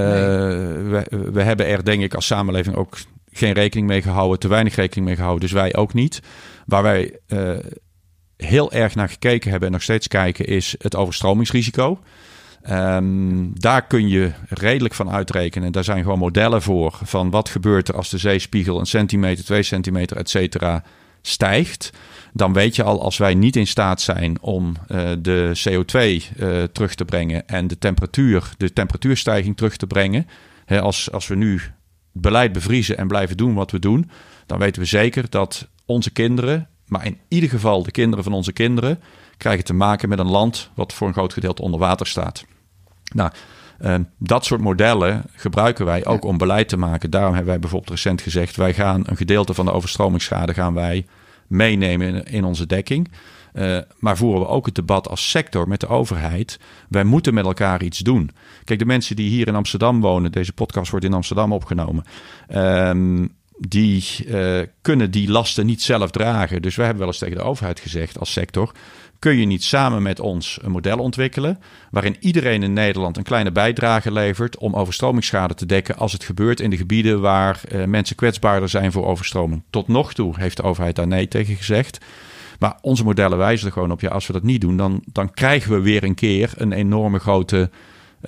we, 0.89 1.29
we 1.31 1.41
hebben 1.41 1.67
er 1.67 1.85
denk 1.85 2.01
ik 2.01 2.13
als 2.13 2.25
samenleving 2.25 2.75
ook 2.75 2.97
geen 3.31 3.53
rekening 3.53 3.87
mee 3.87 4.01
gehouden, 4.01 4.39
te 4.39 4.47
weinig 4.47 4.75
rekening 4.75 5.05
mee 5.05 5.15
gehouden, 5.15 5.41
dus 5.41 5.51
wij 5.51 5.75
ook 5.75 5.93
niet. 5.93 6.19
Waar 6.65 6.83
wij 6.83 7.19
uh, 7.27 7.49
heel 8.43 8.71
erg 8.71 8.95
naar 8.95 9.09
gekeken 9.09 9.49
hebben 9.49 9.67
en 9.67 9.73
nog 9.73 9.83
steeds 9.83 10.07
kijken, 10.07 10.45
is 10.45 10.75
het 10.79 10.95
overstromingsrisico. 10.95 11.99
Um, 12.69 13.51
daar 13.59 13.87
kun 13.87 14.07
je 14.07 14.31
redelijk 14.49 14.93
van 14.93 15.09
uitrekenen. 15.09 15.71
Daar 15.71 15.83
zijn 15.83 16.03
gewoon 16.03 16.19
modellen 16.19 16.61
voor. 16.61 16.99
Van 17.03 17.29
wat 17.29 17.49
gebeurt 17.49 17.87
er 17.87 17.95
als 17.95 18.09
de 18.09 18.17
zeespiegel 18.17 18.79
een 18.79 18.85
centimeter, 18.85 19.43
twee 19.43 19.63
centimeter, 19.63 20.17
et 20.17 20.29
cetera, 20.29 20.83
stijgt. 21.21 21.91
Dan 22.33 22.53
weet 22.53 22.75
je 22.75 22.83
al, 22.83 23.01
als 23.01 23.17
wij 23.17 23.33
niet 23.33 23.55
in 23.55 23.67
staat 23.67 24.01
zijn 24.01 24.41
om 24.41 24.73
uh, 24.87 25.11
de 25.19 25.51
CO2 25.69 25.97
uh, 26.37 26.63
terug 26.63 26.95
te 26.95 27.05
brengen 27.05 27.47
en 27.47 27.67
de 27.67 27.77
temperatuur, 27.77 28.51
de 28.57 28.73
temperatuurstijging 28.73 29.57
terug 29.57 29.77
te 29.77 29.87
brengen. 29.87 30.27
Hè, 30.65 30.81
als, 30.81 31.11
als 31.11 31.27
we 31.27 31.35
nu 31.35 31.61
beleid 32.11 32.51
bevriezen 32.51 32.97
en 32.97 33.07
blijven 33.07 33.37
doen 33.37 33.53
wat 33.53 33.71
we 33.71 33.79
doen, 33.79 34.09
dan 34.45 34.59
weten 34.59 34.81
we 34.81 34.87
zeker 34.87 35.29
dat 35.29 35.67
onze 35.85 36.11
kinderen, 36.11 36.69
maar 36.87 37.05
in 37.05 37.17
ieder 37.27 37.49
geval 37.49 37.83
de 37.83 37.91
kinderen 37.91 38.23
van 38.23 38.33
onze 38.33 38.53
kinderen, 38.53 38.99
krijgen 39.37 39.63
te 39.63 39.73
maken 39.73 40.09
met 40.09 40.19
een 40.19 40.29
land 40.29 40.69
wat 40.75 40.93
voor 40.93 41.07
een 41.07 41.13
groot 41.13 41.33
gedeelte 41.33 41.61
onder 41.61 41.79
water 41.79 42.07
staat. 42.07 42.45
Nou, 43.13 43.31
uh, 43.79 43.95
dat 44.17 44.45
soort 44.45 44.61
modellen 44.61 45.23
gebruiken 45.35 45.85
wij 45.85 46.05
ook 46.05 46.23
om 46.25 46.37
beleid 46.37 46.69
te 46.69 46.77
maken. 46.77 47.09
Daarom 47.09 47.33
hebben 47.33 47.51
wij 47.51 47.59
bijvoorbeeld 47.59 47.91
recent 47.91 48.21
gezegd: 48.21 48.55
wij 48.55 48.73
gaan 48.73 49.01
een 49.05 49.17
gedeelte 49.17 49.53
van 49.53 49.65
de 49.65 49.71
overstromingsschade 49.71 50.53
gaan 50.53 50.73
wij 50.73 51.05
meenemen 51.47 52.07
in, 52.07 52.25
in 52.25 52.43
onze 52.43 52.65
dekking. 52.65 53.11
Uh, 53.53 53.77
maar 53.99 54.17
voeren 54.17 54.41
we 54.41 54.47
ook 54.47 54.65
het 54.65 54.75
debat 54.75 55.09
als 55.09 55.29
sector 55.29 55.67
met 55.67 55.79
de 55.79 55.87
overheid. 55.87 56.59
Wij 56.89 57.03
moeten 57.03 57.33
met 57.33 57.45
elkaar 57.45 57.83
iets 57.83 57.99
doen. 57.99 58.29
Kijk, 58.63 58.79
de 58.79 58.85
mensen 58.85 59.15
die 59.15 59.29
hier 59.29 59.47
in 59.47 59.55
Amsterdam 59.55 60.01
wonen, 60.01 60.31
deze 60.31 60.53
podcast 60.53 60.91
wordt 60.91 61.05
in 61.05 61.13
Amsterdam 61.13 61.53
opgenomen. 61.53 62.03
Um, 62.55 63.35
die 63.67 64.03
uh, 64.27 64.59
kunnen 64.81 65.11
die 65.11 65.29
lasten 65.29 65.65
niet 65.65 65.81
zelf 65.81 66.11
dragen. 66.11 66.61
Dus 66.61 66.75
wij 66.75 66.85
hebben 66.85 67.03
wel 67.03 67.13
eens 67.13 67.21
tegen 67.21 67.37
de 67.37 67.43
overheid 67.43 67.79
gezegd 67.79 68.19
als 68.19 68.31
sector. 68.31 68.71
Kun 69.19 69.37
je 69.37 69.45
niet 69.45 69.63
samen 69.63 70.01
met 70.01 70.19
ons 70.19 70.59
een 70.61 70.71
model 70.71 70.97
ontwikkelen. 70.97 71.59
waarin 71.91 72.15
iedereen 72.19 72.63
in 72.63 72.73
Nederland 72.73 73.17
een 73.17 73.23
kleine 73.23 73.51
bijdrage 73.51 74.11
levert. 74.11 74.57
om 74.57 74.75
overstromingsschade 74.75 75.53
te 75.53 75.65
dekken. 75.65 75.97
als 75.97 76.13
het 76.13 76.23
gebeurt 76.23 76.59
in 76.59 76.69
de 76.69 76.77
gebieden 76.77 77.21
waar 77.21 77.61
uh, 77.71 77.85
mensen 77.85 78.15
kwetsbaarder 78.15 78.69
zijn 78.69 78.91
voor 78.91 79.05
overstroming. 79.05 79.63
Tot 79.69 79.87
nog 79.87 80.13
toe 80.13 80.33
heeft 80.37 80.57
de 80.57 80.63
overheid 80.63 80.95
daar 80.95 81.07
nee 81.07 81.27
tegen 81.27 81.55
gezegd. 81.55 81.97
Maar 82.59 82.77
onze 82.81 83.03
modellen 83.03 83.37
wijzen 83.37 83.67
er 83.67 83.73
gewoon 83.73 83.91
op, 83.91 84.01
ja, 84.01 84.09
als 84.09 84.27
we 84.27 84.33
dat 84.33 84.43
niet 84.43 84.61
doen, 84.61 84.77
dan, 84.77 85.03
dan 85.11 85.33
krijgen 85.33 85.71
we 85.71 85.81
weer 85.81 86.03
een 86.03 86.15
keer 86.15 86.51
een 86.55 86.71
enorme 86.71 87.19
grote 87.19 87.69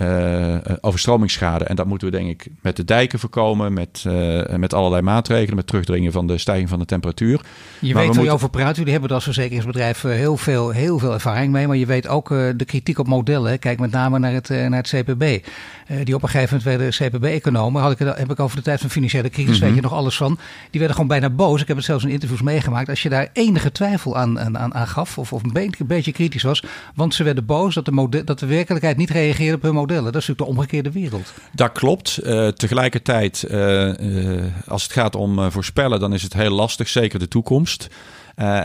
uh, 0.02 0.56
overstromingsschade. 0.82 1.66
En 1.66 1.76
dat 1.76 1.86
moeten 1.86 2.12
we 2.12 2.18
denk 2.18 2.30
ik 2.30 2.48
met 2.62 2.76
de 2.76 2.86
dijken 2.86 3.20
voorkomen, 3.20 3.74
met, 3.74 4.04
uh, 4.08 4.56
met 4.56 4.74
allerlei 4.74 5.02
maatregelen, 5.02 5.56
met 5.56 5.68
terugdringen 5.68 6.12
van 6.12 6.28
de 6.28 6.38
stijging 6.38 6.70
van 6.70 6.80
de 6.80 6.86
temperatuur. 6.86 7.42
Je 7.80 7.94
maar 7.94 8.06
weet 8.06 8.16
waar 8.16 8.26
je 8.26 8.32
over 8.32 8.50
praat, 8.50 8.76
jullie 8.76 8.92
hebben 8.92 9.10
er 9.10 9.16
als 9.16 9.24
verzekeringsbedrijf 9.24 10.02
heel 10.02 10.38
veel, 10.38 10.70
heel 10.70 11.00
veel 11.00 11.14
ervaring 11.14 11.52
mee, 11.52 11.68
maar 11.68 11.76
je 11.76 11.86
weet 11.86 12.08
ook 12.08 12.30
de 12.30 12.66
kritiek 12.66 13.00
op 13.00 13.08
modellen. 13.08 13.60
Kijk 13.60 13.80
met 13.80 13.92
name 13.92 14.20
naar 14.20 14.34
het, 14.34 14.50
naar 14.50 14.84
het 14.84 14.94
CPB. 14.96 15.46
die 16.04 16.16
op 16.16 16.24
een 16.24 16.30
gegeven 16.30 16.62
moment 16.64 16.64
werden 16.64 17.10
CPB-economen, 17.10 17.82
had 17.82 17.92
ik, 17.92 18.00
heb 18.00 18.32
ik 18.32 18.40
over 18.40 18.58
de 18.58 18.64
tijd 18.64 18.80
van 18.80 18.90
financiële 18.90 19.30
crisis, 19.30 19.54
mm 19.54 19.58
-hmm. 19.58 19.68
weet 19.68 19.76
je 19.76 19.82
nog 19.82 19.94
alles 19.94 20.18
van. 20.18 20.38
Die 20.70 20.80
werden 20.80 20.94
gewoon 20.96 21.20
bijna 21.20 21.30
boos. 21.30 21.62
Ik 21.62 21.68
heb 21.68 21.78
het 21.78 21.86
zelfs 21.86 22.04
in 22.04 22.10
interviews 22.10 22.42
meegemaakt. 22.42 22.90
Als 22.90 23.02
je 23.02 23.10
daar 23.10 23.30
enige 23.34 23.72
twijfel 23.72 24.18
aan, 24.18 24.40
aan, 24.40 24.74
aan 24.74 24.88
gaf, 24.88 25.18
of, 25.18 25.34
of 25.34 25.44
een 25.44 25.54
beetje, 25.54 25.76
een 25.80 25.88
beetje 25.88 26.12
kritisch 26.12 26.44
was, 26.44 26.64
want 26.96 27.14
ze 27.14 27.24
werden 27.24 27.46
boos 27.46 27.74
dat 27.74 27.86
de, 27.86 27.92
model, 27.92 28.26
dat 28.26 28.40
de 28.40 28.46
werkelijkheid 28.46 28.98
niet 28.98 29.10
reageerde 29.10 29.56
op 29.56 29.62
hun 29.62 29.78
Dat 29.88 30.06
is 30.22 30.28
natuurlijk 30.28 30.38
de 30.38 30.46
omgekeerde 30.46 30.92
wereld. 30.92 31.34
Dat 31.54 31.72
klopt. 31.72 32.20
Uh, 32.24 32.48
tegelijkertijd, 32.48 33.46
uh, 33.52 33.98
uh, 33.98 34.44
als 34.68 34.84
het 34.84 34.92
gaat 34.92 35.16
om 35.16 35.52
voorspellen, 35.52 36.00
dan 36.00 36.14
is 36.14 36.24
het 36.24 36.34
heel 36.34 36.52
lastig, 36.52 36.88
zeker 36.88 37.20
de 37.20 37.28
toekomst. 37.28 37.88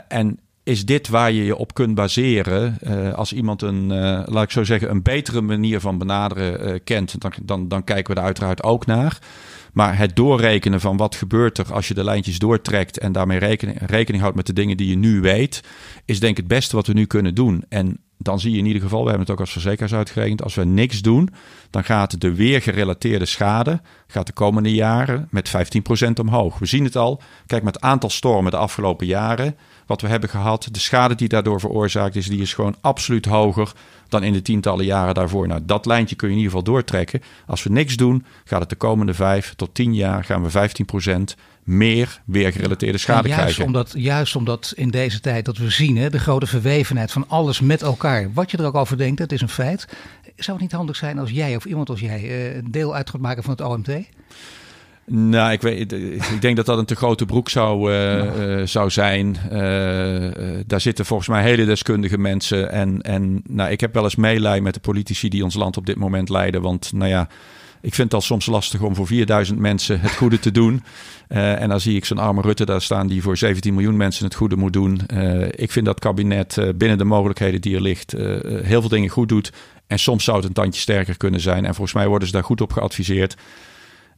en 0.08 0.38
is 0.62 0.84
dit 0.84 1.08
waar 1.08 1.32
je 1.32 1.44
je 1.44 1.56
op 1.56 1.74
kunt 1.74 1.94
baseren 1.94 2.78
als 3.14 3.32
iemand 3.32 3.62
een, 3.62 3.86
laat 4.24 4.42
ik 4.42 4.50
zo 4.50 4.64
zeggen, 4.64 4.90
een 4.90 5.02
betere 5.02 5.40
manier 5.40 5.80
van 5.80 5.98
benaderen 5.98 6.84
kent? 6.84 7.20
Dan, 7.20 7.32
dan, 7.42 7.68
dan 7.68 7.84
kijken 7.84 8.08
we 8.08 8.14
daar 8.14 8.24
uiteraard 8.24 8.62
ook 8.62 8.86
naar. 8.86 9.18
Maar 9.72 9.98
het 9.98 10.16
doorrekenen 10.16 10.80
van 10.80 10.96
wat 10.96 11.14
gebeurt 11.14 11.58
er 11.58 11.72
als 11.72 11.88
je 11.88 11.94
de 11.94 12.04
lijntjes 12.04 12.38
doortrekt 12.38 12.98
en 12.98 13.12
daarmee 13.12 13.38
rekening, 13.38 13.78
rekening 13.86 14.22
houdt 14.22 14.36
met 14.36 14.46
de 14.46 14.52
dingen 14.52 14.76
die 14.76 14.88
je 14.88 14.96
nu 14.96 15.20
weet, 15.20 15.60
is 16.04 16.20
denk 16.20 16.32
ik 16.32 16.36
het 16.36 16.46
beste 16.46 16.76
wat 16.76 16.86
we 16.86 16.92
nu 16.92 17.04
kunnen 17.04 17.34
doen. 17.34 17.64
En 17.68 17.98
dan 18.22 18.40
zie 18.40 18.52
je 18.52 18.58
in 18.58 18.66
ieder 18.66 18.82
geval, 18.82 19.02
we 19.02 19.08
hebben 19.08 19.26
het 19.26 19.34
ook 19.34 19.40
als 19.40 19.52
verzekeraars 19.52 19.94
uitgerekend, 19.94 20.42
als 20.42 20.54
we 20.54 20.64
niks 20.64 21.02
doen, 21.02 21.28
dan 21.70 21.84
gaat 21.84 22.20
de 22.20 22.34
weergerelateerde 22.34 23.24
schade 23.24 23.80
gaat 24.06 24.26
de 24.26 24.32
komende 24.32 24.74
jaren 24.74 25.28
met 25.30 25.52
15% 26.08 26.10
omhoog. 26.20 26.58
We 26.58 26.66
zien 26.66 26.84
het 26.84 26.96
al. 26.96 27.22
Kijk, 27.46 27.62
met 27.62 27.74
het 27.74 27.82
aantal 27.82 28.10
stormen 28.10 28.50
de 28.50 28.56
afgelopen 28.56 29.06
jaren, 29.06 29.56
wat 29.86 30.00
we 30.00 30.08
hebben 30.08 30.28
gehad, 30.28 30.68
de 30.70 30.78
schade 30.78 31.14
die 31.14 31.28
daardoor 31.28 31.60
veroorzaakt 31.60 32.16
is, 32.16 32.26
die 32.26 32.40
is 32.40 32.54
gewoon 32.54 32.76
absoluut 32.80 33.24
hoger 33.24 33.72
dan 34.08 34.22
in 34.22 34.32
de 34.32 34.42
tientallen 34.42 34.84
jaren 34.84 35.14
daarvoor. 35.14 35.46
Nou, 35.46 35.60
dat 35.64 35.86
lijntje 35.86 36.16
kun 36.16 36.28
je 36.28 36.34
in 36.34 36.40
ieder 36.40 36.56
geval 36.56 36.72
doortrekken. 36.72 37.22
Als 37.46 37.62
we 37.62 37.70
niks 37.70 37.96
doen, 37.96 38.24
gaat 38.44 38.60
het 38.60 38.68
de 38.68 38.76
komende 38.76 39.14
5 39.14 39.54
tot 39.54 39.74
10 39.74 39.94
jaar 39.94 40.24
gaan 40.24 40.42
we 40.42 40.50
15% 40.50 41.40
meer 41.70 42.20
weergerelateerde 42.24 42.98
schade 42.98 43.28
juist 43.28 43.42
krijgen. 43.42 43.64
Omdat, 43.64 43.92
juist 43.96 44.36
omdat 44.36 44.72
in 44.76 44.90
deze 44.90 45.20
tijd 45.20 45.44
dat 45.44 45.56
we 45.56 45.70
zien, 45.70 45.96
hè, 45.96 46.10
de 46.10 46.18
grote 46.18 46.46
verwevenheid 46.46 47.12
van 47.12 47.24
alles 47.28 47.60
met 47.60 47.82
elkaar. 47.82 48.32
Wat 48.32 48.50
je 48.50 48.56
er 48.56 48.64
ook 48.64 48.74
over 48.74 48.96
denkt, 48.96 49.18
het 49.18 49.32
is 49.32 49.40
een 49.40 49.48
feit. 49.48 49.86
Zou 50.36 50.52
het 50.52 50.60
niet 50.60 50.72
handig 50.72 50.96
zijn 50.96 51.18
als 51.18 51.30
jij 51.30 51.56
of 51.56 51.64
iemand 51.64 51.88
als 51.88 52.00
jij 52.00 52.56
een 52.56 52.70
deel 52.70 52.94
uit 52.94 53.10
gaat 53.10 53.20
maken 53.20 53.42
van 53.42 53.52
het 53.52 53.60
OMT? 53.60 53.88
Nou, 55.12 55.52
ik, 55.52 55.62
weet, 55.62 55.92
ik 55.92 56.40
denk 56.40 56.56
dat 56.56 56.66
dat 56.66 56.78
een 56.78 56.84
te 56.84 56.94
grote 56.94 57.26
broek 57.26 57.48
zou, 57.48 57.92
uh, 57.92 58.58
uh, 58.58 58.66
zou 58.66 58.90
zijn. 58.90 59.36
Uh, 59.44 59.58
daar 60.66 60.80
zitten 60.80 61.06
volgens 61.06 61.28
mij 61.28 61.42
hele 61.42 61.64
deskundige 61.64 62.18
mensen. 62.18 62.72
En, 62.72 63.02
en 63.02 63.42
nou, 63.48 63.70
ik 63.70 63.80
heb 63.80 63.94
wel 63.94 64.04
eens 64.04 64.16
meelij 64.16 64.60
met 64.60 64.74
de 64.74 64.80
politici 64.80 65.28
die 65.28 65.44
ons 65.44 65.54
land 65.54 65.76
op 65.76 65.86
dit 65.86 65.96
moment 65.96 66.28
leiden. 66.28 66.62
Want 66.62 66.92
nou 66.92 67.10
ja, 67.10 67.28
ik 67.80 67.94
vind 67.94 68.12
het 68.12 68.14
al 68.14 68.20
soms 68.20 68.46
lastig 68.46 68.80
om 68.80 68.94
voor 68.94 69.06
4000 69.06 69.58
mensen 69.58 70.00
het 70.00 70.16
goede 70.16 70.38
te 70.38 70.50
doen. 70.50 70.82
Uh, 71.28 71.60
en 71.62 71.68
dan 71.68 71.80
zie 71.80 71.96
ik 71.96 72.04
zo'n 72.04 72.18
arme 72.18 72.40
Rutte 72.40 72.64
daar 72.64 72.82
staan 72.82 73.06
die 73.06 73.22
voor 73.22 73.36
17 73.36 73.74
miljoen 73.74 73.96
mensen 73.96 74.24
het 74.24 74.34
goede 74.34 74.56
moet 74.56 74.72
doen. 74.72 75.00
Uh, 75.14 75.46
ik 75.50 75.70
vind 75.70 75.86
dat 75.86 75.98
kabinet 75.98 76.56
uh, 76.56 76.68
binnen 76.74 76.98
de 76.98 77.04
mogelijkheden 77.04 77.60
die 77.60 77.74
er 77.74 77.82
ligt 77.82 78.12
heel 78.62 78.80
veel 78.80 78.88
dingen 78.88 79.08
goed 79.08 79.28
doet. 79.28 79.52
En 79.86 79.98
soms 79.98 80.24
zou 80.24 80.36
het 80.36 80.46
een 80.46 80.52
tandje 80.52 80.80
sterker 80.80 81.16
kunnen 81.16 81.40
zijn. 81.40 81.64
En 81.64 81.74
volgens 81.74 81.96
mij 81.96 82.06
worden 82.08 82.28
ze 82.28 82.34
daar 82.34 82.44
goed 82.44 82.60
op 82.60 82.72
geadviseerd. 82.72 83.36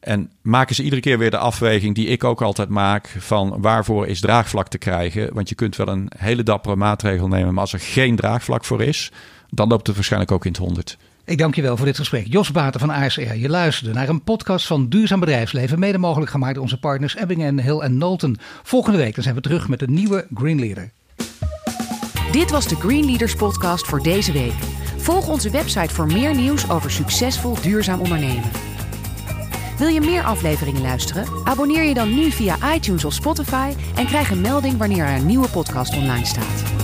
En 0.02 0.30
maken 0.40 0.74
ze 0.74 0.82
iedere 0.82 1.02
keer 1.02 1.18
weer 1.18 1.30
de 1.30 1.38
afweging 1.38 1.94
die 1.94 2.06
ik 2.06 2.24
ook 2.24 2.42
altijd 2.42 2.68
maak 2.68 3.16
van 3.18 3.60
waarvoor 3.60 4.06
is 4.06 4.20
draagvlak 4.20 4.68
te 4.68 4.78
krijgen. 4.78 5.34
Want 5.34 5.48
je 5.48 5.54
kunt 5.54 5.76
wel 5.76 5.88
een 5.88 6.10
hele 6.16 6.42
dappere 6.42 6.76
maatregel 6.76 7.28
nemen, 7.28 7.52
maar 7.52 7.62
als 7.62 7.72
er 7.72 7.80
geen 7.80 8.16
draagvlak 8.16 8.64
voor 8.64 8.82
is, 8.82 9.10
dan 9.50 9.68
loopt 9.68 9.86
het 9.86 9.96
waarschijnlijk 9.96 10.32
ook 10.32 10.44
in 10.44 10.50
het 10.50 10.60
honderd. 10.60 10.98
Ik 11.24 11.38
dank 11.38 11.54
je 11.54 11.62
wel 11.62 11.76
voor 11.76 11.86
dit 11.86 11.96
gesprek. 11.96 12.26
Jos 12.28 12.50
Baten 12.50 12.80
van 12.80 12.90
ASR. 12.90 13.34
Je 13.34 13.48
luisterde 13.48 13.94
naar 13.94 14.08
een 14.08 14.22
podcast 14.22 14.66
van 14.66 14.88
Duurzaam 14.88 15.20
Bedrijfsleven. 15.20 15.78
Mede 15.78 15.98
mogelijk 15.98 16.30
gemaakt 16.30 16.54
door 16.54 16.62
onze 16.62 16.78
partners 16.78 17.16
Ebbingen 17.16 17.60
Hill 17.60 17.78
en 17.78 17.98
Nolten. 17.98 18.36
Volgende 18.62 18.98
week 18.98 19.16
zijn 19.18 19.34
we 19.34 19.40
terug 19.40 19.68
met 19.68 19.82
een 19.82 19.94
nieuwe 19.94 20.26
Green 20.34 20.58
Leader. 20.58 20.90
Dit 22.32 22.50
was 22.50 22.68
de 22.68 22.74
Green 22.74 23.04
Leaders 23.04 23.34
podcast 23.34 23.86
voor 23.86 24.02
deze 24.02 24.32
week. 24.32 24.52
Volg 24.96 25.28
onze 25.28 25.50
website 25.50 25.94
voor 25.94 26.06
meer 26.06 26.34
nieuws 26.34 26.70
over 26.70 26.90
succesvol 26.90 27.60
duurzaam 27.60 28.00
ondernemen. 28.00 28.50
Wil 29.78 29.88
je 29.88 30.00
meer 30.00 30.22
afleveringen 30.22 30.82
luisteren? 30.82 31.26
Abonneer 31.44 31.82
je 31.82 31.94
dan 31.94 32.14
nu 32.14 32.30
via 32.30 32.74
iTunes 32.74 33.04
of 33.04 33.12
Spotify 33.12 33.72
en 33.94 34.06
krijg 34.06 34.30
een 34.30 34.40
melding 34.40 34.78
wanneer 34.78 35.04
er 35.04 35.16
een 35.16 35.26
nieuwe 35.26 35.48
podcast 35.48 35.96
online 35.96 36.26
staat. 36.26 36.81